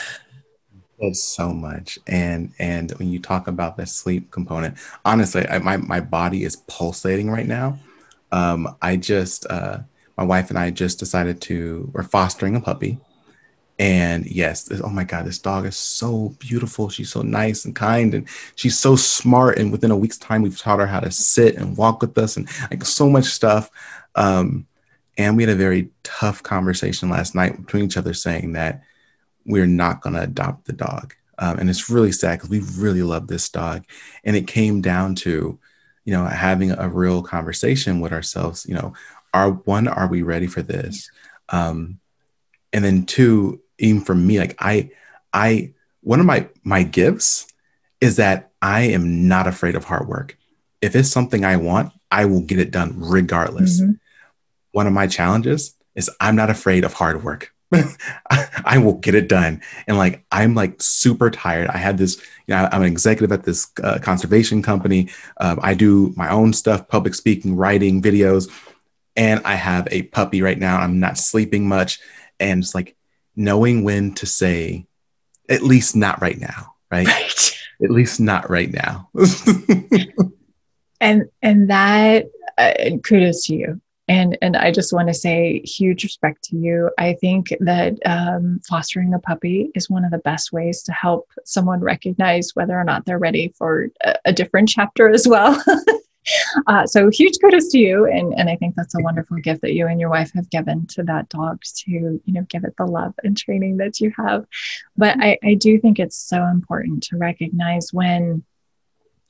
There's 1.00 1.22
so 1.22 1.52
much, 1.52 1.98
and 2.08 2.52
and 2.58 2.90
when 2.92 3.08
you 3.08 3.20
talk 3.20 3.46
about 3.46 3.76
the 3.76 3.86
sleep 3.86 4.32
component, 4.32 4.78
honestly, 5.04 5.46
I, 5.48 5.58
my 5.58 5.76
my 5.76 6.00
body 6.00 6.42
is 6.42 6.56
pulsating 6.56 7.30
right 7.30 7.46
now. 7.46 7.78
Um, 8.32 8.76
I 8.82 8.96
just 8.96 9.46
uh, 9.48 9.78
my 10.16 10.24
wife 10.24 10.50
and 10.50 10.58
I 10.58 10.70
just 10.70 10.98
decided 10.98 11.40
to 11.42 11.88
we're 11.94 12.02
fostering 12.02 12.56
a 12.56 12.60
puppy, 12.60 12.98
and 13.78 14.26
yes, 14.26 14.64
this, 14.64 14.80
oh 14.80 14.88
my 14.88 15.04
god, 15.04 15.24
this 15.24 15.38
dog 15.38 15.66
is 15.66 15.76
so 15.76 16.34
beautiful. 16.40 16.88
She's 16.88 17.10
so 17.12 17.22
nice 17.22 17.64
and 17.64 17.76
kind, 17.76 18.12
and 18.12 18.28
she's 18.56 18.76
so 18.76 18.96
smart. 18.96 19.58
And 19.58 19.70
within 19.70 19.92
a 19.92 19.96
week's 19.96 20.18
time, 20.18 20.42
we've 20.42 20.58
taught 20.58 20.80
her 20.80 20.86
how 20.86 21.00
to 21.00 21.12
sit 21.12 21.54
and 21.56 21.76
walk 21.76 22.02
with 22.02 22.18
us, 22.18 22.36
and 22.36 22.48
like 22.72 22.84
so 22.84 23.08
much 23.08 23.26
stuff. 23.26 23.70
Um, 24.16 24.66
and 25.16 25.36
we 25.36 25.44
had 25.44 25.50
a 25.50 25.56
very 25.56 25.90
tough 26.02 26.42
conversation 26.42 27.08
last 27.08 27.36
night 27.36 27.56
between 27.56 27.84
each 27.84 27.96
other, 27.96 28.14
saying 28.14 28.54
that 28.54 28.82
we're 29.48 29.66
not 29.66 30.02
going 30.02 30.14
to 30.14 30.22
adopt 30.22 30.66
the 30.66 30.72
dog. 30.72 31.14
Um, 31.38 31.58
and 31.58 31.70
it's 31.70 31.88
really 31.88 32.12
sad 32.12 32.36
because 32.36 32.50
we 32.50 32.60
really 32.76 33.02
love 33.02 33.26
this 33.26 33.48
dog. 33.48 33.84
And 34.22 34.36
it 34.36 34.46
came 34.46 34.80
down 34.80 35.14
to, 35.16 35.58
you 36.04 36.12
know, 36.12 36.26
having 36.26 36.70
a 36.70 36.88
real 36.88 37.22
conversation 37.22 38.00
with 38.00 38.12
ourselves. 38.12 38.66
You 38.68 38.74
know, 38.74 38.92
are 39.32 39.50
one, 39.50 39.88
are 39.88 40.06
we 40.06 40.22
ready 40.22 40.46
for 40.46 40.62
this? 40.62 41.10
Um, 41.48 41.98
and 42.72 42.84
then 42.84 43.06
two, 43.06 43.60
even 43.78 44.02
for 44.02 44.14
me, 44.14 44.38
like 44.38 44.56
I, 44.58 44.90
I, 45.32 45.72
one 46.02 46.20
of 46.20 46.26
my 46.26 46.48
my 46.62 46.82
gifts 46.82 47.46
is 48.00 48.16
that 48.16 48.50
I 48.62 48.82
am 48.82 49.28
not 49.28 49.46
afraid 49.46 49.74
of 49.74 49.84
hard 49.84 50.08
work. 50.08 50.36
If 50.80 50.94
it's 50.94 51.10
something 51.10 51.44
I 51.44 51.56
want, 51.56 51.92
I 52.10 52.26
will 52.26 52.40
get 52.40 52.58
it 52.58 52.70
done 52.70 52.94
regardless. 52.96 53.80
Mm-hmm. 53.80 53.92
One 54.72 54.86
of 54.86 54.92
my 54.92 55.06
challenges 55.06 55.74
is 55.94 56.10
I'm 56.20 56.36
not 56.36 56.50
afraid 56.50 56.84
of 56.84 56.92
hard 56.92 57.24
work. 57.24 57.52
I 58.64 58.78
will 58.78 58.94
get 58.94 59.14
it 59.14 59.28
done. 59.28 59.60
And 59.86 59.98
like, 59.98 60.24
I'm 60.32 60.54
like 60.54 60.80
super 60.80 61.30
tired. 61.30 61.68
I 61.68 61.76
had 61.76 61.98
this, 61.98 62.16
you 62.46 62.54
know, 62.54 62.68
I'm 62.72 62.82
an 62.82 62.88
executive 62.88 63.32
at 63.32 63.44
this 63.44 63.70
uh, 63.82 63.98
conservation 63.98 64.62
company. 64.62 65.10
Um, 65.38 65.58
I 65.62 65.74
do 65.74 66.12
my 66.16 66.30
own 66.30 66.52
stuff, 66.52 66.88
public 66.88 67.14
speaking, 67.14 67.56
writing, 67.56 68.00
videos. 68.00 68.50
And 69.16 69.40
I 69.44 69.54
have 69.54 69.88
a 69.90 70.02
puppy 70.02 70.42
right 70.42 70.58
now. 70.58 70.78
I'm 70.78 71.00
not 71.00 71.18
sleeping 71.18 71.68
much. 71.68 72.00
And 72.40 72.62
it's 72.62 72.74
like 72.74 72.96
knowing 73.36 73.84
when 73.84 74.14
to 74.14 74.26
say, 74.26 74.86
at 75.48 75.62
least 75.62 75.96
not 75.96 76.20
right 76.22 76.38
now, 76.38 76.74
right? 76.90 77.06
right. 77.06 77.58
At 77.82 77.90
least 77.90 78.20
not 78.20 78.48
right 78.50 78.70
now. 78.70 79.10
and, 81.00 81.24
and 81.42 81.70
that, 81.70 82.26
uh, 82.56 82.72
kudos 83.04 83.46
to 83.46 83.54
you 83.54 83.80
and 84.08 84.36
and 84.42 84.56
i 84.56 84.70
just 84.70 84.92
want 84.92 85.08
to 85.08 85.14
say 85.14 85.60
huge 85.60 86.02
respect 86.02 86.42
to 86.44 86.56
you. 86.56 86.90
I 86.98 87.14
think 87.14 87.54
that 87.60 87.94
um, 88.06 88.60
fostering 88.68 89.14
a 89.14 89.18
puppy 89.18 89.70
is 89.74 89.90
one 89.90 90.04
of 90.04 90.10
the 90.10 90.18
best 90.18 90.52
ways 90.52 90.82
to 90.84 90.92
help 90.92 91.28
someone 91.44 91.80
recognize 91.80 92.50
whether 92.54 92.78
or 92.78 92.84
not 92.84 93.04
they're 93.04 93.18
ready 93.18 93.52
for 93.56 93.88
a, 94.04 94.14
a 94.26 94.32
different 94.32 94.68
chapter 94.68 95.08
as 95.10 95.26
well. 95.26 95.62
Uh, 96.66 96.86
so 96.86 97.08
huge 97.08 97.38
kudos 97.40 97.68
to 97.68 97.78
you 97.78 98.04
and 98.04 98.34
and 98.38 98.50
i 98.50 98.56
think 98.56 98.74
that's 98.74 98.94
a 98.94 99.00
wonderful 99.02 99.38
gift 99.38 99.62
that 99.62 99.72
you 99.72 99.86
and 99.86 99.98
your 99.98 100.10
wife 100.10 100.30
have 100.34 100.50
given 100.50 100.86
to 100.86 101.02
that 101.02 101.26
dog 101.30 101.58
to 101.74 101.90
you 101.90 102.20
know 102.26 102.44
give 102.50 102.64
it 102.64 102.74
the 102.76 102.84
love 102.84 103.14
and 103.24 103.34
training 103.34 103.78
that 103.78 103.98
you 103.98 104.12
have. 104.14 104.44
But 104.94 105.16
i 105.20 105.38
i 105.42 105.54
do 105.54 105.78
think 105.78 105.98
it's 105.98 106.18
so 106.18 106.44
important 106.44 107.02
to 107.04 107.16
recognize 107.16 107.94
when 107.94 108.44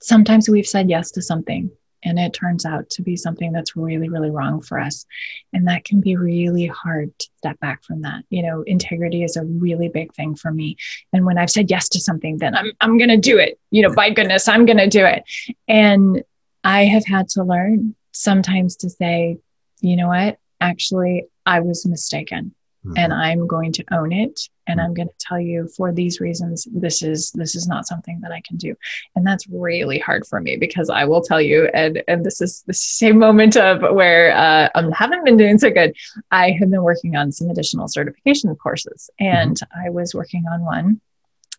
sometimes 0.00 0.48
we've 0.48 0.66
said 0.66 0.90
yes 0.90 1.12
to 1.12 1.22
something 1.22 1.70
and 2.04 2.18
it 2.18 2.32
turns 2.32 2.64
out 2.64 2.88
to 2.90 3.02
be 3.02 3.16
something 3.16 3.52
that's 3.52 3.76
really 3.76 4.08
really 4.08 4.30
wrong 4.30 4.61
for 4.61 4.78
us. 4.78 5.06
And 5.52 5.68
that 5.68 5.84
can 5.84 6.00
be 6.00 6.16
really 6.16 6.66
hard 6.66 7.16
to 7.18 7.28
step 7.38 7.58
back 7.61 7.84
from 7.84 8.02
that. 8.02 8.24
You 8.30 8.42
know 8.42 8.62
integrity 8.62 9.22
is 9.22 9.37
a 9.37 9.44
really 9.44 9.88
big 9.88 10.14
thing 10.14 10.34
for 10.34 10.50
me. 10.50 10.76
And 11.12 11.24
when 11.24 11.38
i've 11.38 11.50
said 11.50 11.70
yes 11.70 11.88
to 11.90 12.00
something 12.00 12.38
then 12.38 12.54
i'm, 12.54 12.72
I'm 12.80 12.98
going 12.98 13.11
to 13.11 13.16
do 13.16 13.38
it. 13.38 13.58
You 13.70 13.82
know 13.82 13.94
by 13.94 14.11
goodness 14.11 14.48
i'm 14.48 14.66
going 14.66 14.78
to 14.78 14.88
do 14.88 15.04
it. 15.04 15.24
And 15.66 16.22
i 16.64 16.84
have 16.84 17.06
had 17.06 17.28
to 17.30 17.44
learn 17.44 17.94
sometimes 18.12 18.76
to 18.76 18.90
say 18.90 19.38
you 19.80 19.96
know 19.96 20.08
what? 20.08 20.38
Actually 20.61 21.24
i 21.46 21.61
was 21.61 21.87
mistaken. 21.87 22.54
Mm-hmm. 22.87 22.96
and 22.96 23.12
i'm 23.12 23.48
going 23.48 23.72
to 23.72 23.84
own 23.90 24.12
it 24.12 24.40
and 24.68 24.81
i'm 24.81 24.94
going 24.94 25.09
to 25.09 25.14
tell 25.18 25.40
you 25.40 25.68
for 25.76 25.92
these 25.92 26.20
reasons 26.20 26.68
this 26.70 27.02
is 27.02 27.33
this 27.33 27.57
is 27.57 27.66
not 27.66 27.87
something 27.87 28.20
that 28.20 28.31
i 28.31 28.40
can 28.46 28.57
do. 28.57 28.74
And 29.16 29.26
that's 29.26 29.48
really 29.48 29.98
hard 29.98 30.26
for 30.26 30.40
me 30.40 30.57
because 30.57 30.90
i 30.90 31.04
will 31.04 31.22
tell 31.22 31.40
you 31.40 31.68
and 31.74 32.02
and 32.07 32.24
this 32.24 32.40
is 32.40 32.62
the 32.66 32.74
same 32.74 33.18
moment 33.18 33.57
of 33.57 33.83
where 33.94 34.37
uh, 34.37 34.68
i 34.74 34.83
haven't 34.94 35.24
been 35.24 35.37
doing 35.37 35.59
so 35.59 35.70
good. 35.70 35.96
I 36.31 36.50
have 36.52 36.70
been 36.70 36.83
working 36.83 37.16
on 37.16 37.33
some 37.33 37.50
additional 37.50 37.88
certification 37.88 38.54
courses 38.57 39.11
and 39.18 39.57
mm-hmm. 39.57 39.87
i 39.87 39.90
was 39.90 40.14
working 40.14 40.44
on 40.52 40.64
one 40.64 41.00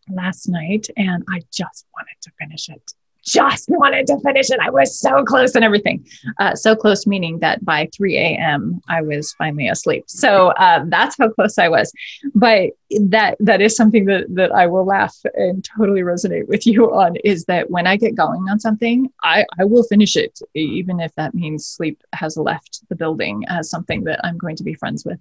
last 0.09 0.47
night 0.47 0.87
and 0.97 1.23
i 1.29 1.41
just 1.51 1.85
wanted 1.93 2.15
to 2.21 2.31
finish 2.39 2.69
it 2.69 2.93
just 3.25 3.69
wanted 3.69 4.07
to 4.07 4.19
finish 4.19 4.49
it. 4.49 4.59
I 4.59 4.69
was 4.69 4.99
so 4.99 5.23
close 5.23 5.55
and 5.55 5.63
everything. 5.63 6.05
Uh, 6.39 6.55
so 6.55 6.75
close, 6.75 7.05
meaning 7.05 7.39
that 7.39 7.63
by 7.63 7.89
3 7.95 8.17
a.m. 8.17 8.81
I 8.87 9.01
was 9.01 9.33
finally 9.33 9.67
asleep. 9.67 10.05
So 10.07 10.49
uh, 10.49 10.85
that's 10.87 11.17
how 11.17 11.29
close 11.29 11.57
I 11.57 11.69
was. 11.69 11.91
But 12.33 12.71
that 13.01 13.35
that 13.39 13.61
is 13.61 13.75
something 13.75 14.05
that 14.05 14.25
that 14.29 14.51
I 14.51 14.67
will 14.67 14.85
laugh 14.85 15.15
and 15.35 15.63
totally 15.77 16.01
resonate 16.01 16.47
with 16.47 16.65
you 16.65 16.91
on 16.93 17.17
is 17.17 17.45
that 17.45 17.69
when 17.69 17.85
I 17.85 17.97
get 17.97 18.15
going 18.15 18.49
on 18.49 18.59
something, 18.59 19.09
I, 19.21 19.45
I 19.59 19.65
will 19.65 19.83
finish 19.83 20.15
it, 20.15 20.39
even 20.55 20.99
if 20.99 21.13
that 21.15 21.33
means 21.35 21.65
sleep 21.65 22.01
has 22.13 22.37
left 22.37 22.81
the 22.89 22.95
building 22.95 23.43
as 23.47 23.69
something 23.69 24.05
that 24.05 24.19
I'm 24.23 24.37
going 24.37 24.55
to 24.55 24.63
be 24.63 24.73
friends 24.73 25.05
with. 25.05 25.19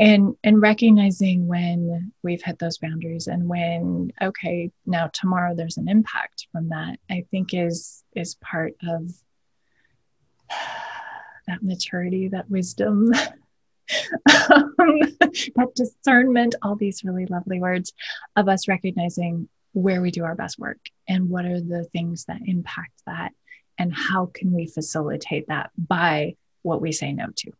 And 0.00 0.34
and 0.42 0.62
recognizing 0.62 1.46
when 1.46 2.10
we've 2.22 2.42
hit 2.42 2.58
those 2.58 2.78
boundaries 2.78 3.26
and 3.26 3.46
when 3.46 4.10
okay 4.20 4.72
now 4.86 5.08
tomorrow 5.12 5.54
there's 5.54 5.76
an 5.76 5.88
impact 5.88 6.48
from 6.50 6.70
that 6.70 6.98
i 7.10 7.24
think 7.30 7.54
is 7.54 8.02
is 8.16 8.34
part 8.36 8.72
of 8.88 9.12
that 11.46 11.62
maturity 11.62 12.28
that 12.28 12.50
wisdom 12.50 13.12
um, 13.12 14.74
that 15.20 15.72
discernment 15.74 16.54
all 16.62 16.76
these 16.76 17.04
really 17.04 17.26
lovely 17.26 17.60
words 17.60 17.92
of 18.36 18.48
us 18.48 18.68
recognizing 18.68 19.48
where 19.72 20.00
we 20.00 20.10
do 20.10 20.24
our 20.24 20.34
best 20.34 20.58
work 20.58 20.78
and 21.08 21.28
what 21.28 21.44
are 21.44 21.60
the 21.60 21.84
things 21.92 22.24
that 22.24 22.40
impact 22.46 23.02
that 23.06 23.32
and 23.78 23.94
how 23.94 24.26
can 24.26 24.52
we 24.52 24.66
facilitate 24.66 25.46
that 25.48 25.70
by 25.76 26.34
what 26.62 26.80
we 26.80 26.92
say 26.92 27.12
no 27.12 27.26
to 27.36 27.52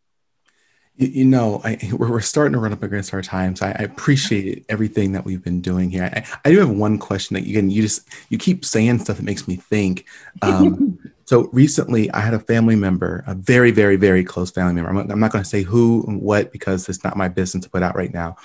you, 1.01 1.25
know, 1.25 1.61
I, 1.65 1.79
we're, 1.93 2.11
we're 2.11 2.21
starting 2.21 2.53
to 2.53 2.59
run 2.59 2.73
up 2.73 2.83
against 2.83 3.15
our 3.15 3.23
times. 3.23 3.63
I, 3.63 3.69
I 3.71 3.83
appreciate 3.83 4.65
everything 4.69 5.13
that 5.13 5.25
we've 5.25 5.43
been 5.43 5.61
doing 5.61 5.91
here. 5.91 6.11
I, 6.13 6.25
I 6.45 6.53
do 6.53 6.59
have 6.59 6.71
one 6.71 6.99
question 6.99 7.35
that 7.35 7.45
you 7.45 7.55
can, 7.55 7.71
you 7.71 7.83
just, 7.83 8.09
you 8.29 8.39
keep 8.39 8.65
saying 8.65 8.99
stuff 9.01 9.17
that 9.17 9.23
makes 9.23 9.49
me 9.49 9.57
think. 9.57 10.07
Um, 10.43 10.99
so 11.25 11.49
recently 11.53 12.11
I 12.11 12.21
had 12.21 12.35
a 12.35 12.41
family 12.41 12.77
member, 12.77 13.25
a 13.27 13.35
very, 13.35 13.71
very, 13.71 13.97
very 13.97 14.25
close 14.25 14.51
family 14.51 14.75
member. 14.75 14.91
I'm, 14.91 15.11
I'm 15.11 15.21
not 15.21 15.33
going 15.33 15.45
to 15.45 15.49
say 15.49 15.63
who 15.63 16.05
and 16.07 16.21
what, 16.21 16.53
because 16.53 16.89
it's 16.89 17.05
not 17.05 17.17
my 17.17 17.29
business 17.29 17.65
to 17.65 17.71
put 17.71 17.83
out 17.83 17.97
right 17.97 18.13
now. 18.13 18.37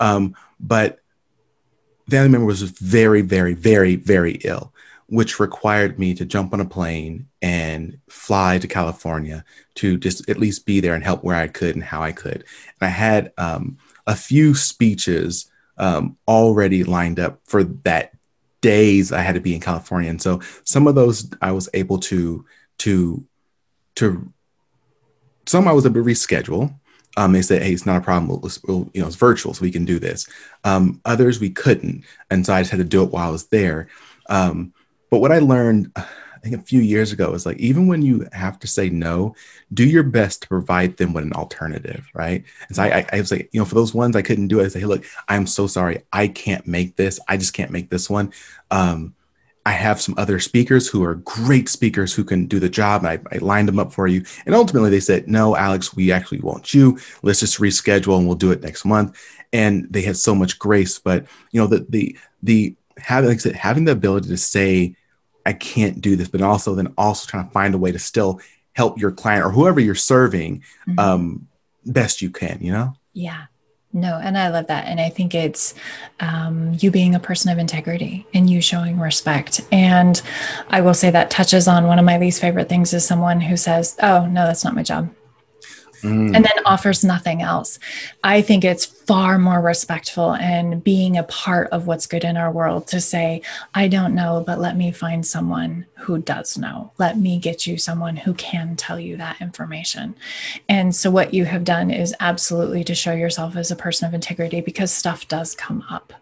Um, 0.00 0.34
but 0.60 1.00
family 2.08 2.28
member 2.28 2.46
was 2.46 2.62
very, 2.62 3.22
very, 3.22 3.54
very, 3.54 3.96
very 3.96 4.34
ill 4.44 4.73
which 5.14 5.38
required 5.38 5.96
me 5.96 6.12
to 6.12 6.24
jump 6.24 6.52
on 6.52 6.60
a 6.60 6.64
plane 6.64 7.28
and 7.40 7.96
fly 8.08 8.58
to 8.58 8.66
California 8.66 9.44
to 9.76 9.96
just 9.96 10.28
at 10.28 10.40
least 10.40 10.66
be 10.66 10.80
there 10.80 10.94
and 10.94 11.04
help 11.04 11.22
where 11.22 11.36
I 11.36 11.46
could 11.46 11.76
and 11.76 11.84
how 11.84 12.02
I 12.02 12.10
could. 12.10 12.44
And 12.80 12.82
I 12.82 12.88
had 12.88 13.32
um, 13.38 13.78
a 14.08 14.16
few 14.16 14.56
speeches 14.56 15.48
um, 15.78 16.16
already 16.26 16.82
lined 16.82 17.20
up 17.20 17.38
for 17.44 17.62
that 17.62 18.12
days 18.60 19.12
I 19.12 19.20
had 19.20 19.36
to 19.36 19.40
be 19.40 19.54
in 19.54 19.60
California, 19.60 20.10
and 20.10 20.20
so 20.20 20.40
some 20.64 20.88
of 20.88 20.96
those 20.96 21.30
I 21.40 21.52
was 21.52 21.68
able 21.74 21.98
to 21.98 22.44
to 22.78 23.24
to 23.94 24.32
some 25.46 25.68
I 25.68 25.72
was 25.72 25.86
able 25.86 26.02
to 26.02 26.10
reschedule. 26.10 26.74
Um, 27.16 27.32
they 27.32 27.42
said, 27.42 27.62
"Hey, 27.62 27.72
it's 27.72 27.86
not 27.86 27.98
a 27.98 28.04
problem. 28.04 28.26
We'll, 28.28 28.50
we'll, 28.66 28.90
you 28.94 29.00
know, 29.00 29.06
it's 29.06 29.14
virtual, 29.14 29.54
so 29.54 29.62
we 29.62 29.70
can 29.70 29.84
do 29.84 30.00
this." 30.00 30.26
Um, 30.64 31.00
others 31.04 31.38
we 31.38 31.50
couldn't, 31.50 32.04
and 32.30 32.44
so 32.44 32.52
I 32.52 32.62
just 32.62 32.72
had 32.72 32.78
to 32.78 32.84
do 32.84 33.04
it 33.04 33.12
while 33.12 33.28
I 33.28 33.30
was 33.30 33.46
there. 33.46 33.86
Um, 34.28 34.73
but 35.14 35.20
what 35.20 35.30
I 35.30 35.38
learned, 35.38 35.92
I 35.94 36.04
think 36.42 36.56
a 36.56 36.64
few 36.64 36.80
years 36.80 37.12
ago, 37.12 37.32
is 37.34 37.46
like 37.46 37.56
even 37.58 37.86
when 37.86 38.02
you 38.02 38.26
have 38.32 38.58
to 38.58 38.66
say 38.66 38.90
no, 38.90 39.36
do 39.72 39.86
your 39.86 40.02
best 40.02 40.42
to 40.42 40.48
provide 40.48 40.96
them 40.96 41.12
with 41.12 41.22
an 41.22 41.34
alternative, 41.34 42.10
right? 42.14 42.42
And 42.66 42.74
so 42.74 42.82
I, 42.82 42.98
I, 42.98 43.06
I 43.12 43.20
was 43.20 43.30
like, 43.30 43.48
you 43.52 43.60
know, 43.60 43.64
for 43.64 43.76
those 43.76 43.94
ones 43.94 44.16
I 44.16 44.22
couldn't 44.22 44.48
do 44.48 44.58
it, 44.58 44.64
I 44.64 44.68
say, 44.68 44.80
hey, 44.80 44.86
look, 44.86 45.04
I'm 45.28 45.46
so 45.46 45.68
sorry, 45.68 46.02
I 46.12 46.26
can't 46.26 46.66
make 46.66 46.96
this. 46.96 47.20
I 47.28 47.36
just 47.36 47.54
can't 47.54 47.70
make 47.70 47.90
this 47.90 48.10
one. 48.10 48.32
Um, 48.72 49.14
I 49.64 49.70
have 49.70 50.00
some 50.00 50.16
other 50.18 50.40
speakers 50.40 50.88
who 50.88 51.04
are 51.04 51.14
great 51.14 51.68
speakers 51.68 52.12
who 52.12 52.24
can 52.24 52.46
do 52.46 52.58
the 52.58 52.68
job. 52.68 53.04
I, 53.04 53.20
I, 53.30 53.38
lined 53.38 53.68
them 53.68 53.78
up 53.78 53.92
for 53.92 54.08
you. 54.08 54.24
And 54.46 54.54
ultimately 54.56 54.90
they 54.90 54.98
said, 54.98 55.28
no, 55.28 55.54
Alex, 55.54 55.94
we 55.94 56.10
actually 56.10 56.40
want 56.40 56.74
you. 56.74 56.98
Let's 57.22 57.38
just 57.38 57.60
reschedule 57.60 58.18
and 58.18 58.26
we'll 58.26 58.34
do 58.34 58.50
it 58.50 58.64
next 58.64 58.84
month. 58.84 59.16
And 59.52 59.86
they 59.92 60.02
had 60.02 60.16
so 60.16 60.34
much 60.34 60.58
grace. 60.58 60.98
But 60.98 61.26
you 61.52 61.60
know, 61.60 61.68
the 61.68 61.86
the 61.88 62.18
the 62.42 62.74
having 62.98 63.28
like 63.28 63.38
I 63.38 63.40
said, 63.40 63.54
having 63.54 63.84
the 63.84 63.92
ability 63.92 64.28
to 64.28 64.36
say 64.36 64.96
I 65.46 65.52
can't 65.52 66.00
do 66.00 66.16
this, 66.16 66.28
but 66.28 66.42
also 66.42 66.74
then 66.74 66.92
also 66.96 67.26
trying 67.26 67.46
to 67.46 67.50
find 67.52 67.74
a 67.74 67.78
way 67.78 67.92
to 67.92 67.98
still 67.98 68.40
help 68.72 68.98
your 68.98 69.12
client 69.12 69.44
or 69.44 69.50
whoever 69.50 69.80
you're 69.80 69.94
serving 69.94 70.62
mm-hmm. 70.86 70.98
um, 70.98 71.48
best 71.86 72.22
you 72.22 72.30
can, 72.30 72.58
you 72.60 72.72
know? 72.72 72.94
Yeah. 73.12 73.44
No, 73.92 74.18
and 74.20 74.36
I 74.36 74.48
love 74.48 74.66
that. 74.66 74.88
And 74.88 75.00
I 75.00 75.08
think 75.08 75.36
it's 75.36 75.72
um, 76.18 76.76
you 76.80 76.90
being 76.90 77.14
a 77.14 77.20
person 77.20 77.52
of 77.52 77.58
integrity 77.58 78.26
and 78.34 78.50
you 78.50 78.60
showing 78.60 78.98
respect. 78.98 79.60
And 79.70 80.20
I 80.68 80.80
will 80.80 80.94
say 80.94 81.10
that 81.10 81.30
touches 81.30 81.68
on 81.68 81.86
one 81.86 82.00
of 82.00 82.04
my 82.04 82.18
least 82.18 82.40
favorite 82.40 82.68
things 82.68 82.92
is 82.92 83.06
someone 83.06 83.40
who 83.40 83.56
says, 83.56 83.96
Oh, 84.02 84.26
no, 84.26 84.46
that's 84.46 84.64
not 84.64 84.74
my 84.74 84.82
job 84.82 85.14
mm. 86.04 86.34
and 86.34 86.44
then 86.44 86.52
offers 86.64 87.02
nothing 87.02 87.42
else. 87.42 87.78
I 88.22 88.42
think 88.42 88.64
it's 88.64 88.84
far 88.84 89.38
more 89.38 89.60
respectful 89.60 90.34
and 90.34 90.82
being 90.82 91.16
a 91.16 91.24
part 91.24 91.68
of 91.70 91.86
what's 91.86 92.06
good 92.06 92.24
in 92.24 92.36
our 92.36 92.50
world 92.50 92.86
to 92.88 93.00
say, 93.00 93.42
I 93.74 93.88
don't 93.88 94.14
know, 94.14 94.42
but 94.46 94.60
let 94.60 94.76
me 94.76 94.92
find 94.92 95.26
someone 95.26 95.86
who 95.98 96.18
does 96.18 96.58
know. 96.58 96.92
Let 96.98 97.18
me 97.18 97.38
get 97.38 97.66
you 97.66 97.78
someone 97.78 98.16
who 98.16 98.34
can 98.34 98.76
tell 98.76 99.00
you 99.00 99.16
that 99.16 99.40
information. 99.40 100.14
And 100.68 100.94
so, 100.94 101.10
what 101.10 101.34
you 101.34 101.46
have 101.46 101.64
done 101.64 101.90
is 101.90 102.14
absolutely 102.20 102.84
to 102.84 102.94
show 102.94 103.12
yourself 103.12 103.56
as 103.56 103.70
a 103.70 103.76
person 103.76 104.06
of 104.06 104.14
integrity 104.14 104.60
because 104.60 104.92
stuff 104.92 105.26
does 105.28 105.54
come 105.54 105.84
up. 105.90 106.12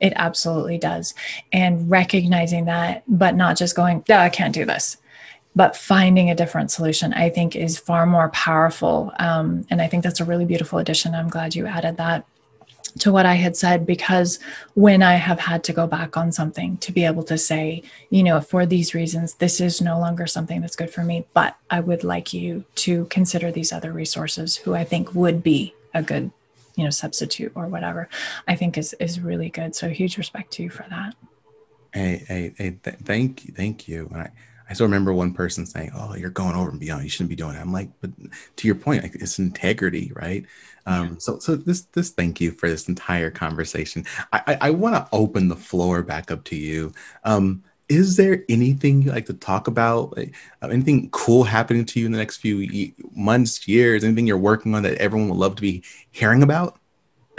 It 0.00 0.12
absolutely 0.16 0.78
does. 0.78 1.12
And 1.52 1.90
recognizing 1.90 2.66
that, 2.66 3.02
but 3.08 3.34
not 3.34 3.56
just 3.56 3.74
going, 3.74 4.04
oh, 4.08 4.14
I 4.14 4.28
can't 4.28 4.54
do 4.54 4.64
this 4.64 4.96
but 5.58 5.76
finding 5.76 6.30
a 6.30 6.34
different 6.34 6.70
solution 6.70 7.12
i 7.24 7.28
think 7.28 7.56
is 7.56 7.78
far 7.78 8.04
more 8.06 8.28
powerful. 8.30 9.12
Um, 9.18 9.46
and 9.70 9.82
i 9.82 9.86
think 9.88 10.02
that's 10.04 10.20
a 10.20 10.24
really 10.30 10.44
beautiful 10.52 10.78
addition. 10.78 11.14
I'm 11.14 11.28
glad 11.36 11.54
you 11.54 11.66
added 11.66 11.96
that 11.98 12.24
to 13.00 13.12
what 13.12 13.26
i 13.26 13.34
had 13.34 13.54
said 13.56 13.86
because 13.94 14.38
when 14.74 15.02
i 15.02 15.14
have 15.14 15.40
had 15.50 15.62
to 15.62 15.72
go 15.72 15.86
back 15.86 16.16
on 16.16 16.32
something 16.32 16.78
to 16.78 16.90
be 16.90 17.04
able 17.04 17.22
to 17.22 17.36
say 17.36 17.82
you 18.10 18.22
know 18.22 18.40
for 18.40 18.64
these 18.64 18.94
reasons 18.94 19.34
this 19.34 19.60
is 19.60 19.80
no 19.80 20.00
longer 20.04 20.26
something 20.26 20.60
that's 20.62 20.74
good 20.74 20.90
for 20.90 21.04
me 21.04 21.26
but 21.34 21.56
i 21.70 21.78
would 21.80 22.02
like 22.02 22.32
you 22.32 22.64
to 22.74 23.04
consider 23.06 23.52
these 23.52 23.72
other 23.72 23.92
resources 23.92 24.56
who 24.56 24.74
i 24.74 24.84
think 24.84 25.14
would 25.14 25.42
be 25.42 25.74
a 25.92 26.02
good 26.02 26.30
you 26.78 26.84
know 26.84 26.90
substitute 26.90 27.52
or 27.56 27.66
whatever 27.66 28.08
i 28.46 28.54
think 28.54 28.78
is 28.78 28.94
is 29.00 29.20
really 29.20 29.50
good. 29.50 29.74
So 29.74 29.88
huge 29.90 30.16
respect 30.16 30.52
to 30.54 30.62
you 30.62 30.70
for 30.70 30.86
that. 30.88 31.14
Hey 31.92 32.24
hey 32.28 32.54
hey 32.56 32.70
th- 32.82 32.96
thank 33.04 33.44
you 33.44 33.52
thank 33.52 33.88
you. 33.88 34.08
And 34.12 34.22
i 34.22 34.30
I 34.68 34.74
still 34.74 34.86
remember 34.86 35.12
one 35.12 35.32
person 35.32 35.66
saying, 35.66 35.92
"Oh, 35.94 36.14
you're 36.14 36.30
going 36.30 36.54
over 36.54 36.70
and 36.70 36.80
beyond. 36.80 37.04
You 37.04 37.10
shouldn't 37.10 37.30
be 37.30 37.36
doing 37.36 37.56
it." 37.56 37.60
I'm 37.60 37.72
like, 37.72 37.88
but 38.00 38.10
to 38.56 38.66
your 38.66 38.74
point, 38.74 39.02
like, 39.02 39.14
it's 39.14 39.38
integrity, 39.38 40.12
right? 40.14 40.44
Um, 40.86 41.08
yeah. 41.08 41.14
So, 41.18 41.38
so 41.38 41.56
this, 41.56 41.82
this, 41.92 42.10
thank 42.10 42.40
you 42.40 42.50
for 42.50 42.68
this 42.68 42.88
entire 42.88 43.30
conversation. 43.30 44.04
I, 44.32 44.42
I, 44.46 44.58
I 44.60 44.70
want 44.70 44.94
to 44.96 45.08
open 45.12 45.48
the 45.48 45.56
floor 45.56 46.02
back 46.02 46.30
up 46.30 46.44
to 46.44 46.56
you. 46.56 46.92
Um, 47.24 47.62
is 47.88 48.16
there 48.16 48.44
anything 48.48 49.02
you 49.02 49.10
like 49.10 49.26
to 49.26 49.34
talk 49.34 49.66
about? 49.66 50.16
Like, 50.16 50.34
uh, 50.62 50.68
anything 50.68 51.08
cool 51.10 51.44
happening 51.44 51.84
to 51.86 52.00
you 52.00 52.06
in 52.06 52.12
the 52.12 52.18
next 52.18 52.36
few 52.36 52.92
months, 53.14 53.66
years? 53.66 54.04
Anything 54.04 54.26
you're 54.26 54.38
working 54.38 54.74
on 54.74 54.82
that 54.82 54.98
everyone 54.98 55.28
would 55.30 55.38
love 55.38 55.56
to 55.56 55.62
be 55.62 55.82
hearing 56.10 56.42
about? 56.42 56.78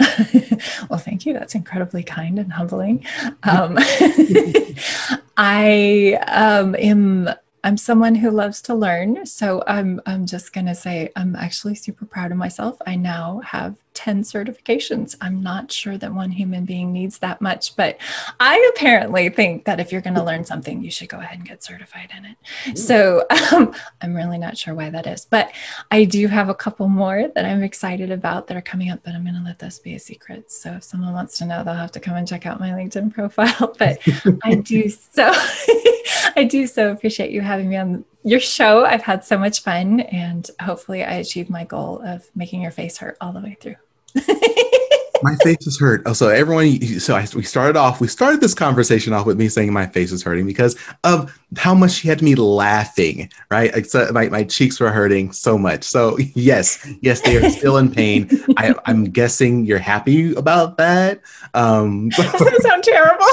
well, 0.88 0.98
thank 0.98 1.26
you. 1.26 1.32
That's 1.32 1.54
incredibly 1.54 2.02
kind 2.02 2.38
and 2.38 2.52
humbling. 2.52 3.04
Um, 3.42 3.78
I 5.42 6.18
um, 6.28 6.76
am 6.78 7.30
I'm 7.64 7.78
someone 7.78 8.16
who 8.16 8.30
loves 8.30 8.60
to 8.62 8.74
learn. 8.74 9.24
So 9.24 9.64
I'm 9.66 9.98
I'm 10.04 10.26
just 10.26 10.52
gonna 10.52 10.74
say 10.74 11.12
I'm 11.16 11.34
actually 11.34 11.76
super 11.76 12.04
proud 12.04 12.30
of 12.30 12.36
myself. 12.36 12.76
I 12.86 12.96
now 12.96 13.40
have 13.46 13.76
10 13.94 14.22
certifications. 14.22 15.16
I'm 15.20 15.42
not 15.42 15.72
sure 15.72 15.98
that 15.98 16.14
one 16.14 16.30
human 16.30 16.64
being 16.64 16.92
needs 16.92 17.18
that 17.18 17.40
much, 17.40 17.76
but 17.76 17.98
I 18.38 18.72
apparently 18.74 19.28
think 19.28 19.64
that 19.64 19.80
if 19.80 19.90
you're 19.92 20.00
going 20.00 20.14
to 20.14 20.22
learn 20.22 20.44
something, 20.44 20.82
you 20.82 20.90
should 20.90 21.08
go 21.08 21.18
ahead 21.18 21.38
and 21.38 21.48
get 21.48 21.62
certified 21.62 22.10
in 22.16 22.24
it. 22.24 22.78
So 22.78 23.26
um, 23.52 23.74
I'm 24.00 24.14
really 24.14 24.38
not 24.38 24.56
sure 24.56 24.74
why 24.74 24.90
that 24.90 25.06
is, 25.06 25.24
but 25.24 25.52
I 25.90 26.04
do 26.04 26.28
have 26.28 26.48
a 26.48 26.54
couple 26.54 26.88
more 26.88 27.28
that 27.34 27.44
I'm 27.44 27.62
excited 27.62 28.10
about 28.10 28.46
that 28.46 28.56
are 28.56 28.62
coming 28.62 28.90
up, 28.90 29.00
but 29.04 29.14
I'm 29.14 29.24
going 29.24 29.34
to 29.34 29.42
let 29.42 29.58
this 29.58 29.78
be 29.78 29.94
a 29.94 29.98
secret. 29.98 30.50
So 30.50 30.72
if 30.72 30.84
someone 30.84 31.12
wants 31.12 31.38
to 31.38 31.46
know, 31.46 31.64
they'll 31.64 31.74
have 31.74 31.92
to 31.92 32.00
come 32.00 32.16
and 32.16 32.26
check 32.26 32.46
out 32.46 32.60
my 32.60 32.70
LinkedIn 32.70 33.12
profile. 33.12 33.74
But 33.80 33.98
I 34.42 34.56
do 34.56 34.90
so, 34.90 35.30
I 36.36 36.46
do 36.48 36.66
so 36.66 36.90
appreciate 36.90 37.30
you 37.30 37.40
having 37.40 37.70
me 37.70 37.76
on 37.76 38.04
your 38.22 38.40
show. 38.40 38.84
I've 38.84 39.02
had 39.02 39.24
so 39.24 39.38
much 39.38 39.62
fun, 39.62 40.00
and 40.00 40.48
hopefully, 40.60 41.04
I 41.04 41.14
achieved 41.14 41.50
my 41.50 41.64
goal 41.64 42.02
of 42.04 42.28
making 42.34 42.62
your 42.62 42.70
face 42.70 42.98
hurt 42.98 43.16
all 43.20 43.32
the 43.32 43.40
way 43.40 43.56
through. 43.60 43.76
my 45.22 45.36
face 45.36 45.66
is 45.66 45.78
hurt. 45.78 46.02
Oh, 46.06 46.12
so 46.12 46.28
everyone, 46.28 46.80
so 47.00 47.14
I, 47.14 47.26
we 47.34 47.42
started 47.42 47.76
off, 47.76 48.00
we 48.00 48.08
started 48.08 48.40
this 48.40 48.54
conversation 48.54 49.12
off 49.12 49.26
with 49.26 49.38
me 49.38 49.48
saying 49.48 49.72
my 49.72 49.86
face 49.86 50.12
is 50.12 50.22
hurting 50.22 50.46
because 50.46 50.76
of 51.04 51.36
how 51.56 51.74
much 51.74 51.92
she 51.92 52.08
had 52.08 52.22
me 52.22 52.34
laughing, 52.34 53.30
right? 53.50 53.72
Like, 53.72 53.86
so 53.86 54.10
my, 54.12 54.28
my 54.28 54.44
cheeks 54.44 54.80
were 54.80 54.90
hurting 54.90 55.32
so 55.32 55.58
much. 55.58 55.84
So 55.84 56.18
yes, 56.34 56.86
yes, 57.00 57.20
they 57.20 57.36
are 57.36 57.50
still 57.50 57.76
in 57.76 57.92
pain. 57.92 58.28
I, 58.56 58.74
am 58.86 59.04
guessing 59.04 59.64
you're 59.64 59.78
happy 59.78 60.34
about 60.34 60.76
that. 60.78 61.20
Um, 61.54 62.08
Doesn't 62.16 62.62
sound 62.62 62.84
terrible. 62.84 63.26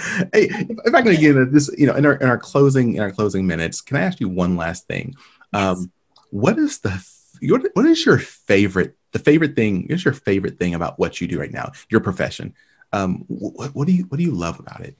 hey, 0.32 0.48
if 0.84 0.94
I 0.94 1.02
can 1.02 1.14
get 1.14 1.36
into 1.36 1.46
this, 1.46 1.70
you 1.76 1.86
know, 1.86 1.94
in 1.94 2.06
our 2.06 2.14
in 2.14 2.28
our 2.28 2.38
closing 2.38 2.94
in 2.94 3.02
our 3.02 3.10
closing 3.10 3.46
minutes, 3.46 3.80
can 3.80 3.96
I 3.96 4.02
ask 4.02 4.20
you 4.20 4.28
one 4.28 4.56
last 4.56 4.86
thing? 4.86 5.14
Yes. 5.52 5.62
Um, 5.62 5.92
what 6.30 6.58
is 6.58 6.78
the 6.78 7.04
what, 7.42 7.62
what 7.74 7.86
is 7.86 8.04
your 8.04 8.18
favorite 8.18 8.96
the 9.12 9.18
favorite 9.18 9.56
thing? 9.56 9.86
What's 9.88 10.04
your 10.04 10.14
favorite 10.14 10.58
thing 10.58 10.74
about 10.74 10.98
what 10.98 11.20
you 11.20 11.26
do 11.26 11.40
right 11.40 11.52
now? 11.52 11.72
Your 11.90 12.00
profession. 12.00 12.54
Um, 12.92 13.24
what 13.28 13.74
what 13.74 13.86
do 13.86 13.92
you 13.92 14.04
what 14.04 14.18
do 14.18 14.24
you 14.24 14.32
love 14.32 14.58
about 14.58 14.80
it? 14.80 14.96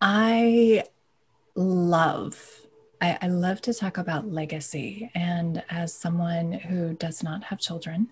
I 0.00 0.84
love 1.54 2.66
I, 3.00 3.18
I, 3.22 3.28
love 3.28 3.60
to 3.62 3.74
talk 3.74 3.98
about 3.98 4.32
legacy. 4.32 5.10
And 5.14 5.62
as 5.68 5.92
someone 5.92 6.52
who 6.52 6.94
does 6.94 7.22
not 7.22 7.44
have 7.44 7.58
children, 7.58 8.08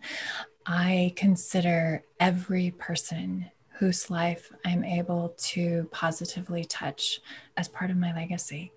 I 0.67 1.15
consider 1.17 2.05
every 2.21 2.71
person 2.73 3.51
whose 3.79 4.11
life 4.11 4.53
I'm 4.65 4.85
able 4.85 5.35
to 5.37 5.89
positively 5.91 6.65
touch 6.65 7.21
as 7.57 7.69
part 7.69 7.91
of 7.91 7.97
my 7.97 8.15
legacy. 8.15 8.73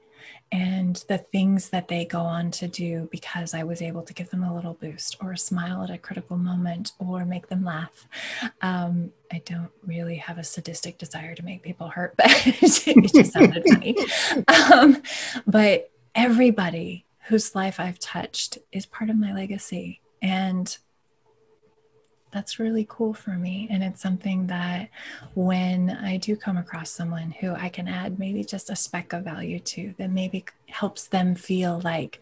And 0.52 0.96
the 1.08 1.18
things 1.18 1.70
that 1.70 1.88
they 1.88 2.06
go 2.06 2.22
on 2.22 2.52
to 2.52 2.68
do 2.68 3.10
because 3.12 3.54
I 3.54 3.64
was 3.64 3.82
able 3.82 4.02
to 4.04 4.14
give 4.14 4.30
them 4.30 4.44
a 4.44 4.56
little 4.56 4.74
boost 4.74 5.18
or 5.22 5.34
a 5.34 5.38
smile 5.38 5.84
at 5.84 5.90
a 5.90 5.98
critical 5.98 6.38
moment 6.38 6.94
or 7.00 7.26
make 7.26 7.48
them 7.48 7.66
laugh. 7.66 8.08
Um, 8.62 9.12
I 9.32 9.42
don't 9.46 9.72
really 9.86 10.16
have 10.16 10.38
a 10.38 10.44
sadistic 10.44 10.98
desire 10.98 11.36
to 11.36 11.44
make 11.44 11.64
people 11.64 11.90
hurt, 11.90 12.16
but 12.18 12.28
it 12.28 13.14
just 13.14 13.34
sounded 13.34 13.64
funny. 13.68 13.98
Um, 14.74 15.02
but 15.46 15.92
everybody 16.16 17.06
whose 17.28 17.54
life 17.54 17.80
I've 17.80 18.00
touched 18.00 18.58
is 18.72 18.86
part 18.86 19.10
of 19.10 19.18
my 19.18 19.34
legacy. 19.34 20.02
And 20.22 20.76
that's 22.32 22.60
really 22.60 22.86
cool 22.90 23.14
for 23.14 23.32
me. 23.32 23.68
And 23.70 23.84
it's 23.84 24.02
something 24.02 24.48
that 24.48 24.90
when 25.34 25.90
I 25.90 26.18
do 26.18 26.36
come 26.36 26.58
across 26.58 26.90
someone 26.90 27.32
who 27.40 27.54
I 27.54 27.70
can 27.70 27.88
add 27.88 28.20
maybe 28.20 28.44
just 28.44 28.70
a 28.70 28.76
speck 28.76 29.14
of 29.14 29.24
value 29.24 29.60
to, 29.60 29.94
that 29.98 30.12
maybe 30.12 30.46
helps 30.68 31.08
them 31.08 31.36
feel 31.36 31.82
like 31.84 32.20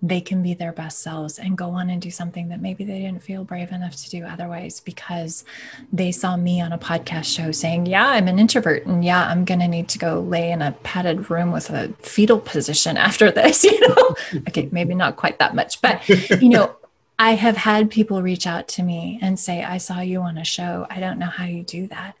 they 0.00 0.20
can 0.20 0.42
be 0.42 0.54
their 0.54 0.72
best 0.72 1.00
selves 1.00 1.38
and 1.38 1.58
go 1.58 1.70
on 1.70 1.90
and 1.90 2.00
do 2.00 2.10
something 2.10 2.48
that 2.48 2.60
maybe 2.60 2.84
they 2.84 3.00
didn't 3.00 3.22
feel 3.22 3.42
brave 3.42 3.72
enough 3.72 3.96
to 3.96 4.08
do 4.10 4.24
otherwise 4.24 4.78
because 4.78 5.44
they 5.92 6.12
saw 6.12 6.36
me 6.36 6.60
on 6.60 6.72
a 6.72 6.78
podcast 6.78 7.24
show 7.24 7.50
saying, 7.50 7.86
Yeah, 7.86 8.06
I'm 8.06 8.28
an 8.28 8.38
introvert. 8.38 8.86
And 8.86 9.04
yeah, 9.04 9.28
I'm 9.28 9.44
going 9.44 9.60
to 9.60 9.66
need 9.66 9.88
to 9.88 9.98
go 9.98 10.20
lay 10.20 10.52
in 10.52 10.62
a 10.62 10.72
padded 10.84 11.30
room 11.30 11.50
with 11.50 11.70
a 11.70 11.92
fetal 11.98 12.38
position 12.38 12.96
after 12.96 13.30
this, 13.32 13.64
you 13.64 13.88
know? 13.88 14.14
okay, 14.48 14.68
maybe 14.70 14.94
not 14.94 15.16
quite 15.16 15.40
that 15.40 15.54
much, 15.54 15.82
but, 15.82 16.08
you 16.08 16.48
know, 16.48 16.76
I 17.20 17.34
have 17.34 17.56
had 17.56 17.90
people 17.90 18.22
reach 18.22 18.46
out 18.46 18.68
to 18.68 18.82
me 18.84 19.18
and 19.20 19.40
say, 19.40 19.64
I 19.64 19.78
saw 19.78 20.00
you 20.00 20.20
on 20.20 20.38
a 20.38 20.44
show. 20.44 20.86
I 20.88 21.00
don't 21.00 21.18
know 21.18 21.26
how 21.26 21.44
you 21.44 21.64
do 21.64 21.88
that. 21.88 22.16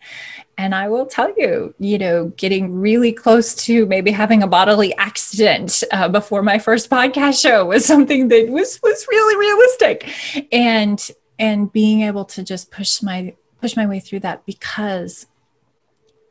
And 0.56 0.74
I 0.74 0.88
will 0.88 1.06
tell 1.06 1.32
you, 1.36 1.72
you 1.78 1.98
know, 1.98 2.32
getting 2.36 2.74
really 2.74 3.12
close 3.12 3.54
to 3.66 3.86
maybe 3.86 4.10
having 4.10 4.42
a 4.42 4.48
bodily 4.48 4.92
accident 4.96 5.84
uh, 5.92 6.08
before 6.08 6.42
my 6.42 6.58
first 6.58 6.90
podcast 6.90 7.40
show 7.40 7.66
was 7.66 7.84
something 7.84 8.26
that 8.28 8.48
was 8.48 8.80
was 8.82 9.06
really 9.08 9.36
realistic. 9.36 10.48
And 10.52 11.08
and 11.38 11.72
being 11.72 12.02
able 12.02 12.24
to 12.24 12.42
just 12.42 12.72
push 12.72 13.00
my 13.00 13.36
push 13.60 13.76
my 13.76 13.86
way 13.86 14.00
through 14.00 14.20
that 14.20 14.44
because 14.46 15.26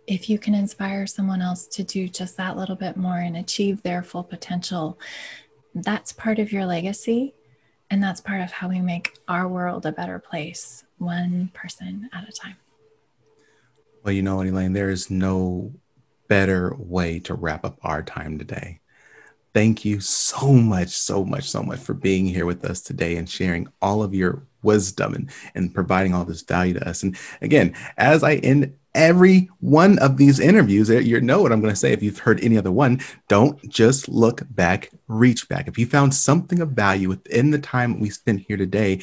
if 0.08 0.30
you 0.30 0.38
can 0.38 0.54
inspire 0.54 1.08
someone 1.08 1.42
else 1.42 1.68
to 1.68 1.84
do 1.84 2.10
just 2.10 2.36
that 2.36 2.58
little 2.58 2.76
bit 2.76 2.98
more 2.98 3.18
and 3.18 3.38
achieve 3.38 3.84
their 3.84 4.04
full 4.04 4.24
potential, 4.24 5.00
that's 5.74 6.12
part 6.12 6.38
of 6.38 6.52
your 6.52 6.66
legacy 6.66 7.34
and 7.90 8.04
that's 8.04 8.22
part 8.22 8.42
of 8.42 8.52
how 8.52 8.70
we 8.70 8.82
make 8.82 9.18
our 9.28 9.48
world 9.48 9.86
a 9.86 9.92
better 9.92 10.20
place, 10.20 10.84
one 10.98 11.52
person 11.54 12.10
at 12.14 12.28
a 12.28 12.32
time. 12.32 12.58
Well, 14.04 14.14
you 14.14 14.22
know 14.22 14.38
what, 14.38 14.48
Elaine, 14.48 14.74
there 14.74 14.90
is 14.90 15.10
no 15.10 15.74
better 16.28 16.76
way 16.78 17.20
to 17.20 17.34
wrap 17.34 17.66
up 17.66 17.78
our 17.84 18.04
time 18.04 18.38
today. 18.38 18.80
Thank 19.54 19.86
you 19.86 20.00
so 20.02 20.54
much, 20.54 20.90
so 20.90 21.26
much, 21.26 21.50
so 21.50 21.64
much 21.64 21.80
for 21.80 21.94
being 21.94 22.26
here 22.26 22.46
with 22.46 22.64
us 22.66 22.82
today 22.82 23.16
and 23.16 23.30
sharing 23.30 23.68
all 23.82 24.04
of 24.04 24.14
your 24.14 24.44
wisdom 24.62 25.14
and, 25.14 25.30
and 25.56 25.74
providing 25.74 26.14
all 26.14 26.26
this 26.26 26.42
value 26.42 26.74
to 26.74 26.88
us. 26.88 27.04
And 27.04 27.18
again, 27.42 27.74
as 27.98 28.24
I 28.24 28.36
end 28.36 28.76
every 28.98 29.50
one 29.60 30.00
of 30.00 30.18
these 30.18 30.40
interviews, 30.40 30.90
you 30.90 31.22
know 31.22 31.42
what 31.42 31.54
I'm 31.54 31.62
going 31.62 31.72
to 31.72 31.80
say. 31.80 31.94
If 31.94 32.04
you've 32.04 32.18
heard 32.18 32.42
any 32.42 32.58
other 32.58 32.72
one, 32.72 33.00
don't 33.30 33.58
just 33.70 34.10
look 34.10 34.42
back, 34.50 34.90
reach 35.08 35.48
back. 35.48 35.68
If 35.68 35.78
you 35.78 35.86
found 35.86 36.14
something 36.14 36.60
of 36.60 36.72
value 36.72 37.08
within 37.08 37.52
the 37.52 37.60
time 37.60 38.00
we 38.00 38.10
spent 38.10 38.42
here 38.42 38.58
today, 38.58 39.02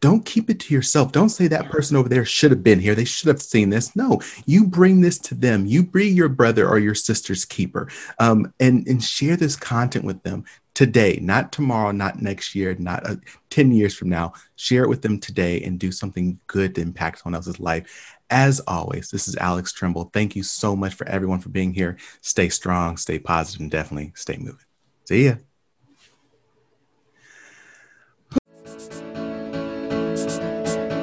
don't 0.00 0.26
keep 0.26 0.50
it 0.50 0.60
to 0.60 0.74
yourself. 0.74 1.12
Don't 1.12 1.30
say 1.30 1.48
that 1.48 1.70
person 1.70 1.96
over 1.96 2.08
there 2.08 2.24
should 2.24 2.50
have 2.50 2.62
been 2.62 2.80
here. 2.80 2.94
They 2.94 3.04
should 3.04 3.28
have 3.28 3.40
seen 3.40 3.70
this. 3.70 3.96
No, 3.96 4.20
you 4.44 4.66
bring 4.66 5.00
this 5.00 5.18
to 5.20 5.34
them. 5.34 5.64
You 5.64 5.84
be 5.84 6.08
your 6.08 6.28
brother 6.28 6.68
or 6.68 6.78
your 6.78 6.94
sister's 6.94 7.44
keeper 7.44 7.88
um, 8.18 8.52
and, 8.60 8.86
and 8.86 9.02
share 9.02 9.36
this 9.36 9.56
content 9.56 10.04
with 10.04 10.22
them 10.22 10.44
today, 10.74 11.18
not 11.22 11.52
tomorrow, 11.52 11.90
not 11.90 12.20
next 12.20 12.54
year, 12.54 12.76
not 12.78 13.08
uh, 13.08 13.16
10 13.48 13.72
years 13.72 13.96
from 13.96 14.10
now. 14.10 14.34
Share 14.56 14.84
it 14.84 14.90
with 14.90 15.00
them 15.00 15.18
today 15.18 15.62
and 15.62 15.78
do 15.78 15.90
something 15.90 16.38
good 16.48 16.74
to 16.74 16.82
impact 16.82 17.20
someone 17.20 17.34
else's 17.34 17.58
life. 17.58 18.15
As 18.30 18.60
always, 18.66 19.10
this 19.10 19.28
is 19.28 19.36
Alex 19.36 19.72
Tremble. 19.72 20.10
Thank 20.12 20.34
you 20.34 20.42
so 20.42 20.74
much 20.74 20.94
for 20.94 21.08
everyone 21.08 21.38
for 21.38 21.48
being 21.48 21.72
here. 21.72 21.96
Stay 22.22 22.48
strong, 22.48 22.96
stay 22.96 23.18
positive, 23.18 23.60
and 23.60 23.70
definitely 23.70 24.12
stay 24.16 24.36
moving. 24.36 24.64
See 25.04 25.26
ya. 25.26 25.34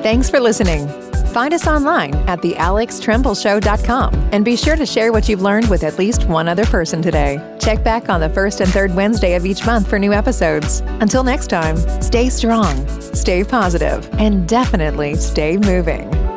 Thanks 0.03 0.30
for 0.30 0.41
listening. 0.41 0.89
Find 1.28 1.53
us 1.53 1.65
online 1.65 2.13
at 2.28 2.41
thealextrembleshow.com 2.41 4.30
and 4.34 4.43
be 4.43 4.57
sure 4.57 4.76
to 4.76 4.86
share 4.86 5.11
what 5.13 5.30
you've 5.30 5.41
learned 5.41 5.69
with 5.69 5.84
at 5.84 5.97
least 5.97 6.26
one 6.26 6.49
other 6.49 6.65
person 6.65 7.01
today. 7.01 7.39
Check 7.59 7.84
back 7.84 8.09
on 8.09 8.19
the 8.19 8.30
first 8.30 8.59
and 8.59 8.69
third 8.69 8.93
Wednesday 8.93 9.34
of 9.36 9.45
each 9.45 9.65
month 9.65 9.89
for 9.89 9.97
new 9.97 10.11
episodes. 10.11 10.82
Until 10.99 11.24
next 11.24 11.47
time, 11.47 11.78
stay 12.01 12.30
strong, 12.30 12.86
stay 13.15 13.43
positive, 13.45 14.07
and 14.19 14.47
definitely 14.47 15.15
stay 15.15 15.57
moving. 15.57 16.32